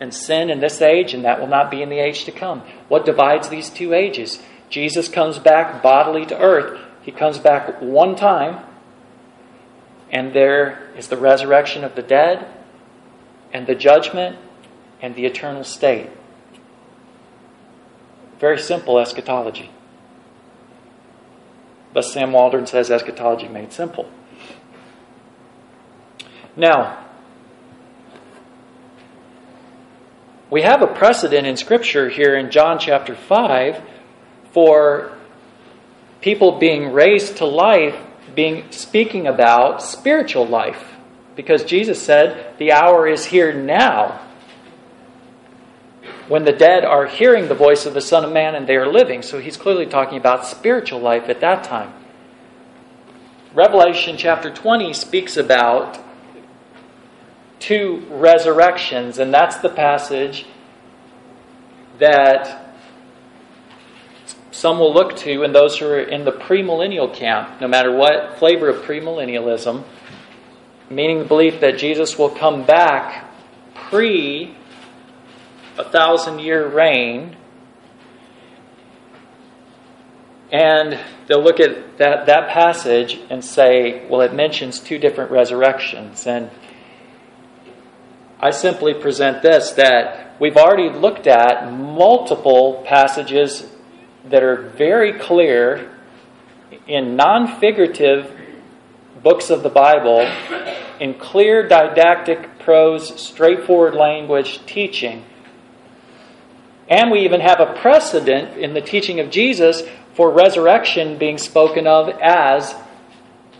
and 0.00 0.14
sin 0.14 0.50
in 0.50 0.60
this 0.60 0.80
age, 0.80 1.14
and 1.14 1.24
that 1.24 1.40
will 1.40 1.48
not 1.48 1.70
be 1.70 1.82
in 1.82 1.88
the 1.88 1.98
age 1.98 2.24
to 2.24 2.32
come. 2.32 2.62
What 2.88 3.04
divides 3.04 3.48
these 3.48 3.70
two 3.70 3.94
ages? 3.94 4.40
Jesus 4.70 5.08
comes 5.08 5.38
back 5.38 5.82
bodily 5.82 6.26
to 6.26 6.38
earth. 6.38 6.80
He 7.02 7.10
comes 7.10 7.38
back 7.38 7.80
one 7.80 8.16
time, 8.16 8.64
and 10.10 10.32
there 10.32 10.90
is 10.96 11.08
the 11.08 11.16
resurrection 11.16 11.84
of 11.84 11.94
the 11.94 12.02
dead, 12.02 12.46
and 13.52 13.66
the 13.66 13.74
judgment, 13.74 14.38
and 15.00 15.14
the 15.14 15.24
eternal 15.24 15.64
state. 15.64 16.10
Very 18.38 18.58
simple 18.58 18.98
eschatology. 18.98 19.70
But 21.92 22.02
Sam 22.02 22.32
Waldron 22.32 22.66
says 22.66 22.90
eschatology 22.90 23.48
made 23.48 23.72
simple. 23.72 24.08
Now, 26.56 27.07
we 30.50 30.62
have 30.62 30.80
a 30.80 30.86
precedent 30.86 31.46
in 31.46 31.56
Scripture 31.56 32.08
here 32.08 32.34
in 32.34 32.50
John 32.50 32.78
chapter 32.78 33.14
5 33.14 33.82
for 34.52 35.12
people 36.22 36.58
being 36.58 36.92
raised 36.92 37.36
to 37.38 37.44
life, 37.44 37.96
being 38.34 38.70
speaking 38.72 39.26
about 39.26 39.82
spiritual 39.82 40.46
life. 40.46 40.94
Because 41.36 41.64
Jesus 41.64 42.02
said, 42.02 42.56
The 42.58 42.72
hour 42.72 43.06
is 43.06 43.26
here 43.26 43.52
now 43.52 44.22
when 46.28 46.44
the 46.44 46.52
dead 46.52 46.84
are 46.84 47.06
hearing 47.06 47.48
the 47.48 47.54
voice 47.54 47.84
of 47.84 47.94
the 47.94 48.00
Son 48.00 48.24
of 48.24 48.32
Man 48.32 48.54
and 48.54 48.66
they 48.66 48.76
are 48.76 48.90
living. 48.90 49.22
So 49.22 49.40
he's 49.40 49.56
clearly 49.56 49.86
talking 49.86 50.18
about 50.18 50.46
spiritual 50.46 51.00
life 51.00 51.28
at 51.28 51.40
that 51.40 51.64
time. 51.64 51.92
Revelation 53.54 54.16
chapter 54.16 54.50
20 54.50 54.94
speaks 54.94 55.36
about 55.36 55.98
two 57.58 58.06
resurrections, 58.10 59.18
and 59.18 59.32
that's 59.32 59.56
the 59.58 59.68
passage 59.68 60.46
that 61.98 62.74
some 64.50 64.78
will 64.78 64.92
look 64.92 65.16
to, 65.18 65.42
and 65.42 65.54
those 65.54 65.78
who 65.78 65.86
are 65.86 66.00
in 66.00 66.24
the 66.24 66.32
premillennial 66.32 67.12
camp, 67.14 67.60
no 67.60 67.68
matter 67.68 67.94
what 67.94 68.38
flavor 68.38 68.68
of 68.68 68.84
premillennialism, 68.84 69.84
meaning 70.90 71.18
the 71.20 71.24
belief 71.24 71.60
that 71.60 71.78
Jesus 71.78 72.18
will 72.18 72.30
come 72.30 72.64
back 72.64 73.30
pre 73.74 74.56
a 75.78 75.84
thousand 75.84 76.40
year 76.40 76.66
reign. 76.66 77.36
And 80.50 80.98
they'll 81.26 81.42
look 81.42 81.60
at 81.60 81.98
that, 81.98 82.26
that 82.26 82.48
passage 82.48 83.20
and 83.30 83.44
say, 83.44 84.08
well, 84.08 84.22
it 84.22 84.32
mentions 84.32 84.80
two 84.80 84.98
different 84.98 85.30
resurrections. 85.30 86.26
And 86.26 86.50
I 88.40 88.50
simply 88.50 88.94
present 88.94 89.42
this 89.42 89.72
that 89.72 90.36
we've 90.40 90.56
already 90.56 90.96
looked 90.96 91.26
at 91.26 91.72
multiple 91.72 92.84
passages 92.86 93.66
that 94.26 94.42
are 94.42 94.68
very 94.70 95.18
clear 95.18 95.90
in 96.86 97.16
non 97.16 97.58
figurative 97.58 98.32
books 99.22 99.50
of 99.50 99.62
the 99.62 99.68
Bible, 99.68 100.20
in 101.00 101.14
clear 101.14 101.66
didactic 101.66 102.60
prose, 102.60 103.20
straightforward 103.20 103.94
language 103.94 104.64
teaching. 104.66 105.24
And 106.88 107.10
we 107.10 107.20
even 107.20 107.40
have 107.40 107.60
a 107.60 107.74
precedent 107.80 108.56
in 108.56 108.74
the 108.74 108.80
teaching 108.80 109.20
of 109.20 109.30
Jesus 109.30 109.82
for 110.14 110.30
resurrection 110.30 111.18
being 111.18 111.38
spoken 111.38 111.86
of 111.86 112.08
as 112.20 112.74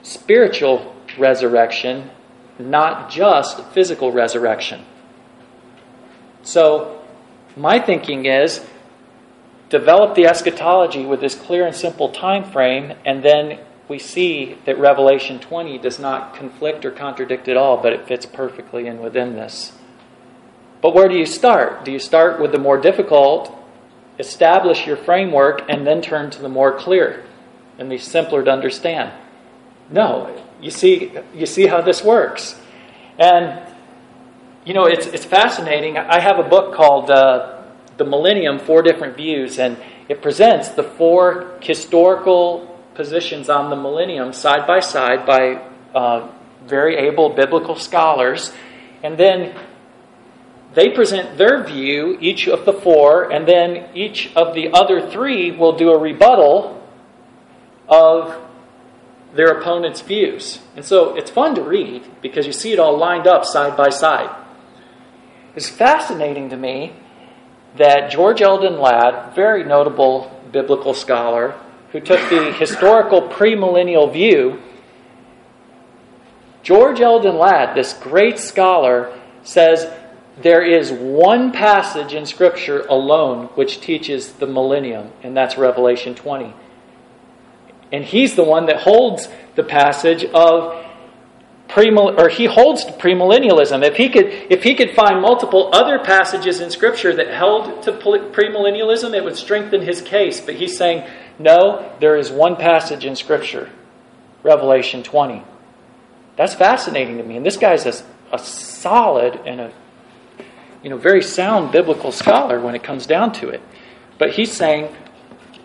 spiritual 0.03 0.95
resurrection, 1.19 2.11
not 2.59 3.11
just 3.11 3.63
physical 3.67 4.13
resurrection. 4.13 4.85
So, 6.43 7.01
my 7.57 7.79
thinking 7.79 8.27
is 8.27 8.65
develop 9.69 10.15
the 10.15 10.27
eschatology 10.27 11.05
with 11.05 11.21
this 11.21 11.35
clear 11.35 11.67
and 11.67 11.75
simple 11.75 12.11
time 12.11 12.45
frame, 12.45 12.95
and 13.05 13.23
then 13.23 13.59
we 13.89 13.99
see 13.99 14.59
that 14.65 14.79
Revelation 14.79 15.39
20 15.39 15.79
does 15.79 15.99
not 15.99 16.35
conflict 16.35 16.85
or 16.85 16.91
contradict 16.91 17.49
at 17.49 17.57
all, 17.57 17.77
but 17.79 17.93
it 17.93 18.07
fits 18.07 18.27
perfectly 18.27 18.87
in 18.87 19.01
within 19.01 19.35
this. 19.35 19.73
But 20.81 20.95
where 20.95 21.09
do 21.09 21.17
you 21.17 21.27
start? 21.27 21.85
Do 21.85 21.91
you 21.91 21.99
start 21.99 22.41
with 22.41 22.53
the 22.53 22.59
more 22.59 22.79
difficult, 22.79 23.55
establish 24.19 24.87
your 24.87 24.97
framework, 24.97 25.63
and 25.69 25.87
then 25.87 26.03
turn 26.03 26.31
to 26.31 26.43
the 26.43 26.49
more 26.49 26.79
clear 26.79 27.25
and 27.79 27.91
the 27.91 27.99
simpler 27.99 28.45
to 28.45 28.51
understand? 28.51 29.13
No. 29.91 30.45
You 30.61 30.71
see, 30.71 31.13
you 31.35 31.47
see 31.47 31.67
how 31.67 31.81
this 31.81 32.03
works. 32.03 32.61
And, 33.19 33.61
you 34.65 34.75
know, 34.75 34.87
it's, 34.87 35.07
it's 35.07 35.25
fascinating. 35.25 35.97
I 35.97 36.21
have 36.21 36.39
a 36.39 36.49
book 36.49 36.75
called 36.75 37.11
uh, 37.11 37.63
The 37.97 38.05
Millennium 38.05 38.59
Four 38.59 38.83
Different 38.83 39.17
Views, 39.17 39.59
and 39.59 39.77
it 40.09 40.21
presents 40.21 40.71
the 40.71 40.83
four 40.83 41.59
historical 41.61 42.79
positions 42.95 43.49
on 43.49 43.71
the 43.71 43.77
millennium 43.77 44.33
side 44.33 44.67
by 44.67 44.81
side 44.81 45.25
by 45.25 45.63
uh, 45.95 46.29
very 46.67 46.97
able 46.97 47.31
biblical 47.31 47.77
scholars. 47.77 48.53
And 49.03 49.17
then 49.17 49.55
they 50.75 50.91
present 50.91 51.39
their 51.39 51.63
view, 51.63 52.19
each 52.21 52.49
of 52.49 52.65
the 52.65 52.73
four, 52.73 53.31
and 53.33 53.47
then 53.47 53.89
each 53.95 54.33
of 54.35 54.55
the 54.55 54.73
other 54.73 55.09
three 55.09 55.53
will 55.53 55.77
do 55.77 55.91
a 55.91 55.99
rebuttal 55.99 56.83
of 57.89 58.48
their 59.35 59.49
opponent's 59.49 60.01
views. 60.01 60.61
And 60.75 60.85
so 60.85 61.15
it's 61.17 61.31
fun 61.31 61.55
to 61.55 61.63
read 61.63 62.03
because 62.23 62.47
you 62.47 62.53
see 62.53 62.73
it 62.73 62.79
all 62.79 62.97
lined 62.97 63.27
up 63.27 63.45
side 63.45 63.77
by 63.77 63.91
side. 63.91 64.35
It's 65.55 65.69
fascinating 65.69 66.51
to 66.51 66.57
me 66.57 66.93
that 67.77 68.11
George 68.11 68.41
Eldon 68.41 68.79
Ladd, 68.81 69.35
very 69.35 69.65
notable 69.65 70.31
biblical 70.53 70.95
scholar, 70.95 71.55
who 71.93 72.01
took 72.01 72.21
the 72.31 72.53
historical 72.53 73.23
premillennial 73.23 74.13
view, 74.13 74.61
George 76.63 77.01
Eldon 77.01 77.37
Ladd, 77.37 77.77
this 77.77 77.93
great 77.95 78.39
scholar, 78.39 79.19
says 79.43 79.91
there 80.43 80.63
is 80.63 80.93
one 80.93 81.51
passage 81.51 82.15
in 82.15 82.27
Scripture 82.27 82.87
alone 82.87 83.47
which 83.55 83.81
teaches 83.81 84.33
the 84.35 84.47
millennium, 84.47 85.11
and 85.23 85.37
that's 85.37 85.57
Revelation 85.57 86.15
20. 86.15 86.55
And 87.93 88.05
he's 88.05 88.35
the 88.35 88.45
one 88.45 88.67
that 88.67 88.83
holds 88.83 89.29
the 89.55 89.63
passage 89.63 90.25
of 90.25 90.85
premill 91.69 92.19
or 92.19 92.29
he 92.29 92.47
holds 92.47 92.85
premillennialism. 92.85 93.85
If 93.85 93.97
he 93.97 94.09
could 94.09 94.27
if 94.27 94.63
he 94.63 94.75
could 94.75 94.93
find 94.93 95.21
multiple 95.21 95.71
other 95.73 95.99
passages 95.99 96.61
in 96.61 96.71
scripture 96.71 97.15
that 97.15 97.29
held 97.29 97.83
to 97.85 97.93
premillennialism, 97.93 99.15
it 99.15 99.25
would 99.25 99.37
strengthen 99.37 99.83
his 99.83 100.01
case. 100.01 100.41
But 100.41 100.57
he's 100.57 100.77
saying, 100.77 101.09
no, 101.39 101.91
there 102.01 102.17
is 102.17 102.31
one 102.31 102.57
passage 102.57 103.05
in 103.05 103.17
scripture, 103.17 103.71
Revelation 104.43 105.03
20. 105.03 105.45
That's 106.37 106.55
fascinating 106.55 107.19
to 107.19 107.25
me. 107.25 107.37
And 107.37 107.45
this 107.45 107.57
guy's 107.57 107.87
a, 107.87 107.95
a 108.33 108.39
solid 108.39 109.41
and 109.45 109.61
a 109.61 109.73
you 110.83 110.91
know, 110.91 110.97
very 110.97 111.23
sound 111.23 111.73
biblical 111.73 112.13
scholar 112.13 112.61
when 112.61 112.75
it 112.75 112.83
comes 112.83 113.07
down 113.07 113.33
to 113.33 113.49
it. 113.49 113.61
But 114.19 114.31
he's 114.31 114.53
saying, 114.53 114.95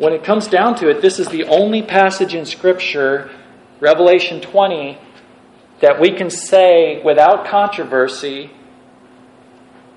when 0.04 0.12
it 0.12 0.22
comes 0.22 0.48
down 0.48 0.76
to 0.76 0.90
it, 0.90 1.02
this 1.02 1.18
is 1.18 1.30
the 1.30 1.46
only 1.46 1.82
passage 1.82 2.36
in 2.36 2.46
Scripture, 2.46 3.32
Revelation 3.80 4.42
20, 4.42 4.98
that 5.80 5.98
we 5.98 6.12
can 6.12 6.30
say 6.30 7.02
without 7.02 7.46
controversy 7.46 8.52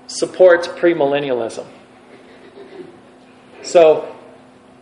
supports 0.07 0.65
premillennialism. 0.65 1.67
So, 3.63 4.15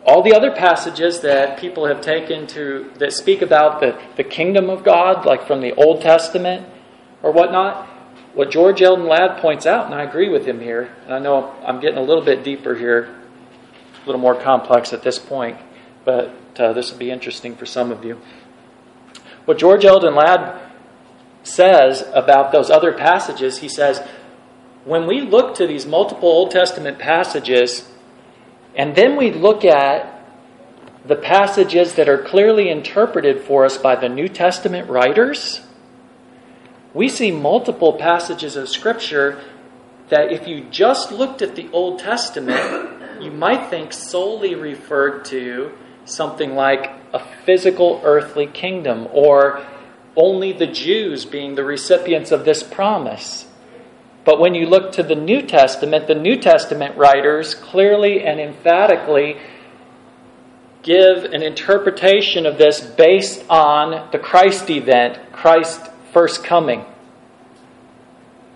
all 0.05 0.21
the 0.21 0.35
other 0.35 0.51
passages 0.51 1.21
that 1.21 1.57
people 1.57 1.87
have 1.87 2.01
taken 2.01 2.45
to 2.47 2.91
that 2.99 3.11
speak 3.11 3.41
about 3.41 3.79
the, 3.79 3.99
the 4.17 4.23
kingdom 4.23 4.69
of 4.69 4.83
God, 4.83 5.25
like 5.25 5.47
from 5.47 5.61
the 5.61 5.73
Old 5.73 6.03
Testament 6.03 6.67
or 7.23 7.31
whatnot, 7.31 7.87
what 8.35 8.51
George 8.51 8.79
Eldon 8.83 9.07
Ladd 9.07 9.41
points 9.41 9.65
out, 9.65 9.87
and 9.87 9.95
I 9.95 10.03
agree 10.03 10.29
with 10.29 10.45
him 10.45 10.59
here, 10.59 10.95
and 11.05 11.15
I 11.15 11.17
know 11.17 11.55
I'm 11.65 11.79
getting 11.79 11.97
a 11.97 12.03
little 12.03 12.23
bit 12.23 12.43
deeper 12.43 12.75
here, 12.75 13.24
a 14.05 14.07
little 14.07 14.21
more 14.21 14.39
complex 14.39 14.93
at 14.93 15.01
this 15.01 15.17
point, 15.17 15.57
but 16.03 16.31
uh, 16.59 16.73
this 16.73 16.91
will 16.91 16.99
be 16.99 17.09
interesting 17.09 17.55
for 17.55 17.65
some 17.65 17.91
of 17.91 18.05
you. 18.05 18.19
What 19.45 19.57
George 19.57 19.83
Eldon 19.83 20.15
Ladd 20.15 20.61
says 21.43 22.03
about 22.13 22.51
those 22.51 22.69
other 22.69 22.91
passages, 22.91 23.59
he 23.59 23.67
says, 23.67 24.01
when 24.83 25.07
we 25.07 25.21
look 25.21 25.55
to 25.55 25.65
these 25.65 25.85
multiple 25.85 26.29
Old 26.29 26.51
Testament 26.51 26.99
passages, 26.99 27.89
and 28.75 28.95
then 28.95 29.15
we 29.15 29.31
look 29.31 29.65
at 29.65 30.11
the 31.05 31.15
passages 31.15 31.95
that 31.95 32.07
are 32.07 32.21
clearly 32.21 32.69
interpreted 32.69 33.41
for 33.41 33.65
us 33.65 33.77
by 33.77 33.95
the 33.95 34.09
New 34.09 34.27
Testament 34.27 34.89
writers, 34.89 35.61
we 36.93 37.09
see 37.09 37.31
multiple 37.31 37.93
passages 37.93 38.55
of 38.55 38.69
Scripture 38.69 39.43
that 40.09 40.31
if 40.31 40.47
you 40.47 40.65
just 40.69 41.11
looked 41.11 41.41
at 41.41 41.55
the 41.55 41.69
Old 41.71 41.99
Testament, 41.99 42.94
you 43.21 43.31
might 43.31 43.69
think 43.69 43.93
solely 43.93 44.55
referred 44.55 45.25
to 45.25 45.71
something 46.05 46.55
like 46.55 46.91
a 47.13 47.19
physical 47.45 48.01
earthly 48.03 48.47
kingdom 48.47 49.07
or 49.11 49.65
only 50.15 50.53
the 50.53 50.67
Jews 50.67 51.25
being 51.25 51.55
the 51.55 51.63
recipients 51.63 52.31
of 52.31 52.45
this 52.45 52.63
promise. 52.63 53.47
But 54.23 54.39
when 54.39 54.55
you 54.55 54.65
look 54.65 54.93
to 54.93 55.03
the 55.03 55.15
New 55.15 55.41
Testament, 55.41 56.07
the 56.07 56.15
New 56.15 56.37
Testament 56.37 56.97
writers 56.97 57.53
clearly 57.53 58.23
and 58.23 58.39
emphatically 58.39 59.37
give 60.81 61.25
an 61.25 61.41
interpretation 61.41 62.45
of 62.45 62.57
this 62.57 62.79
based 62.79 63.43
on 63.49 64.09
the 64.11 64.19
Christ 64.19 64.69
event, 64.69 65.19
Christ's 65.31 65.89
first 66.13 66.43
coming. 66.43 66.85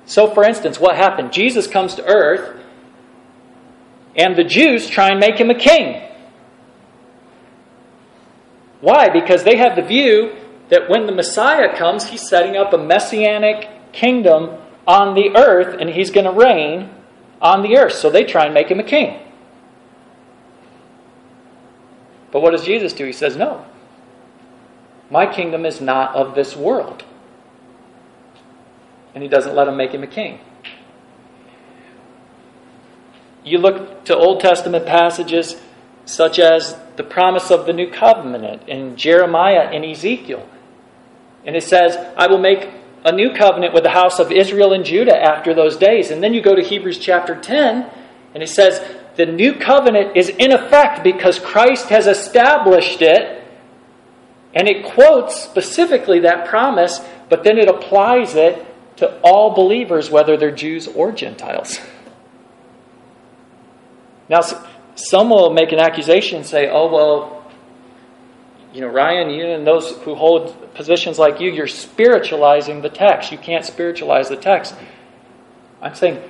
So, 0.06 0.34
for 0.34 0.44
instance, 0.44 0.80
what 0.80 0.96
happened? 0.96 1.32
Jesus 1.32 1.68
comes 1.68 1.96
to 1.96 2.06
earth, 2.06 2.59
and 4.16 4.36
the 4.36 4.44
Jews 4.44 4.90
try 4.90 5.10
and 5.10 5.20
make 5.20 5.40
him 5.40 5.50
a 5.50 5.56
king. 5.56 6.02
Why? 8.82 9.10
Because 9.10 9.44
they 9.44 9.58
have 9.58 9.76
the 9.76 9.82
view 9.82 10.36
that 10.70 10.90
when 10.90 11.06
the 11.06 11.12
Messiah 11.12 11.76
comes, 11.78 12.08
he's 12.08 12.28
setting 12.28 12.56
up 12.56 12.74
a 12.74 12.78
messianic 12.78 13.92
kingdom 13.92 14.58
on 14.88 15.16
the 15.16 15.36
earth, 15.36 15.78
and 15.80 15.90
he's 15.90 16.12
going 16.12 16.26
to 16.26 16.32
reign 16.32 16.90
on 17.42 17.62
the 17.62 17.78
earth. 17.78 17.94
So 17.94 18.10
they 18.10 18.24
try 18.24 18.46
and 18.46 18.54
make 18.54 18.70
him 18.70 18.80
a 18.80 18.84
king. 18.84 19.20
But 22.32 22.42
what 22.42 22.52
does 22.52 22.64
Jesus 22.64 22.94
do? 22.94 23.06
He 23.06 23.12
says, 23.14 23.36
No. 23.36 23.66
My 25.12 25.26
kingdom 25.26 25.66
is 25.66 25.82
not 25.82 26.16
of 26.16 26.36
this 26.36 26.56
world. 26.56 27.04
And 29.16 29.24
he 29.24 29.30
doesn't 29.30 29.56
let 29.56 29.66
them 29.66 29.76
make 29.76 29.92
him 29.92 30.04
a 30.04 30.08
king. 30.08 30.40
You 33.50 33.58
look 33.58 34.06
to 34.06 34.16
Old 34.16 34.42
Testament 34.42 34.86
passages 34.86 35.60
such 36.06 36.40
as 36.40 36.78
the 36.98 37.04
promise 37.04 37.50
of 37.52 37.66
the 37.66 37.74
new 37.74 37.90
covenant 37.90 38.68
in 38.68 38.96
Jeremiah 38.96 39.70
and 39.72 39.84
Ezekiel. 39.84 40.48
And 41.46 41.56
it 41.56 41.64
says, 41.64 41.96
I 42.18 42.28
will 42.28 42.40
make 42.40 42.70
a 43.04 43.12
new 43.12 43.34
covenant 43.34 43.74
with 43.74 43.84
the 43.84 43.90
house 43.90 44.20
of 44.20 44.32
Israel 44.32 44.74
and 44.74 44.86
Judah 44.86 45.16
after 45.16 45.54
those 45.54 45.78
days. 45.78 46.12
And 46.12 46.24
then 46.24 46.34
you 46.34 46.42
go 46.42 46.56
to 46.56 46.62
Hebrews 46.62 47.00
chapter 47.00 47.36
10, 47.36 47.90
and 48.34 48.44
it 48.44 48.50
says, 48.50 48.82
the 49.16 49.26
new 49.26 49.54
covenant 49.54 50.16
is 50.16 50.30
in 50.30 50.52
effect 50.52 51.04
because 51.04 51.40
Christ 51.40 51.90
has 51.90 52.08
established 52.08 53.02
it. 53.02 53.44
And 54.54 54.68
it 54.68 54.86
quotes 54.86 55.42
specifically 55.42 56.20
that 56.22 56.48
promise, 56.48 57.02
but 57.30 57.44
then 57.44 57.58
it 57.58 57.68
applies 57.68 58.36
it 58.36 58.66
to 58.98 59.20
all 59.22 59.56
believers, 59.56 60.10
whether 60.10 60.38
they're 60.38 60.52
Jews 60.52 60.88
or 60.88 61.12
Gentiles. 61.12 61.80
Now, 64.30 64.42
some 64.96 65.30
will 65.30 65.52
make 65.52 65.72
an 65.72 65.80
accusation 65.80 66.38
and 66.38 66.46
say, 66.46 66.70
oh, 66.70 66.92
well, 66.92 67.52
you 68.74 68.82
know, 68.82 68.88
Ryan, 68.88 69.32
you 69.32 69.46
and 69.46 69.66
those 69.66 69.92
who 70.04 70.14
hold 70.14 70.74
positions 70.76 71.18
like 71.18 71.40
you, 71.40 71.52
you're 71.52 71.68
spiritualizing 71.68 72.82
the 72.82 72.90
text. 72.90 73.32
You 73.32 73.38
can't 73.38 73.66
spiritualize 73.66 74.30
the 74.30 74.38
text. 74.38 74.76
I'm 75.82 75.96
saying, 75.96 76.22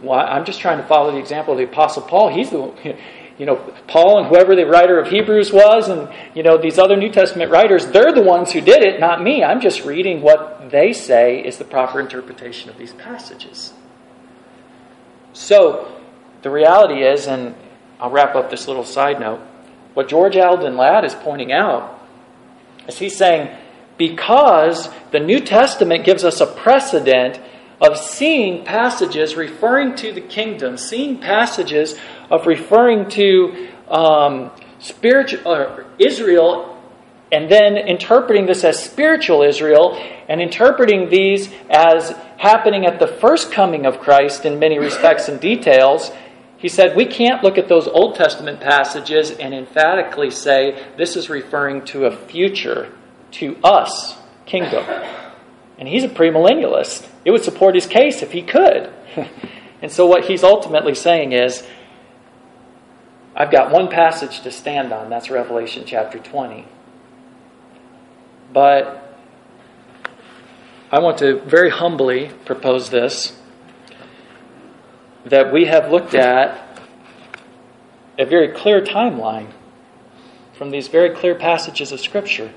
well, 0.00 0.18
I'm 0.18 0.44
just 0.44 0.60
trying 0.60 0.78
to 0.78 0.86
follow 0.86 1.12
the 1.12 1.18
example 1.18 1.52
of 1.52 1.58
the 1.58 1.64
Apostle 1.64 2.02
Paul. 2.02 2.30
He's 2.30 2.50
the, 2.50 2.96
you 3.36 3.46
know, 3.46 3.56
Paul 3.86 4.18
and 4.18 4.26
whoever 4.28 4.56
the 4.56 4.64
writer 4.64 4.98
of 4.98 5.08
Hebrews 5.08 5.52
was, 5.52 5.88
and, 5.88 6.08
you 6.34 6.42
know, 6.42 6.56
these 6.56 6.78
other 6.78 6.96
New 6.96 7.10
Testament 7.10 7.50
writers, 7.50 7.86
they're 7.86 8.12
the 8.12 8.22
ones 8.22 8.52
who 8.52 8.60
did 8.60 8.82
it, 8.82 8.98
not 8.98 9.22
me. 9.22 9.44
I'm 9.44 9.60
just 9.60 9.84
reading 9.84 10.22
what 10.22 10.70
they 10.70 10.92
say 10.92 11.44
is 11.44 11.58
the 11.58 11.64
proper 11.64 12.00
interpretation 12.00 12.70
of 12.70 12.78
these 12.78 12.94
passages. 12.94 13.74
So, 15.34 15.97
the 16.42 16.50
reality 16.50 17.02
is, 17.02 17.26
and 17.26 17.54
I'll 18.00 18.10
wrap 18.10 18.34
up 18.34 18.50
this 18.50 18.68
little 18.68 18.84
side 18.84 19.20
note, 19.20 19.40
what 19.94 20.08
George 20.08 20.36
Eldon 20.36 20.76
Ladd 20.76 21.04
is 21.04 21.14
pointing 21.14 21.52
out 21.52 22.00
is 22.86 22.98
he's 22.98 23.16
saying, 23.16 23.54
because 23.96 24.88
the 25.10 25.20
New 25.20 25.40
Testament 25.40 26.04
gives 26.04 26.24
us 26.24 26.40
a 26.40 26.46
precedent 26.46 27.40
of 27.80 27.96
seeing 27.98 28.64
passages 28.64 29.36
referring 29.36 29.94
to 29.96 30.12
the 30.12 30.20
kingdom, 30.20 30.76
seeing 30.76 31.18
passages 31.18 31.96
of 32.30 32.46
referring 32.46 33.08
to 33.10 33.68
um, 33.88 34.50
spiritual 34.78 35.50
uh, 35.50 35.84
Israel, 35.98 36.76
and 37.30 37.50
then 37.50 37.76
interpreting 37.76 38.46
this 38.46 38.64
as 38.64 38.82
spiritual 38.82 39.42
Israel, 39.42 39.94
and 40.28 40.40
interpreting 40.40 41.08
these 41.08 41.50
as 41.70 42.10
happening 42.38 42.86
at 42.86 42.98
the 42.98 43.06
first 43.06 43.52
coming 43.52 43.84
of 43.84 44.00
Christ 44.00 44.44
in 44.44 44.58
many 44.58 44.78
respects 44.78 45.28
and 45.28 45.40
details. 45.40 46.10
He 46.58 46.68
said, 46.68 46.96
We 46.96 47.06
can't 47.06 47.42
look 47.42 47.56
at 47.56 47.68
those 47.68 47.86
Old 47.86 48.16
Testament 48.16 48.60
passages 48.60 49.30
and 49.30 49.54
emphatically 49.54 50.30
say 50.30 50.86
this 50.96 51.16
is 51.16 51.30
referring 51.30 51.84
to 51.86 52.06
a 52.06 52.16
future, 52.16 52.92
to 53.32 53.56
us, 53.62 54.16
kingdom. 54.44 54.84
And 55.78 55.86
he's 55.86 56.02
a 56.02 56.08
premillennialist. 56.08 57.08
It 57.24 57.30
would 57.30 57.44
support 57.44 57.76
his 57.76 57.86
case 57.86 58.22
if 58.22 58.32
he 58.32 58.42
could. 58.42 58.92
and 59.82 59.90
so, 59.90 60.06
what 60.06 60.24
he's 60.24 60.42
ultimately 60.42 60.96
saying 60.96 61.32
is 61.32 61.64
I've 63.36 63.52
got 63.52 63.70
one 63.70 63.88
passage 63.88 64.40
to 64.40 64.50
stand 64.50 64.92
on. 64.92 65.10
That's 65.10 65.30
Revelation 65.30 65.84
chapter 65.86 66.18
20. 66.18 66.66
But 68.52 69.16
I 70.90 70.98
want 70.98 71.18
to 71.18 71.38
very 71.42 71.70
humbly 71.70 72.32
propose 72.44 72.90
this 72.90 73.38
that 75.30 75.52
we 75.52 75.66
have 75.66 75.90
looked 75.90 76.14
at 76.14 76.80
a 78.18 78.24
very 78.24 78.48
clear 78.48 78.80
timeline 78.80 79.48
from 80.54 80.70
these 80.70 80.88
very 80.88 81.10
clear 81.10 81.34
passages 81.34 81.92
of 81.92 82.00
Scripture. 82.00 82.52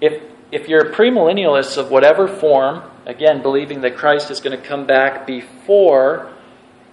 If 0.00 0.22
if 0.52 0.68
you're 0.68 0.92
premillennialists 0.92 1.78
of 1.78 1.90
whatever 1.90 2.28
form, 2.28 2.82
again, 3.06 3.40
believing 3.40 3.80
that 3.80 3.96
Christ 3.96 4.30
is 4.30 4.40
going 4.40 4.56
to 4.56 4.62
come 4.62 4.86
back 4.86 5.26
before 5.26 6.30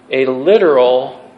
a 0.09 0.25
literal 0.25 1.29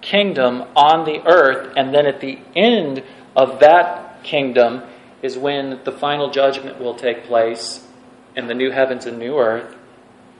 kingdom 0.00 0.64
on 0.74 1.04
the 1.04 1.20
earth, 1.26 1.74
and 1.76 1.94
then 1.94 2.06
at 2.06 2.20
the 2.20 2.38
end 2.56 3.04
of 3.36 3.60
that 3.60 4.24
kingdom 4.24 4.82
is 5.20 5.36
when 5.36 5.80
the 5.84 5.92
final 5.92 6.30
judgment 6.30 6.80
will 6.80 6.94
take 6.94 7.24
place 7.24 7.86
in 8.34 8.46
the 8.46 8.54
new 8.54 8.70
heavens 8.70 9.04
and 9.04 9.18
new 9.18 9.38
earth. 9.38 9.77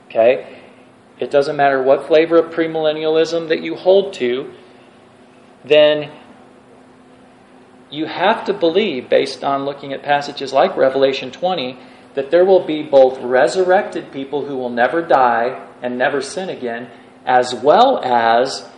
Okay? 0.09 0.57
It 1.19 1.31
doesn't 1.31 1.55
matter 1.55 1.81
what 1.81 2.07
flavor 2.07 2.37
of 2.37 2.53
premillennialism 2.53 3.49
that 3.49 3.61
you 3.61 3.75
hold 3.75 4.13
to, 4.15 4.53
then 5.63 6.11
you 7.91 8.05
have 8.05 8.45
to 8.45 8.53
believe, 8.53 9.09
based 9.09 9.43
on 9.43 9.65
looking 9.65 9.93
at 9.93 10.03
passages 10.03 10.53
like 10.53 10.75
Revelation 10.77 11.31
20, 11.31 11.77
that 12.13 12.31
there 12.31 12.45
will 12.45 12.65
be 12.65 12.83
both 12.83 13.19
resurrected 13.19 14.11
people 14.11 14.45
who 14.45 14.57
will 14.57 14.69
never 14.69 15.01
die 15.01 15.67
and 15.81 15.97
never 15.97 16.21
sin 16.21 16.49
again, 16.49 16.89
as 17.25 17.53
well 17.53 17.99
as 18.03 18.69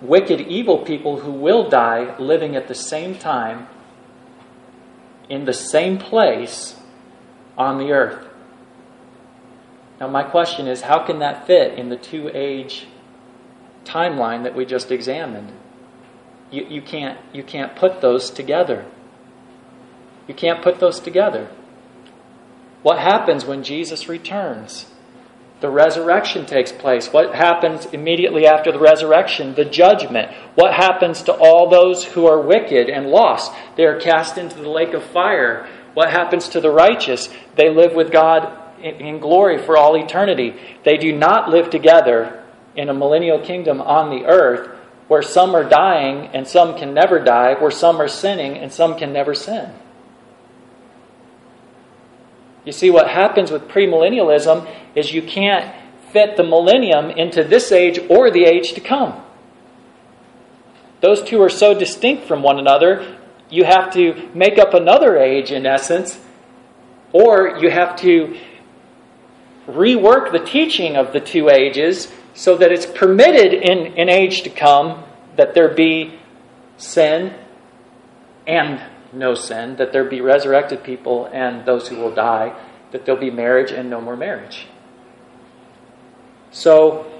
wicked, 0.00 0.40
evil 0.40 0.78
people 0.78 1.20
who 1.20 1.32
will 1.32 1.68
die 1.68 2.16
living 2.18 2.56
at 2.56 2.68
the 2.68 2.74
same 2.74 3.16
time 3.16 3.66
in 5.28 5.44
the 5.44 5.52
same 5.52 5.98
place 5.98 6.76
on 7.56 7.78
the 7.78 7.92
earth. 7.92 8.28
Now, 10.00 10.08
my 10.08 10.22
question 10.22 10.66
is 10.66 10.82
how 10.82 11.04
can 11.04 11.20
that 11.20 11.46
fit 11.46 11.78
in 11.78 11.88
the 11.88 11.96
two 11.96 12.30
age 12.34 12.86
timeline 13.84 14.42
that 14.42 14.54
we 14.54 14.64
just 14.64 14.90
examined? 14.90 15.52
You, 16.50 16.66
you, 16.66 16.82
can't, 16.82 17.18
you 17.32 17.42
can't 17.42 17.76
put 17.76 18.00
those 18.00 18.30
together. 18.30 18.86
You 20.26 20.34
can't 20.34 20.62
put 20.62 20.80
those 20.80 21.00
together. 21.00 21.50
What 22.82 22.98
happens 22.98 23.44
when 23.44 23.62
Jesus 23.62 24.08
returns? 24.08 24.86
The 25.60 25.70
resurrection 25.70 26.44
takes 26.44 26.72
place. 26.72 27.08
What 27.08 27.34
happens 27.34 27.86
immediately 27.86 28.46
after 28.46 28.70
the 28.70 28.78
resurrection? 28.78 29.54
The 29.54 29.64
judgment. 29.64 30.30
What 30.54 30.74
happens 30.74 31.22
to 31.22 31.32
all 31.32 31.70
those 31.70 32.04
who 32.04 32.26
are 32.26 32.40
wicked 32.40 32.90
and 32.90 33.06
lost? 33.06 33.52
They 33.76 33.84
are 33.84 33.98
cast 33.98 34.36
into 34.36 34.56
the 34.56 34.68
lake 34.68 34.92
of 34.92 35.02
fire. 35.02 35.68
What 35.94 36.10
happens 36.10 36.48
to 36.50 36.60
the 36.60 36.70
righteous? 36.70 37.30
They 37.56 37.70
live 37.70 37.94
with 37.94 38.12
God 38.12 38.63
in 38.84 39.18
glory 39.18 39.58
for 39.58 39.76
all 39.76 39.96
eternity. 39.96 40.54
They 40.84 40.96
do 40.96 41.12
not 41.12 41.48
live 41.48 41.70
together 41.70 42.44
in 42.76 42.88
a 42.88 42.94
millennial 42.94 43.38
kingdom 43.38 43.80
on 43.80 44.10
the 44.10 44.26
earth 44.26 44.70
where 45.08 45.22
some 45.22 45.54
are 45.54 45.64
dying 45.64 46.28
and 46.34 46.46
some 46.46 46.76
can 46.76 46.94
never 46.94 47.18
die, 47.18 47.54
where 47.54 47.70
some 47.70 48.00
are 48.00 48.08
sinning 48.08 48.56
and 48.56 48.72
some 48.72 48.96
can 48.96 49.12
never 49.12 49.34
sin. 49.34 49.70
You 52.64 52.72
see, 52.72 52.90
what 52.90 53.08
happens 53.10 53.50
with 53.50 53.68
premillennialism 53.68 54.68
is 54.94 55.12
you 55.12 55.22
can't 55.22 55.74
fit 56.12 56.36
the 56.36 56.44
millennium 56.44 57.10
into 57.10 57.44
this 57.44 57.70
age 57.72 57.98
or 58.08 58.30
the 58.30 58.44
age 58.44 58.72
to 58.74 58.80
come. 58.80 59.20
those 61.00 61.22
two 61.22 61.42
are 61.42 61.50
so 61.50 61.78
distinct 61.78 62.24
from 62.24 62.42
one 62.42 62.58
another, 62.58 63.18
you 63.50 63.62
have 63.64 63.92
to 63.92 64.30
make 64.34 64.58
up 64.58 64.72
another 64.72 65.18
age 65.18 65.52
in 65.52 65.66
essence, 65.66 66.18
or 67.12 67.58
you 67.58 67.68
have 67.68 67.94
to 67.96 68.38
rework 69.66 70.32
the 70.32 70.44
teaching 70.44 70.96
of 70.96 71.12
the 71.12 71.20
two 71.20 71.48
ages 71.48 72.12
so 72.34 72.56
that 72.56 72.72
it's 72.72 72.86
permitted 72.86 73.52
in 73.52 73.98
an 73.98 74.08
age 74.08 74.42
to 74.42 74.50
come 74.50 75.04
that 75.36 75.54
there 75.54 75.74
be 75.74 76.18
sin 76.76 77.34
and 78.46 78.80
no 79.12 79.34
sin, 79.34 79.76
that 79.76 79.92
there 79.92 80.04
be 80.04 80.20
resurrected 80.20 80.82
people 80.82 81.26
and 81.32 81.64
those 81.64 81.88
who 81.88 81.96
will 81.96 82.14
die, 82.14 82.58
that 82.90 83.04
there'll 83.04 83.20
be 83.20 83.30
marriage 83.30 83.70
and 83.70 83.88
no 83.88 84.00
more 84.00 84.16
marriage. 84.16 84.66
So, 86.50 87.10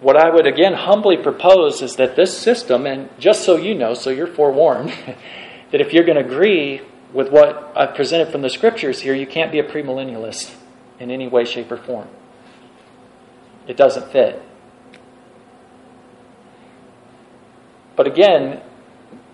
what 0.00 0.16
I 0.16 0.30
would 0.32 0.46
again 0.46 0.74
humbly 0.74 1.16
propose 1.16 1.82
is 1.82 1.96
that 1.96 2.14
this 2.14 2.36
system, 2.36 2.86
and 2.86 3.08
just 3.18 3.44
so 3.44 3.56
you 3.56 3.74
know, 3.74 3.94
so 3.94 4.10
you're 4.10 4.28
forewarned, 4.28 4.90
that 5.72 5.80
if 5.80 5.92
you're 5.92 6.04
going 6.04 6.18
to 6.18 6.24
agree 6.24 6.82
with 7.12 7.30
what 7.30 7.72
I've 7.74 7.94
presented 7.94 8.30
from 8.30 8.42
the 8.42 8.50
scriptures 8.50 9.00
here, 9.00 9.14
you 9.14 9.26
can't 9.26 9.50
be 9.50 9.58
a 9.58 9.64
premillennialist 9.64 10.54
in 10.98 11.10
any 11.10 11.28
way, 11.28 11.44
shape, 11.44 11.70
or 11.70 11.76
form. 11.76 12.08
It 13.66 13.76
doesn't 13.76 14.10
fit. 14.12 14.42
But 17.96 18.06
again, 18.06 18.62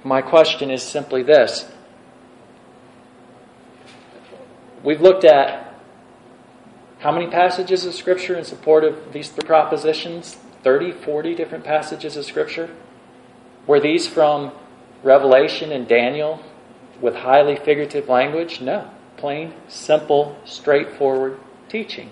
my 0.03 0.23
question 0.23 0.71
is 0.71 0.83
simply 0.83 1.23
this. 1.23 1.71
We've 4.83 5.01
looked 5.01 5.25
at 5.25 5.75
how 7.01 7.13
many 7.13 7.27
passages 7.27 7.85
of 7.85 7.95
Scripture 7.95 8.37
in 8.37 8.45
support 8.45 8.85
of 8.85 9.13
these 9.13 9.31
three 9.31 9.47
propositions? 9.47 10.37
30, 10.63 10.93
40 10.93 11.35
different 11.35 11.65
passages 11.65 12.17
of 12.17 12.25
Scripture? 12.25 12.71
Were 13.67 13.81
these 13.81 14.07
from 14.07 14.53
Revelation 15.03 15.71
and 15.73 15.87
Daniel 15.87 16.41
with 17.05 17.17
highly 17.17 17.55
figurative 17.55 18.09
language? 18.09 18.63
No. 18.63 18.91
Plain, 19.19 19.53
simple, 19.69 20.39
straightforward 20.47 21.39
teaching. 21.69 22.11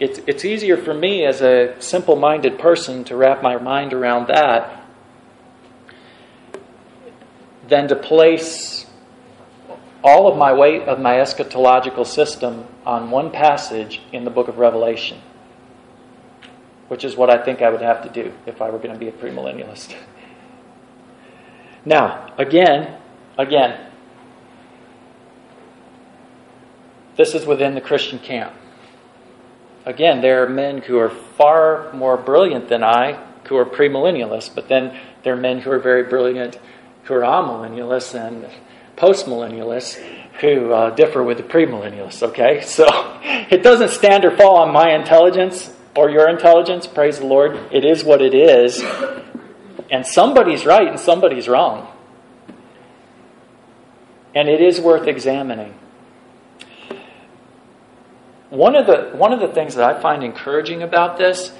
It's, 0.00 0.18
it's 0.26 0.44
easier 0.44 0.76
for 0.76 0.92
me 0.92 1.24
as 1.24 1.40
a 1.40 1.80
simple 1.80 2.16
minded 2.16 2.58
person 2.58 3.04
to 3.04 3.14
wrap 3.14 3.40
my 3.40 3.56
mind 3.56 3.92
around 3.92 4.26
that 4.26 4.84
than 7.68 7.86
to 7.86 7.94
place 7.94 8.86
all 10.02 10.26
of 10.26 10.36
my 10.36 10.52
weight 10.52 10.82
of 10.82 10.98
my 10.98 11.14
eschatological 11.14 12.04
system 12.04 12.66
on 12.84 13.12
one 13.12 13.30
passage 13.30 14.00
in 14.10 14.24
the 14.24 14.30
book 14.30 14.48
of 14.48 14.58
Revelation, 14.58 15.20
which 16.88 17.04
is 17.04 17.14
what 17.14 17.30
I 17.30 17.40
think 17.44 17.62
I 17.62 17.70
would 17.70 17.80
have 17.80 18.02
to 18.02 18.08
do 18.08 18.32
if 18.44 18.60
I 18.60 18.70
were 18.70 18.78
going 18.78 18.92
to 18.92 18.98
be 18.98 19.06
a 19.06 19.12
premillennialist. 19.12 19.94
Now, 21.84 22.32
again, 22.38 22.98
again, 23.38 23.90
this 27.16 27.34
is 27.34 27.44
within 27.44 27.74
the 27.74 27.80
Christian 27.80 28.18
camp. 28.18 28.54
Again, 29.84 30.20
there 30.20 30.44
are 30.44 30.48
men 30.48 30.78
who 30.78 30.98
are 30.98 31.10
far 31.10 31.92
more 31.92 32.16
brilliant 32.16 32.68
than 32.68 32.84
I 32.84 33.20
who 33.48 33.56
are 33.56 33.66
premillennialists, 33.66 34.54
but 34.54 34.68
then 34.68 34.98
there 35.24 35.34
are 35.34 35.40
men 35.40 35.60
who 35.60 35.70
are 35.70 35.78
very 35.78 36.04
brilliant 36.04 36.58
who 37.04 37.14
are 37.14 37.22
amillennialists 37.22 38.14
and 38.14 38.46
postmillennialists 38.96 39.96
who 40.40 40.72
uh, 40.72 40.90
differ 40.90 41.22
with 41.22 41.36
the 41.36 41.42
premillennialists, 41.42 42.22
okay? 42.22 42.60
So 42.66 42.86
it 43.50 43.62
doesn't 43.62 43.90
stand 43.90 44.24
or 44.24 44.36
fall 44.36 44.56
on 44.58 44.72
my 44.72 44.94
intelligence 44.94 45.74
or 45.96 46.10
your 46.10 46.28
intelligence, 46.28 46.86
praise 46.86 47.18
the 47.18 47.26
Lord. 47.26 47.58
It 47.72 47.84
is 47.84 48.04
what 48.04 48.22
it 48.22 48.34
is. 48.34 48.82
And 49.90 50.06
somebody's 50.06 50.64
right 50.64 50.88
and 50.88 50.98
somebody's 50.98 51.48
wrong. 51.48 51.88
And 54.34 54.48
it 54.48 54.60
is 54.60 54.80
worth 54.80 55.06
examining. 55.06 55.74
One 58.50 58.76
of 58.76 58.86
the, 58.86 59.16
one 59.16 59.32
of 59.32 59.40
the 59.40 59.48
things 59.48 59.74
that 59.76 59.84
I 59.84 60.00
find 60.00 60.22
encouraging 60.22 60.82
about 60.82 61.16
this 61.16 61.52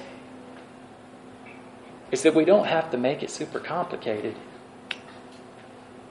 is 2.11 2.21
that 2.21 2.35
we 2.35 2.45
don't 2.45 2.67
have 2.67 2.91
to 2.91 2.97
make 2.97 3.23
it 3.23 3.31
super 3.31 3.59
complicated. 3.59 4.35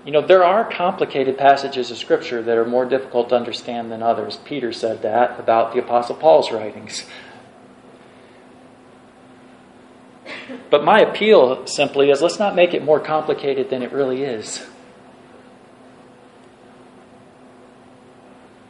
You 0.04 0.10
know, 0.10 0.20
there 0.20 0.42
are 0.42 0.68
complicated 0.68 1.38
passages 1.38 1.92
of 1.92 1.98
Scripture 1.98 2.42
that 2.42 2.58
are 2.58 2.64
more 2.64 2.84
difficult 2.84 3.28
to 3.28 3.36
understand 3.36 3.92
than 3.92 4.02
others. 4.02 4.36
Peter 4.44 4.72
said 4.72 5.02
that 5.02 5.38
about 5.38 5.72
the 5.72 5.78
Apostle 5.78 6.16
Paul's 6.16 6.50
writings. 6.50 7.06
But 10.70 10.84
my 10.84 11.00
appeal 11.00 11.66
simply 11.66 12.10
is 12.10 12.22
let's 12.22 12.38
not 12.38 12.54
make 12.54 12.74
it 12.74 12.82
more 12.82 13.00
complicated 13.00 13.70
than 13.70 13.82
it 13.82 13.92
really 13.92 14.22
is. 14.22 14.64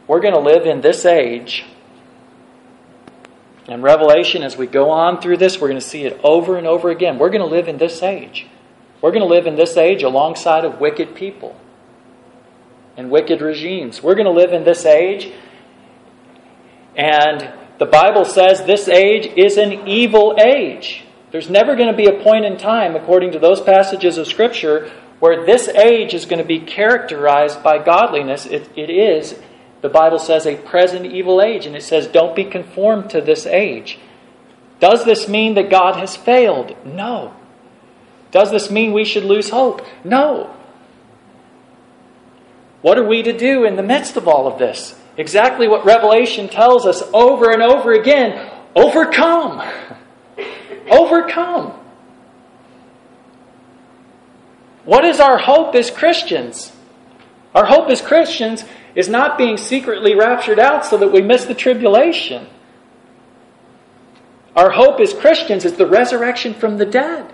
We're 0.07 0.19
going 0.19 0.33
to 0.33 0.39
live 0.39 0.65
in 0.65 0.81
this 0.81 1.05
age. 1.05 1.65
And 3.67 3.81
Revelation, 3.81 4.43
as 4.43 4.57
we 4.57 4.67
go 4.67 4.89
on 4.89 5.21
through 5.21 5.37
this, 5.37 5.59
we're 5.59 5.69
going 5.69 5.79
to 5.79 5.85
see 5.85 6.03
it 6.03 6.19
over 6.23 6.57
and 6.57 6.67
over 6.67 6.89
again. 6.89 7.17
We're 7.17 7.29
going 7.29 7.41
to 7.41 7.47
live 7.47 7.69
in 7.69 7.77
this 7.77 8.03
age. 8.03 8.47
We're 9.01 9.11
going 9.11 9.21
to 9.21 9.33
live 9.33 9.47
in 9.47 9.55
this 9.55 9.77
age 9.77 10.03
alongside 10.03 10.65
of 10.65 10.79
wicked 10.79 11.15
people 11.15 11.55
and 12.97 13.09
wicked 13.09 13.41
regimes. 13.41 14.03
We're 14.03 14.15
going 14.15 14.25
to 14.25 14.31
live 14.31 14.53
in 14.53 14.63
this 14.63 14.85
age, 14.85 15.31
and 16.95 17.51
the 17.79 17.85
Bible 17.85 18.25
says 18.25 18.63
this 18.65 18.87
age 18.87 19.25
is 19.37 19.57
an 19.57 19.87
evil 19.87 20.37
age. 20.39 21.03
There's 21.33 21.49
never 21.49 21.75
going 21.75 21.89
to 21.89 21.97
be 21.97 22.05
a 22.05 22.23
point 22.23 22.45
in 22.45 22.57
time, 22.57 22.95
according 22.95 23.31
to 23.31 23.39
those 23.39 23.59
passages 23.59 24.19
of 24.19 24.27
Scripture, 24.27 24.91
where 25.19 25.47
this 25.47 25.67
age 25.67 26.13
is 26.13 26.25
going 26.25 26.37
to 26.37 26.47
be 26.47 26.59
characterized 26.59 27.63
by 27.63 27.83
godliness. 27.83 28.45
It, 28.45 28.69
it 28.75 28.91
is, 28.91 29.33
the 29.81 29.89
Bible 29.89 30.19
says, 30.19 30.45
a 30.45 30.55
present 30.55 31.07
evil 31.07 31.41
age, 31.41 31.65
and 31.65 31.75
it 31.75 31.81
says, 31.81 32.05
don't 32.05 32.35
be 32.35 32.43
conformed 32.43 33.09
to 33.09 33.19
this 33.19 33.47
age. 33.47 33.97
Does 34.79 35.05
this 35.05 35.27
mean 35.27 35.55
that 35.55 35.71
God 35.71 35.95
has 35.95 36.15
failed? 36.15 36.75
No. 36.85 37.33
Does 38.29 38.51
this 38.51 38.69
mean 38.69 38.93
we 38.93 39.03
should 39.03 39.25
lose 39.25 39.49
hope? 39.49 39.81
No. 40.03 40.55
What 42.83 42.99
are 42.99 43.07
we 43.07 43.23
to 43.23 43.35
do 43.35 43.65
in 43.65 43.75
the 43.75 43.81
midst 43.81 44.17
of 44.17 44.27
all 44.27 44.45
of 44.45 44.59
this? 44.59 44.93
Exactly 45.17 45.67
what 45.67 45.83
Revelation 45.83 46.47
tells 46.47 46.85
us 46.85 47.01
over 47.11 47.49
and 47.49 47.63
over 47.63 47.91
again 47.91 48.51
overcome. 48.75 49.67
Overcome. 50.89 51.79
What 54.85 55.05
is 55.05 55.19
our 55.19 55.37
hope 55.37 55.75
as 55.75 55.89
Christians? 55.89 56.73
Our 57.55 57.65
hope 57.65 57.89
as 57.89 58.01
Christians 58.01 58.65
is 58.95 59.07
not 59.07 59.37
being 59.37 59.57
secretly 59.57 60.15
raptured 60.15 60.59
out 60.59 60.85
so 60.85 60.97
that 60.97 61.11
we 61.11 61.21
miss 61.21 61.45
the 61.45 61.55
tribulation. 61.55 62.47
Our 64.55 64.71
hope 64.71 64.99
as 64.99 65.13
Christians 65.13 65.65
is 65.65 65.73
the 65.73 65.87
resurrection 65.87 66.53
from 66.53 66.77
the 66.77 66.85
dead. 66.85 67.33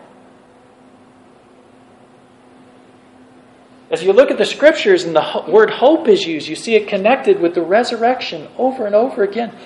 As 3.91 4.03
you 4.03 4.13
look 4.13 4.29
at 4.29 4.37
the 4.37 4.45
scriptures 4.45 5.03
and 5.03 5.15
the 5.15 5.43
word 5.47 5.71
hope 5.71 6.07
is 6.07 6.25
used, 6.25 6.47
you 6.47 6.55
see 6.55 6.75
it 6.75 6.87
connected 6.87 7.39
with 7.39 7.55
the 7.55 7.63
resurrection 7.63 8.47
over 8.57 8.85
and 8.85 8.93
over 8.93 9.23
again. 9.23 9.57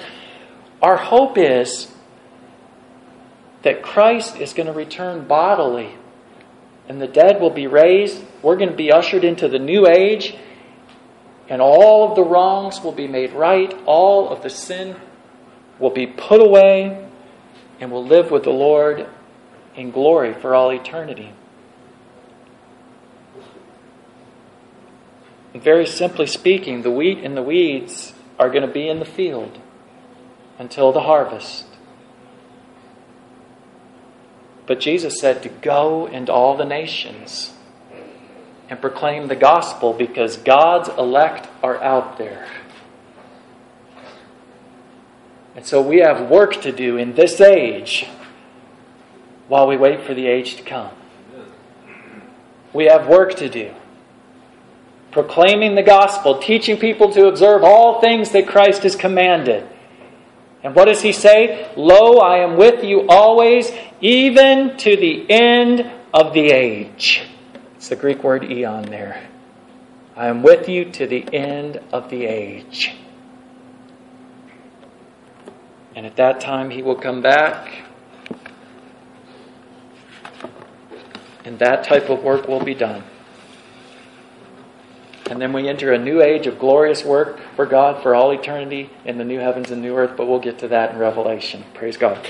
Our 0.82 0.96
hope 0.96 1.38
is 1.38 1.93
that 3.64 3.82
Christ 3.82 4.38
is 4.38 4.54
going 4.54 4.68
to 4.68 4.74
return 4.74 5.26
bodily 5.28 5.98
and 6.88 7.02
the 7.02 7.08
dead 7.08 7.40
will 7.40 7.50
be 7.50 7.68
raised. 7.68 8.24
We're 8.42 8.58
going 8.58 8.70
to 8.70 8.76
be 8.76 8.92
ushered 8.92 9.24
into 9.24 9.48
the 9.48 9.60
new 9.60 9.88
age, 9.88 10.36
and 11.48 11.62
all 11.62 12.10
of 12.10 12.16
the 12.16 12.24
wrongs 12.24 12.82
will 12.82 12.92
be 12.92 13.08
made 13.08 13.32
right. 13.34 13.74
All 13.86 14.30
of 14.30 14.44
the 14.44 14.50
sin 14.50 14.96
will 15.80 15.92
be 15.92 16.06
put 16.06 16.42
away, 16.42 17.08
and 17.80 17.92
we'll 17.92 18.06
live 18.06 18.32
with 18.32 18.44
the 18.44 18.52
Lord 18.52 19.08
in 19.76 19.92
glory 19.92 20.34
for 20.34 20.54
all 20.54 20.72
eternity. 20.72 21.34
very 25.56 25.86
simply 25.86 26.26
speaking, 26.26 26.82
the 26.82 26.92
wheat 26.92 27.20
and 27.20 27.38
the 27.38 27.44
weeds 27.44 28.14
are 28.40 28.50
going 28.50 28.68
to 28.68 28.74
be 28.74 28.90
in 28.90 29.00
the 29.00 29.06
field 29.06 29.60
until 30.58 30.92
the 30.92 31.02
harvest. 31.02 31.66
But 34.66 34.80
Jesus 34.80 35.20
said 35.20 35.44
to 35.44 35.50
go 35.50 36.06
into 36.06 36.32
all 36.32 36.56
the 36.56 36.66
nations 36.66 37.54
and 38.70 38.80
proclaim 38.80 39.28
the 39.28 39.36
gospel 39.36 39.94
because 39.94 40.38
God's 40.38 40.90
elect 40.90 41.48
are 41.62 41.82
out 41.84 42.18
there. 42.18 42.48
And 45.56 45.66
so 45.66 45.82
we 45.82 45.98
have 45.98 46.30
work 46.30 46.62
to 46.62 46.72
do 46.72 46.98
in 46.98 47.14
this 47.14 47.40
age 47.40 48.08
while 49.48 49.68
we 49.68 49.78
wait 49.78 50.04
for 50.04 50.14
the 50.14 50.28
age 50.28 50.56
to 50.56 50.64
come. 50.64 50.92
We 52.72 52.86
have 52.86 53.08
work 53.08 53.36
to 53.36 53.50
do. 53.50 53.72
Proclaiming 55.12 55.76
the 55.76 55.84
gospel, 55.84 56.40
teaching 56.40 56.78
people 56.78 57.12
to 57.14 57.28
observe 57.28 57.64
all 57.64 58.02
things 58.02 58.32
that 58.32 58.48
Christ 58.48 58.82
has 58.82 58.96
commanded. 58.96 59.68
And 60.64 60.76
what 60.76 60.86
does 60.86 61.02
he 61.02 61.12
say? 61.12 61.72
Lo, 61.76 62.20
I 62.20 62.38
am 62.38 62.58
with 62.58 62.84
you 62.84 63.06
always, 63.10 63.70
even 64.00 64.78
to 64.78 64.96
the 64.96 65.30
end 65.30 65.92
of 66.14 66.34
the 66.34 66.52
age. 66.52 67.28
It's 67.76 67.90
the 67.90 67.98
Greek 67.98 68.24
word 68.24 68.44
aion 68.44 68.90
there. 68.90 69.30
I 70.16 70.28
am 70.28 70.42
with 70.42 70.70
you 70.70 70.86
to 70.92 71.06
the 71.06 71.26
end 71.34 71.82
of 71.92 72.10
the 72.10 72.26
age. 72.26 72.96
And 75.96 76.06
at 76.06 76.16
that 76.16 76.40
time, 76.40 76.70
he 76.70 76.82
will 76.82 76.96
come 76.96 77.22
back. 77.22 77.84
And 81.44 81.60
that 81.60 81.84
type 81.84 82.10
of 82.10 82.24
work 82.24 82.48
will 82.48 82.64
be 82.64 82.74
done. 82.74 83.04
And 85.30 85.42
then 85.42 85.54
we 85.54 85.70
enter 85.70 85.94
a 85.94 85.98
new 85.98 86.22
age 86.22 86.48
of 86.48 86.60
glorious 86.60 87.04
work 87.04 87.40
for 87.56 87.66
God 87.66 88.04
for 88.04 88.14
all 88.14 88.32
eternity 88.32 88.90
in 89.06 89.18
the 89.18 89.24
new 89.24 89.40
heavens 89.40 89.72
and 89.72 89.82
new 89.82 89.96
earth, 89.96 90.18
but 90.18 90.28
we'll 90.28 90.40
get 90.40 90.60
to 90.60 90.68
that 90.70 90.92
in 90.92 90.98
Revelation. 90.98 91.64
Praise 91.74 91.96
God. 91.96 92.26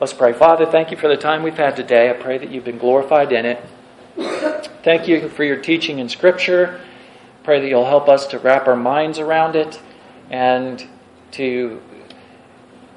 Let's 0.00 0.12
pray. 0.12 0.32
Father, 0.32 0.66
thank 0.66 0.90
you 0.90 0.96
for 0.96 1.08
the 1.08 1.16
time 1.16 1.44
we've 1.44 1.56
had 1.56 1.76
today. 1.76 2.10
I 2.10 2.14
pray 2.14 2.38
that 2.38 2.50
you've 2.50 2.64
been 2.64 2.78
glorified 2.78 3.30
in 3.32 3.46
it. 3.46 3.64
Thank 4.82 5.06
you 5.06 5.28
for 5.28 5.44
your 5.44 5.58
teaching 5.58 6.00
in 6.00 6.08
Scripture. 6.08 6.80
Pray 7.44 7.60
that 7.60 7.68
you'll 7.68 7.86
help 7.86 8.08
us 8.08 8.26
to 8.28 8.38
wrap 8.40 8.66
our 8.66 8.76
minds 8.76 9.20
around 9.20 9.54
it 9.54 9.80
and 10.28 10.84
to 11.32 11.80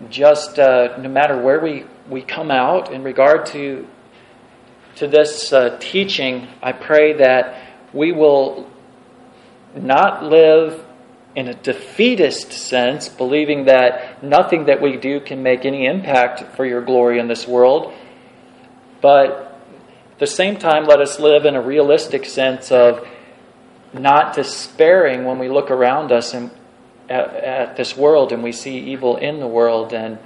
just, 0.10 0.58
uh, 0.58 0.98
no 0.98 1.10
matter 1.10 1.39
where 1.39 1.60
we, 1.60 1.86
we 2.10 2.22
come 2.22 2.50
out 2.50 2.91
in 2.91 3.04
regard 3.04 3.46
to, 3.48 3.88
to 4.96 5.08
this 5.08 5.54
uh, 5.54 5.78
teaching, 5.80 6.48
I 6.64 6.72
pray 6.72 7.14
that 7.14 7.62
we 7.93 8.12
will 8.12 8.70
not 9.76 10.24
live 10.24 10.86
in 11.36 11.50
a 11.50 11.54
defeatist 11.54 12.54
sense, 12.54 13.10
believing 13.10 13.66
that 13.66 14.24
nothing 14.24 14.66
that 14.66 14.82
we 14.82 14.96
do 14.96 15.20
can 15.20 15.44
make 15.44 15.66
any 15.66 15.86
impact 15.86 16.56
for 16.56 16.66
your 16.66 16.82
glory 16.82 17.20
in 17.20 17.28
this 17.28 17.48
world, 17.48 17.94
but 19.02 19.62
at 20.14 20.20
the 20.20 20.28
same 20.28 20.58
time, 20.58 20.86
let 20.86 21.02
us 21.02 21.20
live 21.20 21.46
in 21.46 21.56
a 21.56 21.62
realistic 21.62 22.26
sense 22.26 22.72
of 22.72 23.06
not 23.92 24.34
despairing 24.34 25.26
when 25.26 25.40
we 25.40 25.50
look 25.50 25.70
around 25.70 26.12
us 26.12 26.34
and 26.34 26.52
at, 27.10 27.36
at 27.36 27.76
this 27.76 27.98
world 27.98 28.32
and 28.32 28.42
we 28.42 28.52
see 28.54 28.78
evil 28.80 29.18
in 29.18 29.40
the 29.42 29.48
world, 29.48 29.94
and 29.94 30.18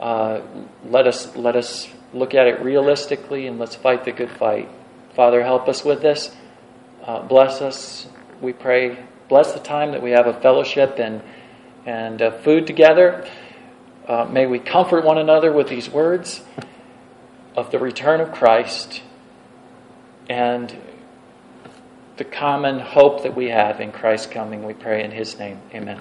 uh, 0.00 0.40
let 0.84 1.06
us 1.06 1.34
let 1.36 1.54
us 1.54 1.88
look 2.12 2.34
at 2.34 2.48
it 2.48 2.60
realistically 2.60 3.46
and 3.46 3.58
let's 3.58 3.76
fight 3.76 4.04
the 4.04 4.12
good 4.12 4.30
fight. 4.30 4.68
Father, 5.14 5.42
help 5.42 5.68
us 5.68 5.84
with 5.84 6.02
this. 6.02 6.34
Uh, 7.04 7.22
bless 7.22 7.60
us 7.60 8.08
we 8.40 8.52
pray, 8.52 9.04
bless 9.28 9.52
the 9.52 9.60
time 9.60 9.92
that 9.92 10.02
we 10.02 10.10
have 10.10 10.26
a 10.26 10.34
fellowship 10.34 10.98
and, 10.98 11.22
and 11.86 12.20
uh, 12.20 12.30
food 12.38 12.66
together. 12.66 13.28
Uh, 14.06 14.26
may 14.26 14.46
we 14.46 14.58
comfort 14.58 15.04
one 15.04 15.18
another 15.18 15.52
with 15.52 15.68
these 15.68 15.88
words 15.88 16.42
of 17.56 17.70
the 17.70 17.78
return 17.78 18.20
of 18.20 18.32
Christ 18.32 19.02
and 20.28 20.76
the 22.16 22.24
common 22.24 22.78
hope 22.78 23.22
that 23.22 23.34
we 23.34 23.48
have 23.50 23.80
in 23.80 23.92
Christ's 23.92 24.26
coming. 24.26 24.64
We 24.64 24.74
pray 24.74 25.02
in 25.02 25.10
His 25.10 25.38
name. 25.38 25.60
Amen. 25.74 26.00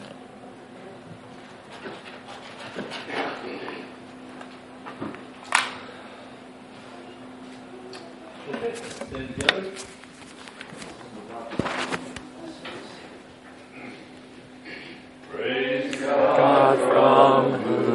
Okay, 8.49 8.75
stand 8.75 9.35
together. 9.35 9.71
God 15.43 16.77
from 16.79 17.51
whom 17.63 17.92